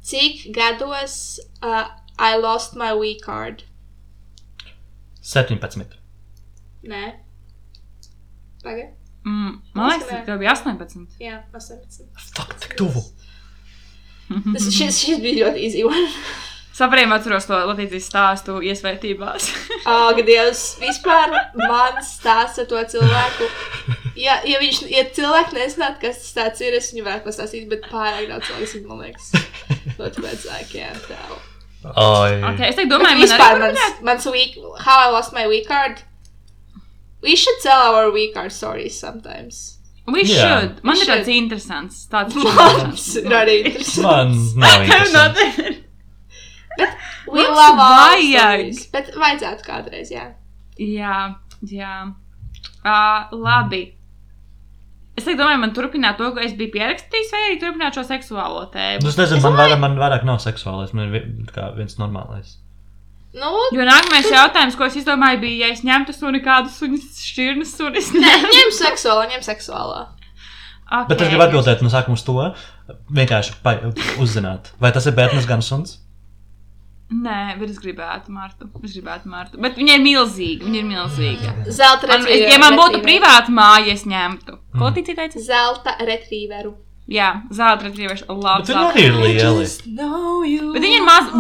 [0.01, 1.91] cik gados uh,
[2.21, 3.65] I lost my Wii card?
[5.25, 5.97] 17.
[6.85, 7.05] Nē.
[8.63, 8.93] Pagaid.
[9.25, 11.19] Mm, man liekas, tev bija 18.
[11.21, 12.07] Jā, 18.
[12.37, 13.03] Fuck, tik tuvu.
[14.55, 16.07] Tas, šis, šis bija ļoti easy one.
[16.81, 19.51] Sapriem atceros to Latvijas stāstu iesvētībās.
[19.91, 23.51] Ak, Dievs, vispār man stāsta to cilvēku.
[24.17, 27.89] Ja, ja, viņš, ja cilvēki nezinātu, kas tas tāds ir, es viņu varētu pastāstīt, bet
[27.93, 29.33] pārāk daudz cilvēku man liekas.
[30.01, 31.41] Ļoti vecākiem tev.
[31.85, 32.33] Oi.
[32.53, 35.67] okay, es Bet domāju, man vispār arī mans, mans week, how I lost my week
[35.69, 36.03] card.
[37.23, 39.79] We should tell our week card stories sometimes.
[40.07, 40.41] We Jā.
[40.41, 40.85] should.
[40.85, 41.37] Man We ir tāds should.
[41.37, 42.07] interesants.
[42.11, 44.57] Tāds Mums ir arī interesanti.
[44.57, 45.85] Man nav interesanti.
[47.31, 48.61] We Mums love all vajag.
[48.75, 48.87] stories.
[48.93, 50.27] Bet vajadzētu kādreiz, jā.
[50.81, 51.17] jā,
[51.69, 51.95] jā.
[52.85, 53.83] Uh, labi.
[55.21, 58.65] Es teiktu, domāju, man turpināt to, ko es biju pierakstījis, vai arī turpināt šo seksuālo
[58.73, 59.05] tēmu.
[59.05, 61.27] Nu, es nezinu, man vairāk, man vairāk nav seksuālais, man ir
[61.77, 62.57] viens normālais.
[63.37, 67.77] Nu, Jo nākamais jautājums, ko es izdomāju, bija, ja es ņemtu suni kādu suņas šķirnes
[67.77, 68.09] sunis.
[68.17, 70.01] nē, ņem seksuālo, ņem seksuālo.
[70.91, 71.07] Okay.
[71.13, 72.35] Bet es gribu atbildēt no sākuma uz to,
[73.15, 73.55] vienkārši
[74.25, 76.01] uzzināt, vai tas ir bērns gan suns?
[77.11, 78.69] Nē, bet es gribētu Martu.
[78.85, 79.59] Es gribētu Martu.
[79.59, 80.63] Bet viņa ir milzīga.
[80.69, 81.55] Viņa ir milzīga.
[81.67, 82.53] Zelta retrieveru.
[82.53, 83.07] ja man būtu retrieveru.
[83.09, 84.59] privāta māja, es ņemtu.
[84.79, 84.95] Ko Mm.
[84.95, 85.43] tu teici?
[85.43, 86.77] Zelta retrieveru.
[87.11, 88.25] Jā, zelta retrieveši.
[88.29, 88.63] Labi.
[88.63, 89.65] Bet viņi arī ir lieli.
[90.75, 91.33] Bet viņi ir, maz...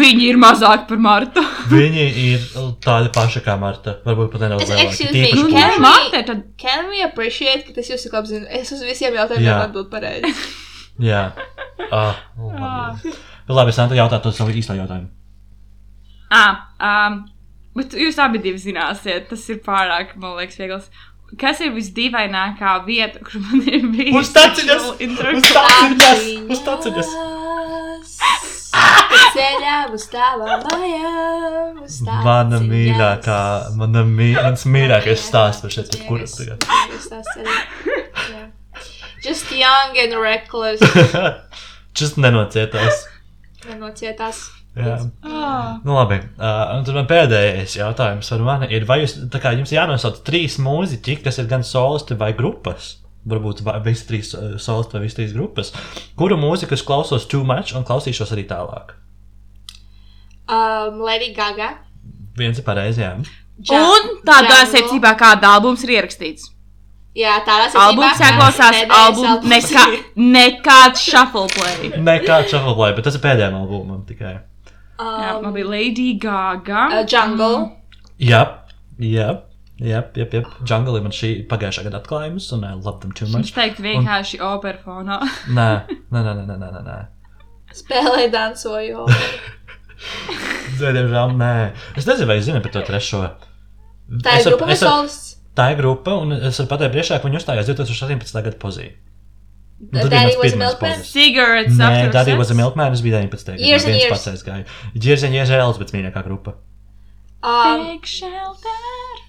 [0.00, 1.42] viņi ir mazāki par Martu.
[1.74, 2.46] Viņi ir
[2.80, 3.98] tādi paši kā Marta.
[4.06, 4.86] Varbūt pat nedaudz Es- lielāki.
[4.88, 5.74] excuse me, Tīpaši can puiši.
[5.76, 6.42] we- Marta tad.
[6.56, 8.48] Can we appreciate, ka tas jūs tik labi zināt?
[8.62, 10.32] Es uz visiem jautājumiem atbildu pareizi.
[11.10, 11.32] Jā.
[11.92, 13.12] Ah, labi.
[13.48, 15.08] Labi, es Santa jautātu to savu īsto jautājumu.
[16.30, 17.20] Ah, um,
[17.78, 20.90] bet jūs abi zināsiet, tas ir pārāk, man liekas, viegls.
[21.38, 24.14] Kas ir visdīvainākā vieta, kur man ir bijis?
[24.16, 24.94] Uz sexual
[25.36, 26.22] Uz taciņas!
[26.54, 27.10] Uz taciņas!
[29.34, 31.80] Ceļā uz tavām mājām.
[32.24, 33.40] Mana mīļākā,
[33.76, 36.26] mana mī, mans mīļākais stāsts par šeit, kuru
[36.92, 37.48] Yes, tagad.
[39.24, 40.80] Just young and reckless.
[41.98, 43.04] Šis nenocietās.
[43.66, 44.44] Nenocietās.
[44.78, 44.96] Jā.
[45.24, 45.78] Ah.
[45.84, 46.18] Nu, labi.
[46.38, 51.18] Uh, tad man pēdējais jautājums par mani ir, vai jūs, kā jums jānosauc trīs mūziķi,
[51.24, 52.96] kas ir gan solisti vai grupas?
[53.28, 55.72] Varbūt vai- visi trīs uh, solisti vai visi trīs grupas.
[56.16, 58.94] Kuru mūziku es klausos too much un klausīšos arī tālāk?
[60.48, 61.74] Um, Lady Gaga.
[62.38, 63.16] Viens ir pareizi, jā.
[63.60, 66.46] Dža- Un tādā secībā, kāda albums ir ierakstīts.
[67.18, 67.88] Jā, tādā secībā.
[67.88, 69.84] Albums jāklausās, albums nekā,
[70.16, 71.90] nekāds shuffle play.
[71.98, 74.36] Nekāds šafalai, bet tas ir pēdējiem albumam tikai.
[74.98, 76.86] Jā, Um, man bija Lady Gaga.
[77.00, 77.70] uh, Jungle.
[78.18, 78.40] Jā,
[78.98, 79.28] jā,
[79.78, 80.42] jā, jā, jā.
[80.66, 83.52] Jungle ir man šī pagājušā gada atklājums, un I love them too Viņš much.
[83.54, 85.20] teikt vienkārši operafonā.
[85.58, 85.68] Nē,
[86.10, 86.98] nē, nē, nē, nē, nē, nē.
[87.78, 89.06] Spēlē dansoju.
[90.78, 91.52] Diemžēl, nē.
[91.98, 93.22] Es nezinu, vai jūs zināt par to trešo.
[94.24, 95.34] Tā ir grupa varu- solists?
[95.58, 98.42] Tā ir grupa, un es varu pateikt priekšā, ka viņi uzstājās 2018.
[98.46, 98.94] gada pozīcijā.
[99.78, 101.02] Nu, tad Daddy was a milkman?
[101.06, 102.38] Cigarettes Nē, after Daddy sex.
[102.38, 103.58] was a milkman, es biju 19.
[103.62, 104.10] Years and viens years.
[104.10, 104.64] pats aizgāju.
[105.04, 106.54] Years and years Elizabeth mīļākā grupa.
[107.46, 109.22] Um, Big shelter.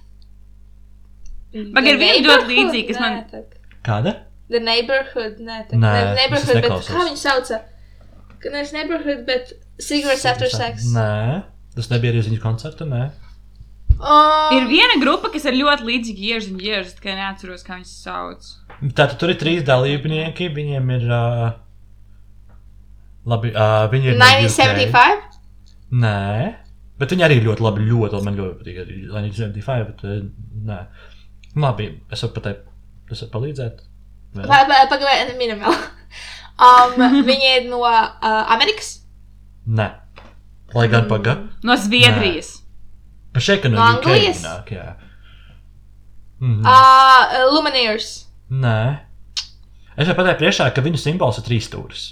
[1.54, 2.50] The Pagaid, viena ļoti Neighborhood?
[2.54, 3.46] līdzīga, kas man-.
[3.86, 4.16] Kāda?
[4.50, 5.78] The Neighborhood, nē, tā.
[5.82, 7.62] Nē, Neighborhood, bet kā viņi sauca?
[8.50, 10.90] Nevis Neighborhood, bet Cigarettes After Sex.
[10.96, 11.44] Nē,
[11.78, 13.04] tas nebija arī uz viņu koncertu, nē.
[14.00, 17.94] Um, Ir viena grupa, kas ir ļoti līdzīga Years and Years, tikai neatceros, kā viņas
[18.06, 18.50] sauc.
[18.80, 21.06] Tātad tur ir trīs dalībnieki, viņiem ir.
[21.12, 21.50] Uh,
[23.28, 24.18] labi, uh, viņi ir.
[24.20, 24.48] no UK.
[24.48, 25.40] 1975?
[26.00, 26.56] Nē,
[27.02, 28.28] bet viņi arī ļoti labi, ļoti labi.
[28.30, 30.20] Man ļoti patīk arī 1975, bet uh,
[30.70, 30.80] nē.
[31.60, 32.68] Labi, es varu pateikt,
[33.10, 33.86] tas var palīdzēt.
[34.40, 35.80] Pagaidiet, minam vēl.
[36.60, 38.02] Um, viņi ir no uh,
[38.52, 38.98] Amerikas?
[39.64, 39.86] Nē,
[40.76, 41.38] lai gan paga.
[41.64, 42.50] No Zviedrijas.
[43.40, 44.42] Šeit, ka no, No Anglijas?
[44.44, 44.98] Nāk, jā.
[46.44, 46.68] Mhm.
[46.68, 48.29] Uh, Lumineers.
[48.50, 48.80] Nē.
[50.00, 52.06] Es varu pateikt priekšā, ka viņu simbols ir trīs stūris.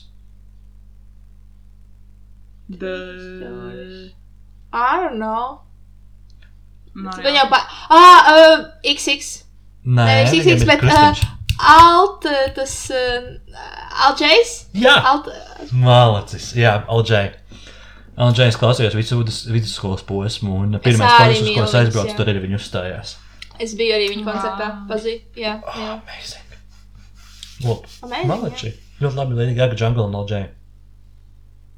[2.69, 4.11] The...
[4.73, 5.61] I don't know.
[6.97, 7.61] No, Gan jau pa...
[7.93, 9.43] Ah, uh, XX.
[9.87, 11.21] Nē, Nevis XX, bet uh.
[11.57, 12.73] Alt, uh, tas...
[12.91, 13.37] Uh,
[14.09, 14.57] Aljais?
[14.77, 15.29] Jā, Alt...
[15.71, 17.31] Malacis, jā, Alģei.
[18.17, 22.17] Alģei klausījos visu vidus, vidusskolas posmu, un pirmais posms, ko es aizbraucu, jā.
[22.19, 23.15] tur arī viņi uzstājās.
[23.63, 24.67] Es biju arī viņa koncertā.
[24.73, 24.83] Wow.
[24.91, 25.15] Pazī.
[25.35, 25.93] Jā, jā.
[25.97, 26.43] Amazing.
[27.65, 28.73] Lūk, Amazing, Malači.
[29.01, 30.45] Ļoti labi, Lady Gaga, Jungle un Alģei.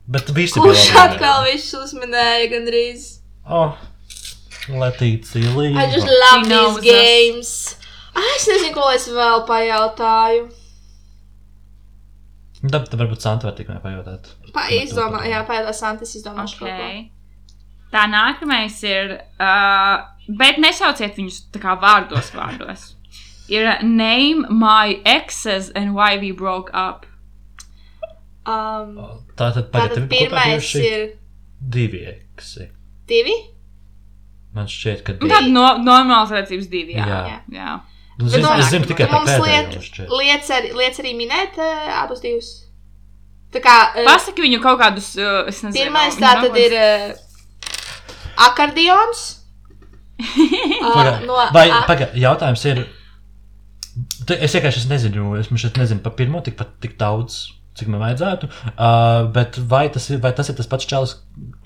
[0.09, 1.15] Bet visi Kurš bija labi.
[1.15, 3.07] atkal viss uzminēja gandrīz?
[3.45, 3.77] Oh,
[4.69, 6.19] Letīcija I just Līva.
[6.23, 7.51] love She knows these games.
[8.15, 10.49] Ah, es nezinu, ko es vēl pajautāju.
[12.69, 14.33] Tad varbūt Santa var tikai pajautāt.
[14.53, 16.75] Pa, izdomā, jā, pēdējā Santis izdomāšu kaut ko.
[16.75, 17.05] Okay.
[17.93, 20.03] Tā nākamais ir, uh,
[20.37, 22.93] bet nesauciet viņus tā kā vārdos, vārdos.
[23.49, 27.05] Ir name my exes and why we broke up.
[28.45, 28.95] Um,
[29.37, 31.15] Tātad tātad pagaidi, pirmais ir
[31.59, 32.69] divi eksi.
[33.09, 33.33] divi.
[34.53, 35.31] Man šķiet, ka Nu, divi.
[35.33, 36.95] Tāda no, normāls redzības divi.
[36.97, 37.05] Jā.
[37.05, 37.19] Jā.
[37.29, 37.39] jā.
[37.57, 37.73] jā.
[38.19, 39.81] Nu, Bet zinu, mums- es zinu tikai par pēdējo.
[39.85, 40.09] šķiet.
[40.19, 42.49] liec, arī, liec arī minēt uh, abus divus.
[43.53, 45.85] Tā kā uh, Pasaki viņu kaut kādus, uh, es nezinu.
[45.85, 47.13] pirmais tā tad ir uh,
[48.49, 49.38] akordions.
[50.79, 52.79] Uh, Paga- no, Vai, a- pagaidi, jautājums ir.
[54.27, 57.35] Tu- Es vienkārši es nezinu, es šeit nezinu par pirmo tik, pat tik daudz,
[57.75, 58.47] cik man vajadzētu.
[58.77, 61.17] Uh, bet vai tas, ir, vai tas ir tas pats čels,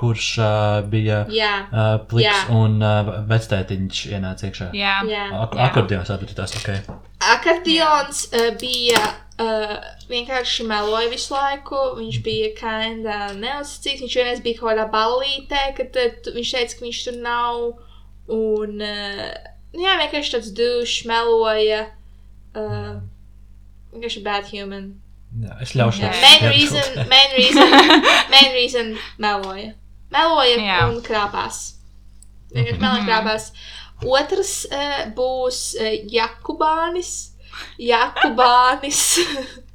[0.02, 2.40] kurš uh, bija Jā, uh, pliks Jā.
[2.58, 4.72] un uh, vectētiņš ienāca iekšā?
[4.78, 4.96] Jā.
[5.10, 5.28] jā.
[5.46, 6.74] Ak akordions ir tas, ok.
[7.38, 9.00] Akordions uh, bija
[9.42, 9.78] uh,
[10.10, 11.80] vienkārši meloja visu laiku.
[12.02, 14.04] Viņš bija kinda neuzticīgs.
[14.08, 17.66] Viņš vienreiz bija kaut kādā ballītē, kad uh, viņš teica, ka viņš tur nav.
[18.32, 19.30] Un uh,
[19.76, 21.86] jā, vienkārši tāds dušs meloja.
[22.54, 23.02] Uh,
[23.94, 24.94] vienkārši bad human.
[25.44, 26.12] Jā, es ļaušu Jā.
[26.14, 27.72] tev Main reason, main reason,
[28.34, 28.92] main reason
[29.22, 29.74] meloja.
[30.14, 30.80] Meloja Jā.
[30.92, 31.64] un krāpās.
[32.54, 33.50] Vienkārši meloja un krāpās.
[34.04, 37.14] Otrs uh, būs uh, Jakubānis.
[37.82, 39.06] Jakubānis.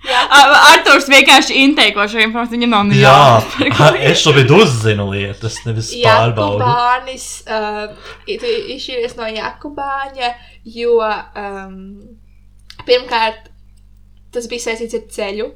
[0.00, 2.56] Jā, Arthurs vienkārši inteiko šo informāciju.
[2.56, 6.62] Viņam nav ne Jā, es šobrīd uzzinu lietas, nevis pārbaudu.
[6.62, 8.46] Jakubānis uh, ir
[8.76, 10.30] izšķīries no Jakubāņa,
[10.64, 11.76] jo um,
[12.88, 13.50] pirmkārt
[14.32, 15.50] tas bija saistīts ar ceļu,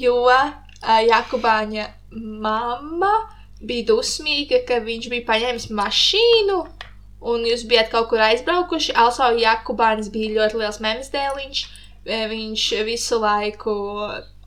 [0.00, 0.48] jo uh,
[0.82, 3.12] Jakubāņa mamma
[3.60, 6.58] bija dusmīga, ka viņš bija paņēmis mašīnu.
[7.28, 8.92] Un jūs bijat kaut kur aizbraukuši.
[8.94, 11.62] Also, Jakubānis bija ļoti liels memes dēliņš.
[12.08, 13.74] Eh, Viņš visu laiku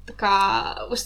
[0.10, 0.36] tā kā,
[0.92, 1.04] uz,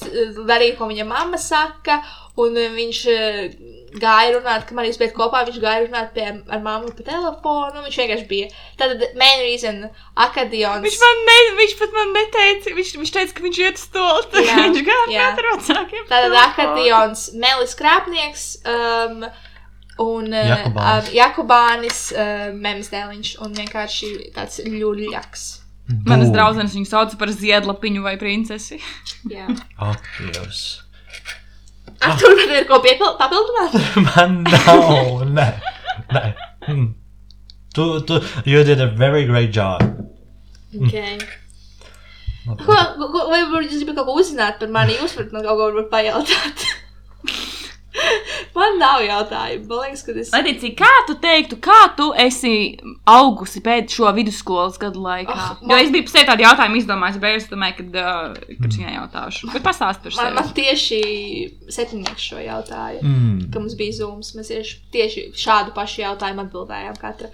[0.48, 2.00] darīja, ko viņa mamma saka.
[2.42, 3.56] Un eh, viņš eh,
[4.00, 5.44] gāja runāt, kamēr jūs bijat kopā.
[5.48, 7.84] Viņš gāja runāt pie, ar mammu pa telefonu.
[7.86, 8.50] Viņš vienkārši bija.
[8.80, 9.82] Tātad, main reason,
[10.28, 10.84] akadions.
[10.84, 14.06] Viņš man ne, viņš pat man neteica, viņš, viņš teica, ka viņš iet uz to,
[14.32, 16.08] tad viņš gāja ar vecākiem.
[16.12, 18.48] Tātad akadions, Melis Krāpnieks.
[18.64, 19.28] Um,
[19.96, 21.06] Un uh, Jakubānis.
[21.08, 25.46] uh, Jakubānis, uh, memes dēliņš un vienkārši tāds ļuļaks.
[25.86, 26.34] Manas Bum.
[26.34, 28.80] draudzenes viņu sauca par ziedlapiņu vai princesi.
[29.30, 29.46] Jā.
[29.78, 30.02] Ak,
[30.34, 30.64] Dievs.
[32.02, 33.76] Ar tur man ir ko piepil- papildināt?
[34.10, 35.22] Man nav.
[35.38, 35.46] Nē,
[36.12, 36.24] nē.
[36.74, 36.88] Mm.
[37.76, 38.18] Tu, tu,
[38.50, 39.84] you did a very great job.
[40.76, 41.18] Okay.
[42.46, 44.98] Ko, ko, ko, vai varbūt jūs gribat kaut ko uzzināt par mani?
[45.00, 46.66] Jūs varat man kaut ko varbūt pajautāt.
[48.58, 49.68] man nav jautājumu.
[49.70, 50.32] Man liekas, ka es.
[50.36, 52.54] Leticija, kā tu teiktu, kā tu esi
[53.10, 55.36] augusi pēc šo vidusskolas gadu laikā?
[55.36, 58.72] Oh, man- Jo es biju pēc tādu jautājumu izdomājis, bet es domāju, ka, uh, ka
[58.72, 59.52] viņai jautāšu.
[59.54, 60.36] Bet pastāst par Man, sevi.
[60.40, 61.02] man tieši
[61.78, 63.02] septiņnieks šo jautāju.
[63.06, 63.52] Mm.
[63.54, 64.34] ka mums bija zūms.
[64.38, 67.30] Mēs tieši, tieši šādu pašu jautājumu atbildējām katra.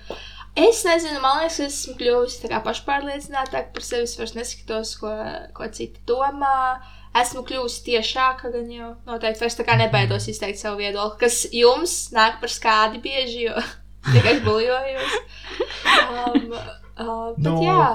[0.55, 4.03] Es nezinu, man liekas, es esmu kļuvusi tā kā pašpārliecinātāka par sevi.
[4.03, 5.13] Es vairs neskatos, ko,
[5.55, 6.81] ko citi domā.
[7.11, 11.95] Esmu kļuvusi tiešāka, gan jau noteikti vairs tā kā nebaidos izteikt savu viedokli, kas jums
[12.15, 13.65] nāk par skādi bieži, jo
[14.13, 15.17] tikai buļļojos.
[16.11, 17.85] Um, uh, bet Nu, jā,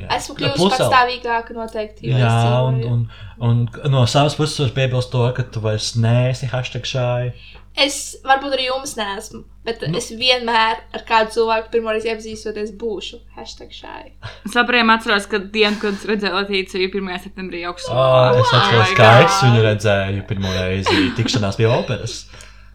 [0.00, 0.08] Jā.
[0.16, 2.10] esmu kļuvusi Plus patstāvīgāka noteikti.
[2.10, 2.34] es Jā,
[2.66, 2.92] un, dzīvoju.
[3.40, 7.32] un, un no savas puses var piebilst to, ka tu vairs neesi hashtag šai.
[7.78, 9.96] Es varbūt arī jums nesmu, bet Nu.
[9.96, 13.20] es vienmēr ar kādu cilvēku pirmoreiz iepazīstoties būšu.
[13.36, 14.10] Hashtag šai.
[14.52, 17.12] Sapriem atceros, ka dienu, kad es redzēju Latīciju 1.
[17.22, 17.94] septembrī augstā.
[17.94, 22.24] Oh, es atceros, kā es viņu redzēju pirmo reizi tikšanās pie operas.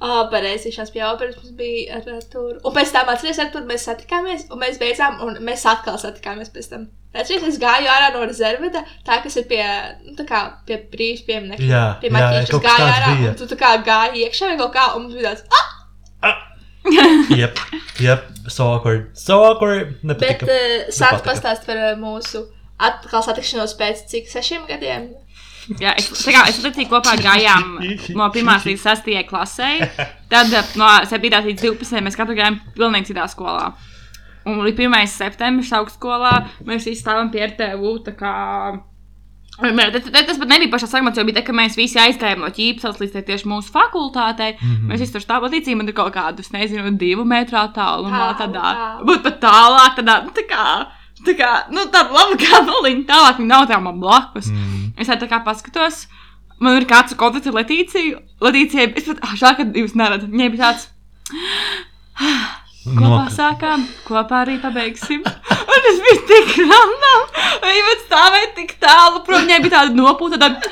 [0.06, 2.60] Ah, pareizi, šās pie operas mums bija ar Arturu.
[2.68, 6.52] Un pēc tam atceries, ar Arturu mēs satikāmies, un mēs beidzām, un mēs atkal satikāmies
[6.54, 6.84] pēc tam.
[7.16, 9.64] Atceries, es gāju ārā no rezerveda, tā, kas ir pie,
[10.06, 11.70] nu, tā kā pie brīvs pieminekļa.
[11.72, 13.32] Jā, Pie jā, maķīšas kas gāju ārā, bija.
[13.32, 15.72] un tu tā kā gāji iekšā vai kaut kā, un bija tāds, ah!
[17.40, 17.58] Jep,
[17.98, 19.08] jep, so awkward.
[19.18, 19.96] So awkward.
[20.04, 20.46] Bet Nepatika.
[20.46, 22.44] uh, sāc pastāst par mūsu
[22.78, 25.08] atkal satikšanos pēc cik sešiem gadiem.
[25.82, 27.76] Jā, es, tā kā, es Latīciju kopā gājām
[28.18, 28.52] no 1.
[28.70, 29.12] līdz 6.
[29.30, 29.72] klasē.
[30.32, 31.42] Tad no 7.
[31.50, 32.04] līdz 12.
[32.06, 33.72] mēs katru gājām pilnīgi citā skolā.
[34.46, 35.10] Un līdz 1.
[35.10, 36.36] septembris augstskolā
[36.68, 37.80] mēs visi stāvam pie tad
[40.28, 43.24] Tas pat nebija pašā sākumā, jo bija tā, ka mēs visi aizgājām no ķīpsels līdz
[43.30, 44.58] tieši mūsu fakultātei.
[44.58, 44.90] Mm -hmm.
[44.92, 48.36] Mēs visi tur stāvam līdzi, man ir kaut kādu, es nezinu, divu metru attālumā.
[48.36, 49.06] Tālu, Tādā, tālu.
[49.08, 50.88] būt pat tālāk, tādā, nu, tā kā,
[51.28, 54.52] tā kā, nu, tāda laba kā nuliņa tālāk, viņa nav tā man blakus.
[54.52, 54.94] Mm.
[55.02, 56.06] Es tā kā paskatos,
[56.64, 58.22] man ir kāds kontakts ar Latīciju.
[58.46, 60.88] Latīcijai, es pat, ah, žēl, ka jūs neredzat, viņai bija tāds.
[62.86, 65.24] Kopā Nok- sākām, kopā arī pabeigsim.
[65.76, 67.24] Un tas bija tik random.
[67.66, 70.38] Viņa pat stāvēja tik tālu, prom viņai bija tāda nopūta.
[70.44, 70.70] Tāda...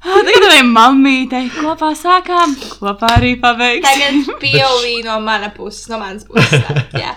[0.00, 3.82] "Ah, Tagad vai mammītei kopā sākām, kopā arī pabeigsim.
[3.84, 6.62] Tagad POV no mana puses, no manas puses.
[6.94, 7.10] tā.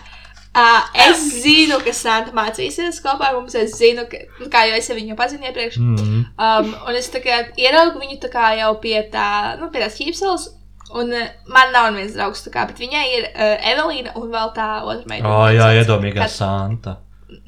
[0.54, 3.56] Uh, es zinu, ka Santa mācīsies kopā ar mums.
[3.58, 5.80] Es zinu, ka, nu, kā jau es viņu pazinu iepriekš.
[5.82, 6.20] Mm.
[6.38, 8.20] Um, un es ieraugu viņu
[8.60, 10.52] jau pie tā, nu, pie tās ķīpseles.
[10.94, 14.68] Un uh, man nav neviens draugs, kā, bet viņai ir uh, Evelīna un vēl tā
[14.84, 15.32] otra meitene.
[15.32, 17.00] Oh, jā, Kat- iedomīgā Santa.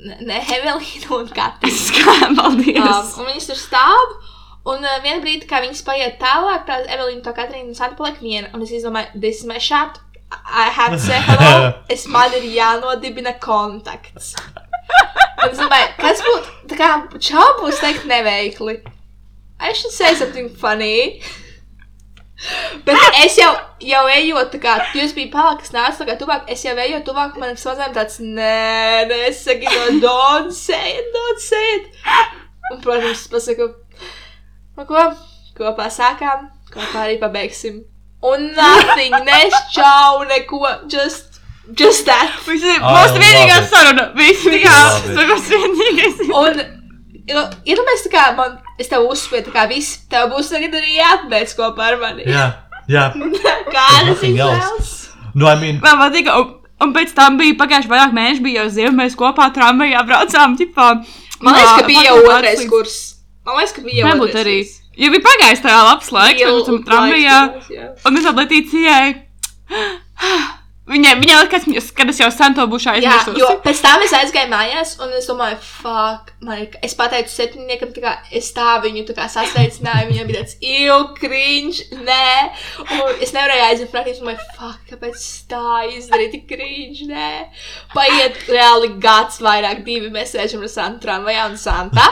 [0.01, 1.93] Ne, ne Evelīna un Katrīna.
[1.99, 2.79] Kā, paldies!
[2.81, 4.15] Um, un viņas tur stāv.
[4.65, 8.17] Un uh, vienā brīdī, kad viņas paiet tālāk, tā Evelīna, tā Katrīna un Santa paliek
[8.23, 8.49] viena.
[8.57, 10.01] Un es izdomāju, this is my shot.
[10.31, 11.73] I have to say hello.
[11.89, 14.33] Es man ir jānodibina kontakts.
[15.43, 16.91] Un es domāju, kas būtu, tā kā
[17.21, 18.79] čaubos teikt neveikli.
[19.59, 21.21] I should say something funny.
[22.85, 26.65] Bet es jau, jau ejot, tā kā jūs bijat kas nāca tā kā tuvāk, es
[26.65, 31.87] jau eju tuvāk, man sazināja tāds, nē, nesaki, no, don't say it, don't say it.
[32.73, 33.69] Un, protams, es pasaku,
[34.75, 35.07] nu ko,
[35.57, 37.85] kopā sākām, kopā arī pabeigsim.
[38.31, 40.61] Un nothing, nešķau neko,
[40.91, 41.39] just,
[41.77, 42.31] just that.
[42.47, 44.09] Viss ir I mūsu vienīgā saruna.
[44.17, 44.59] Viss ir
[45.31, 46.21] mūsu vienīgais.
[46.41, 46.61] Un,
[47.29, 50.97] jo, iedomājieties, tā kā man, es tev uzspēju, tā kā viss, tev būs tagad arī
[50.99, 52.25] jāatbeidz kopā ar mani.
[52.29, 52.45] Jā,
[52.91, 53.09] jā.
[53.75, 54.93] Kādas izvēles?
[55.35, 56.53] No, I mean, Man patīk, un,
[56.85, 60.55] un pēc tam bija pagājuši vairāk mēneši, bija jau ziema, mēs kopā tramvajā braucām.
[60.59, 60.89] Ķipā,
[61.43, 62.95] Man liekas, ka bija jau otrais kurs.
[63.45, 64.57] Man liekas, ka bija jau otrais arī.
[64.63, 64.77] kurs.
[64.97, 67.39] Jo bija pagājis tajā labs laiks, kad mēs laiks, tramvajā.
[67.75, 67.87] jā.
[68.07, 69.07] Un es atbildēju Tīcijai.
[70.85, 73.39] Viņai, viņai viņas- kad es jau sen to būšu Jā, aizmirsusi.
[73.41, 77.89] jo pēc tam es aizgāju mājās, un es domāju, fuck, man ir, es pateicu septiņniekam,
[77.95, 80.59] tā kā es tā viņu tā kā sasveicināju, viņam bija tāds,
[81.17, 82.51] cringe, nē,
[82.85, 85.63] un es nevarēju aiziet praktiski, es domāju, fuck, kāpēc tā
[85.97, 87.31] izdarīju, tik cringe, nē.
[87.95, 92.11] Paiet reāli gads vairāk, divi mēs sēžam ar Santu tramvajā un Santa,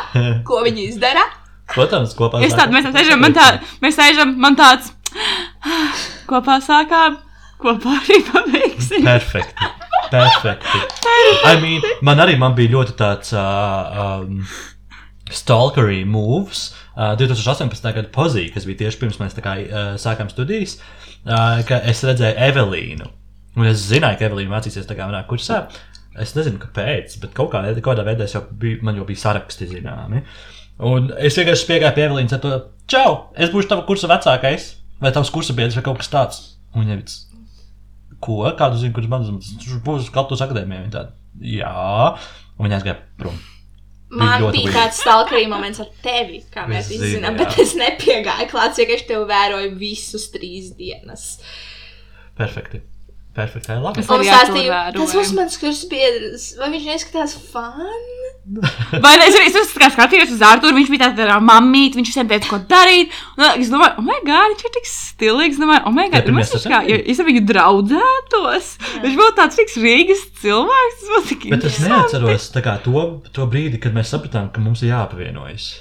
[0.49, 1.30] ko viņi izdara?
[1.75, 2.41] Protams, kopā.
[2.45, 3.47] Es tādu, mēs sēžam, man tā,
[3.83, 4.93] mēs sēžam, man tāds.
[6.29, 7.19] Kopā sākām,
[7.61, 9.03] kopā arī pabeigsim.
[9.05, 9.67] Perfekti.
[10.13, 10.79] Perfekti.
[11.45, 14.43] I mean, man arī man bija ļoti tāds uh, um,
[15.33, 16.71] stalkery moves.
[16.93, 17.89] Uh, 2018.
[17.95, 20.77] gada pozīcija, kas bija tieši pirms mēs kā, uh, sākām studijas,
[21.25, 23.09] uh, ka es redzēju Evelīnu.
[23.57, 25.65] Un es zināju, ka Evelīna mācīsies tā kā manā kursā.
[26.21, 30.21] Es nezinu, kāpēc, bet kaut kādā, kādā veidā jau biju, man jau bija saraksti zināmi.
[30.81, 32.55] Un es vienkārši piegāju pie Evelīnas ar to,
[32.89, 34.71] čau, es būšu tava kursa vecākais,
[35.03, 36.41] vai tavs kursa biedrs, vai kaut kas tāds.
[36.73, 37.41] Un viņa teica,
[38.23, 40.85] ko, kādu zinu, kurš man zina, būs Latvijas akadēmijā.
[40.85, 41.13] Viņa tāda,
[41.53, 41.73] jā,
[42.57, 43.37] un viņa aizgāja prom.
[44.13, 48.77] Man bija tāds stalkerī moments ar tevi, kā mēs visi zinām, bet es nepiegāju klāt,
[48.77, 51.39] es tevi vēroju visus trīs dienas.
[52.37, 52.83] Perfekti.
[53.34, 54.01] Perfekti, labi.
[54.03, 58.11] Es arī stāstīju, tas būs mans kurs biedrs, vai viņš neskatās fan?
[59.03, 59.27] Vai ne?
[59.30, 62.57] Es arī es kā skatījos uz Arthuru, viņš bija tāds- mamīt, viņš visiem teica, ko
[62.68, 63.14] darīt.
[63.38, 65.61] Un es domāju, oh, my God, viņš ir tik stilīgs.
[65.61, 68.68] Domāju, oh, my God, pirmie mēs kā, ja es ar viņu draudzētos.
[69.05, 70.99] Viņš būtu tāds fiks Rīgas cilvēks.
[70.99, 71.93] Tas būtu tik Bet es interesanti.
[71.95, 75.72] neatceros kā, to, to brīdi, kad mēs sapratām, ka mums ir jāapvienojas.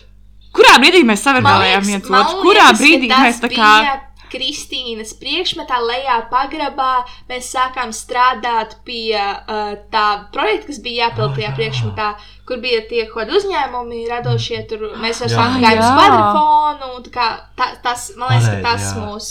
[0.55, 2.41] Kurā brīdī mēs savienojām viens otru?
[2.47, 3.75] Kurā brīdī mēs tā kā.
[3.83, 3.99] bija
[4.33, 7.05] Kristīnas priekšmetā, lejā pagrabā.
[7.29, 11.57] Mēs sākām strādāt pie uh, tā projekta, kas bija jāpild tajā Ah, jā.
[11.59, 12.07] priekšmetā,
[12.49, 14.63] kur bija tie kādi uzņēmumi, radošie.
[14.71, 16.95] Tur mēs jau Ah, gājām uz kvadrifonu.
[16.97, 17.27] un tā kā
[17.57, 19.03] ta, Tas, man liekas, ka tas jā.
[19.05, 19.29] mūs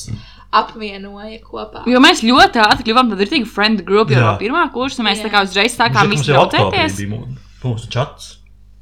[0.52, 1.84] apvienoja kopā.
[1.88, 5.04] Jo mēs ļoti ātri kļuvām par rītīgu friend grupu jau no pirmā kursa.
[5.06, 5.28] Mēs Jā.
[5.30, 8.38] tā kā uzreiz sākām mū- mūsu čats.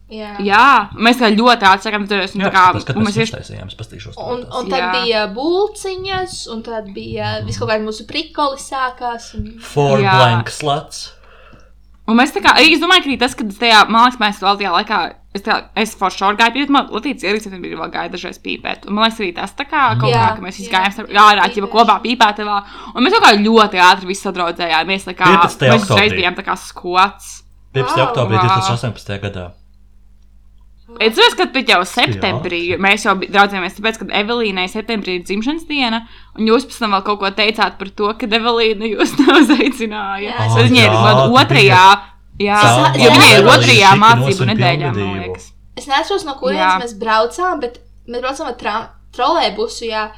[0.09, 0.31] Jā.
[0.41, 1.65] Jā, mēs ļoti
[2.09, 2.33] turēties.
[2.35, 4.15] un Jā, tā kā- tas, kad mēs ieš- uztaisījām, es pastīšos.
[4.17, 4.89] Un, un tad Jā.
[4.95, 9.35] bija būciņas, un tad bija viss kaut kādi mūsu prikoli sākās.
[9.37, 9.59] Un...
[9.61, 10.15] Four Jā.
[10.17, 11.11] blank sluts.
[12.09, 14.57] Un mēs tā kā, es domāju, ka arī tas, ka tajā, man liekas, mēs vēl
[14.57, 14.99] tajā laikā,
[15.37, 17.21] es, tā, es for sure gāju pīpēt, man Latīts
[17.53, 18.87] tad bija vēl gāja dažreiz pīpēt.
[18.89, 20.79] Un man liekas, arī tas tā kā kaut Jā, kā, ka mēs visi jā.
[20.89, 22.57] gājām ārā, ķipa kopā pīpētavā.
[22.95, 25.69] Un mēs kaut kā ļoti ātri visi sadraudzējāmies, tā kā 15.
[25.69, 27.43] mēs uzreiz bijām tā kā skots.
[27.77, 27.93] 15.
[27.93, 28.07] Wow.
[28.09, 28.49] oktobrī Wow.
[28.57, 29.19] 2018.
[29.21, 29.51] gadā.
[30.99, 35.67] Es domāju, ka pat jau septembrī mēs jau draudzējāmies, tāpēc, ka Evelīnai septembrī ir dzimšanas
[35.69, 35.99] diena,
[36.35, 40.23] un jūs pēc tam vēl kaut ko teicāt par to, ka Evelīna jūs neuzaicināja.
[40.31, 41.83] Jā, es Tad Viņa ir jā, tu otrajā,
[42.39, 45.51] jā, Es- jo viņa ir es- otrajā mācību nedēļā, man liekas.
[45.77, 46.79] Es neatceros, no kurienes Jā.
[46.81, 47.77] mēs braucām, bet
[48.09, 48.57] mēs braucām ar
[49.15, 49.85] trolēbusu.
[49.87, 50.09] Jā.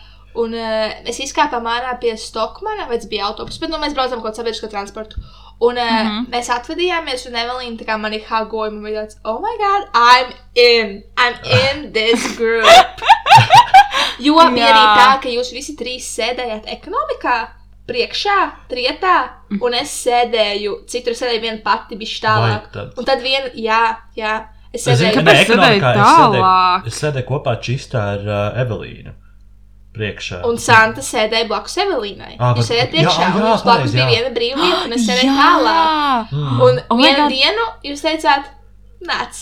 [0.41, 4.21] Un uh, mēs izkāpām ārā pie Stokmana, vai tas bija autobus, bet nu, mēs braucām
[4.23, 5.19] kaut kādu sabiedrisko transportu.
[5.61, 6.07] Un uh, mm Mhm.
[6.11, 6.29] -hmm.
[6.33, 8.71] mēs atvadījāmies, un Evelīna tā kā mani hagoja.
[8.71, 11.03] Man bija tāds, oh, my God, I'm in!
[11.17, 12.65] I'm in this group!
[14.25, 17.39] jo bija arī tā, ka jūs visi trīs sēdējāt ekonomikā.
[17.91, 19.29] Priekšā, trietā,
[19.61, 22.97] un es sēdēju, citur sēdēju viena pati, bija tālāk.
[22.97, 24.35] Un tad viena, jā, jā,
[24.73, 25.13] es Es zinu, sēdēju.
[25.13, 26.87] ka Kāpēc ne, ekonomikā sēdēji es sēdēju, tālāk?
[26.87, 29.11] es sēdēju kopā čistā ar uh, Evelīnu.
[29.91, 30.37] Priekšā.
[30.47, 32.37] Un Santa sēdēja blakus Evelīnai.
[32.39, 34.93] Ā, Viņa sēdēja priekšā, jā, un jā, jums blakus pareizi, bija viena brīva vieta, un
[34.95, 36.31] es sēdēju tālāk.
[36.31, 36.61] Mm.
[36.67, 37.33] Un Oh God.
[37.35, 38.47] dienu jūs teicāt,
[39.03, 39.41] nāc.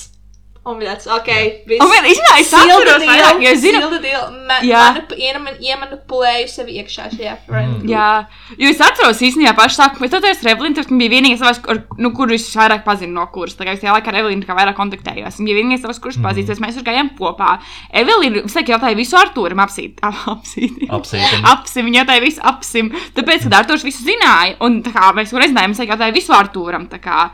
[0.68, 1.30] Un tāds, ok,
[1.66, 1.80] viss.
[1.82, 4.26] Un vien, izņemā, es atceros vairāk, jo zinu, Silda deal.
[4.46, 4.82] Ma, Jā.
[5.16, 7.80] ieman- iemanipulēju sevi iekšā šajā friend Mm.
[7.80, 7.90] group.
[7.90, 8.28] Jā,
[8.60, 11.80] jo es atceros īstenībā pašu sākumu, bet tad es Revlinu, tas bija vienīgais savs, kur,
[11.98, 13.56] nu, kur es vairāk pazinu no kuras.
[13.56, 15.40] Tā kā es tajā laikā ar Evelīnu kā vairāk kontaktējos.
[15.40, 17.60] Viņa bija vienīgais savs, kurš pazīstas, mēs tur gājām kopā.
[17.94, 19.98] Evelīna, es teiktu, jautāja visu Artūram apsīt.
[20.36, 20.90] apsīt.
[20.90, 21.46] Apsītim.
[21.56, 22.92] Apsim, viņa jautāja visu apsim.
[23.16, 26.90] Tāpēc, kad Artūrs visu zināja, un tā kā mēs reiz zinājām, es jautāju visu Artūram.
[26.90, 27.30] tā kā.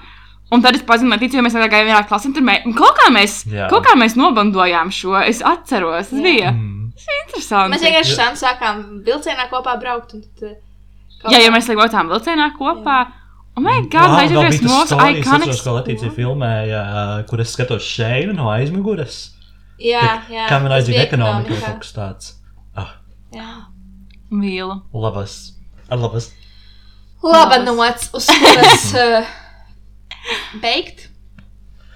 [0.53, 3.07] Un tad es pazinu, ticu, jo mēs gājām vienā klasē, un tur mēs, kaut kā
[3.11, 3.65] mēs, Jā.
[3.69, 5.15] kaut kā mēs nobandojām šo.
[5.25, 6.21] Es atceros, tas Jā.
[6.23, 6.91] bija Mm.
[7.25, 7.73] interesanti.
[7.73, 10.13] Mēs vienkārši šādi sākām vilcienā kopā braukt.
[10.13, 10.55] Un tad, eh,
[11.21, 13.07] kaut Jā, kā- ja mēs braucām vilcienā kopā.
[13.57, 15.63] Oh, my God, Jā, vēl jau bija tādā tas stāsts, iconic.
[15.63, 19.31] ko Latīcija filmēja, uh, kur es skatos šeit no aizmugures.
[19.79, 20.47] Jā, jā.
[20.47, 22.33] Kā man tas aizjūt bija ekonomika vai kaut kas tāds.
[22.77, 22.95] Ah,
[23.33, 23.65] Jā.
[24.31, 24.81] Mīlu.
[24.93, 25.53] labas.
[25.89, 26.31] Ar labas.
[27.23, 29.25] Laba nots, uz kuras uh,
[30.61, 31.09] beigt.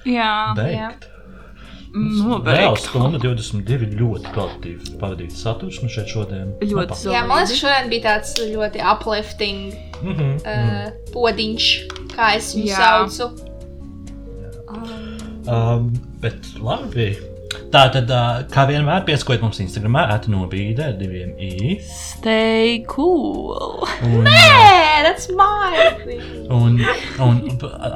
[0.06, 1.08] Jā, Beigt.
[1.94, 2.84] Nu, Vēl beigt.
[2.86, 6.52] stunda 22 ļoti kvalitatīvi pavadīts saturs nu šeit šodien.
[6.62, 6.96] Ļoti Labā.
[6.96, 11.66] so- Jā, man liekas, ka šodien bija tāds ļoti uplifting Mhm, uh, podiņš,
[12.16, 12.78] kā es viņu Jā.
[12.78, 13.32] saucu.
[14.70, 15.08] Um,
[15.50, 17.18] Um, bet labi.
[17.74, 21.78] Tā tad, uh, kā vienmēr, piesakojiet mums Instagram, atnobīde ar diviem i.
[21.86, 23.86] Stay cool.
[24.06, 26.24] Un, Nē, that's my thing.
[26.54, 26.78] un,
[27.26, 27.40] un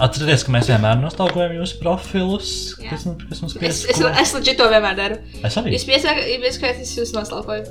[0.05, 2.51] atcerieties, ka mēs vienmēr nostalgojam jūsu profilus,
[2.81, 2.91] Jā.
[2.93, 4.13] kas, mums- kas mums Es, es, piesako.
[4.21, 5.17] es leģit to vienmēr daru.
[5.43, 5.73] Es arī.
[5.77, 7.65] Jūs piesakāt, es jūs noslaukoju.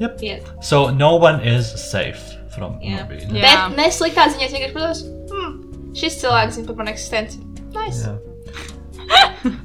[0.00, 0.20] Yep.
[0.28, 0.48] Iet.
[0.60, 2.20] So, no one is safe
[2.54, 3.02] from Jā.
[3.04, 3.32] nobīde.
[3.32, 3.44] Jā.
[3.68, 7.40] Bet ne sliktā ziņā, es vienkārši pados, hmm, šis cilvēks zina par manu eksistenci.
[7.76, 8.04] Nice.
[8.04, 8.16] Jā.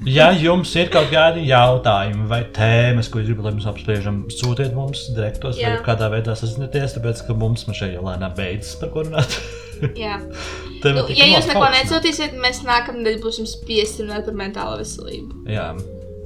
[0.06, 4.76] Ja jums ir kaut kādi jautājumi vai tēmas, ko jūs gribat, lai mēs apspriežam, sūtiet
[4.78, 5.80] mums direktos vai Jā.
[5.86, 9.38] kādā veidā sazināties, tāpēc ka mums šeit jau lēnām beidzas par ko runāt.
[9.82, 15.40] Nu, ja jūs neko nesūtīsiet, mēs nākamnedēļ būsim spiesti runāt par mentālo veselību.
[15.50, 15.72] Jā,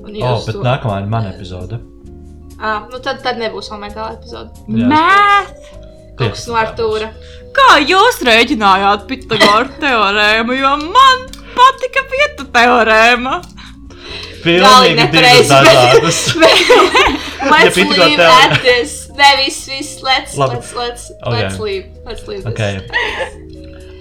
[0.05, 1.79] Un oh, jūs bet to- nākamā ir mana epizode.
[2.59, 4.51] Ah, nu tad, tad nebūs vēl mentāla epizode.
[4.67, 5.71] Jā, Mēt!
[6.19, 7.09] Kaut kas no Artūra.
[7.55, 11.25] Kā jūs rēķinājāt Pitagora teorēmu, jo man
[11.57, 13.39] patika pietu teorēma?
[14.45, 16.19] Pilnīgi divas dažādas.
[17.51, 18.93] Let's pīti leave tev- at this.
[19.15, 20.01] Nē, viss.
[20.05, 20.55] Let's, Labi.
[20.59, 21.41] let's, let's, Okay.
[21.41, 21.85] let's leave.
[22.05, 22.53] Let's leave this.
[22.53, 22.81] Okay.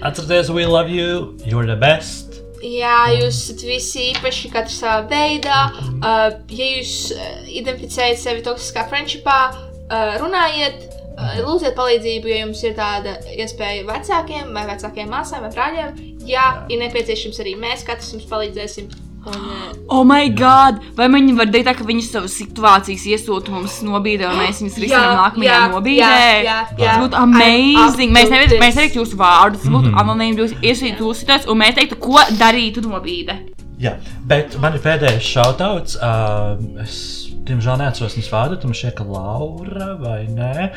[0.01, 2.33] Atcerieties, we love you, you're the best.
[2.65, 5.57] Jā, jūs esat visi īpaši, katrs savā veidā.
[6.01, 12.63] Uh, ja jūs uh, identificējat sevi toksiskā friendshipā, uh, runājiet, uh, lūdziet palīdzību, ja jums
[12.65, 16.01] ir tāda iespēja vecākiem vai vecākiem māsām vai brāļiem.
[16.25, 18.93] Ja ir nepieciešams arī mēs, katrs jums palīdzēsim.
[19.25, 20.77] Un, uh, Oh, my God!
[20.97, 24.77] Vai viņi var teikt, tā, ka viņi savas situācijas iesūta mums nobīdē, un mēs viņus
[24.83, 26.11] risinām nākamajā jā, nobīdē?
[26.11, 26.77] jā, jā, jā.
[26.77, 28.13] Tas būtu amazing!
[28.13, 32.21] Mēs nevaram neteiktu jūsu vārdus, būtu anonīmi, jūs iesūtīt jūsu situāciju, un mēs teiktu, ko
[32.37, 33.39] darītu nobīde.
[33.81, 33.97] Jā,
[34.29, 35.97] bet man ir pēdējais šautauts.
[35.97, 38.57] Uh, es, diemžēl, neatceros viņas vārdu.
[38.63, 40.69] Tam šķiet, ka Laura vai nē,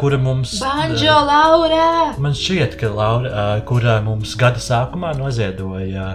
[0.00, 0.56] kura mums.
[0.62, 1.88] Banjo, Laura!
[2.22, 6.14] Man šķiet, ka Laura, kura mums gada sākumā noziedoja,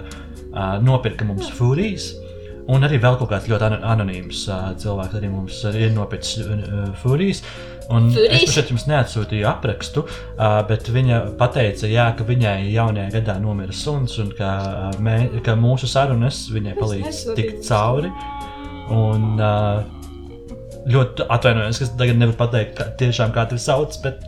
[0.84, 2.12] nopirka mums fūrijas.
[2.70, 4.44] Un arī vēl kaut kāds ļoti ano- anonīms
[4.78, 6.46] cilvēks arī mums ir nopircis
[7.02, 7.40] fūrijas.
[7.90, 8.44] Un Fūrijas?
[8.46, 10.04] es šeit jums neatsūtīju aprakstu,
[10.68, 11.18] bet viņa
[11.52, 14.52] teica, jā, ka viņai jaunajā gadā nomira suns un ka,
[15.02, 18.12] mē, ka mūsu sarunas viņai palīdz tikt cauri.
[18.90, 19.82] Un, uh,
[20.90, 24.24] ļoti atvainojos, ka tagad nevaru pateikt, kā, tiešām kā tevi sauc, bet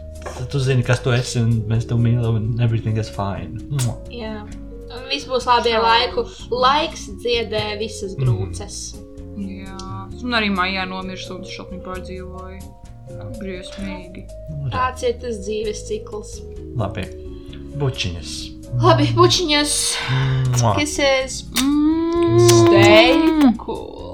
[0.53, 3.59] tu zini, kas tu esi un mēs tevi mīlam un everything is fine.
[3.83, 3.97] Mua.
[4.15, 4.45] Jā.
[5.11, 6.23] Viss būs labi ar laiku.
[6.55, 8.77] Laiks dziedē visas brūces.
[9.35, 9.75] Jā,
[10.23, 12.63] un arī maijā nomirst, un šopni pārdzīvoja.
[13.41, 14.25] Briesmīgi.
[14.73, 16.39] Tāds ir tas dzīves cikls.
[16.79, 17.05] Labi,
[17.81, 18.31] bučiņas.
[18.81, 19.75] Labi, bučiņas,
[20.79, 22.39] kisses, Mm.
[22.49, 24.14] stay cool.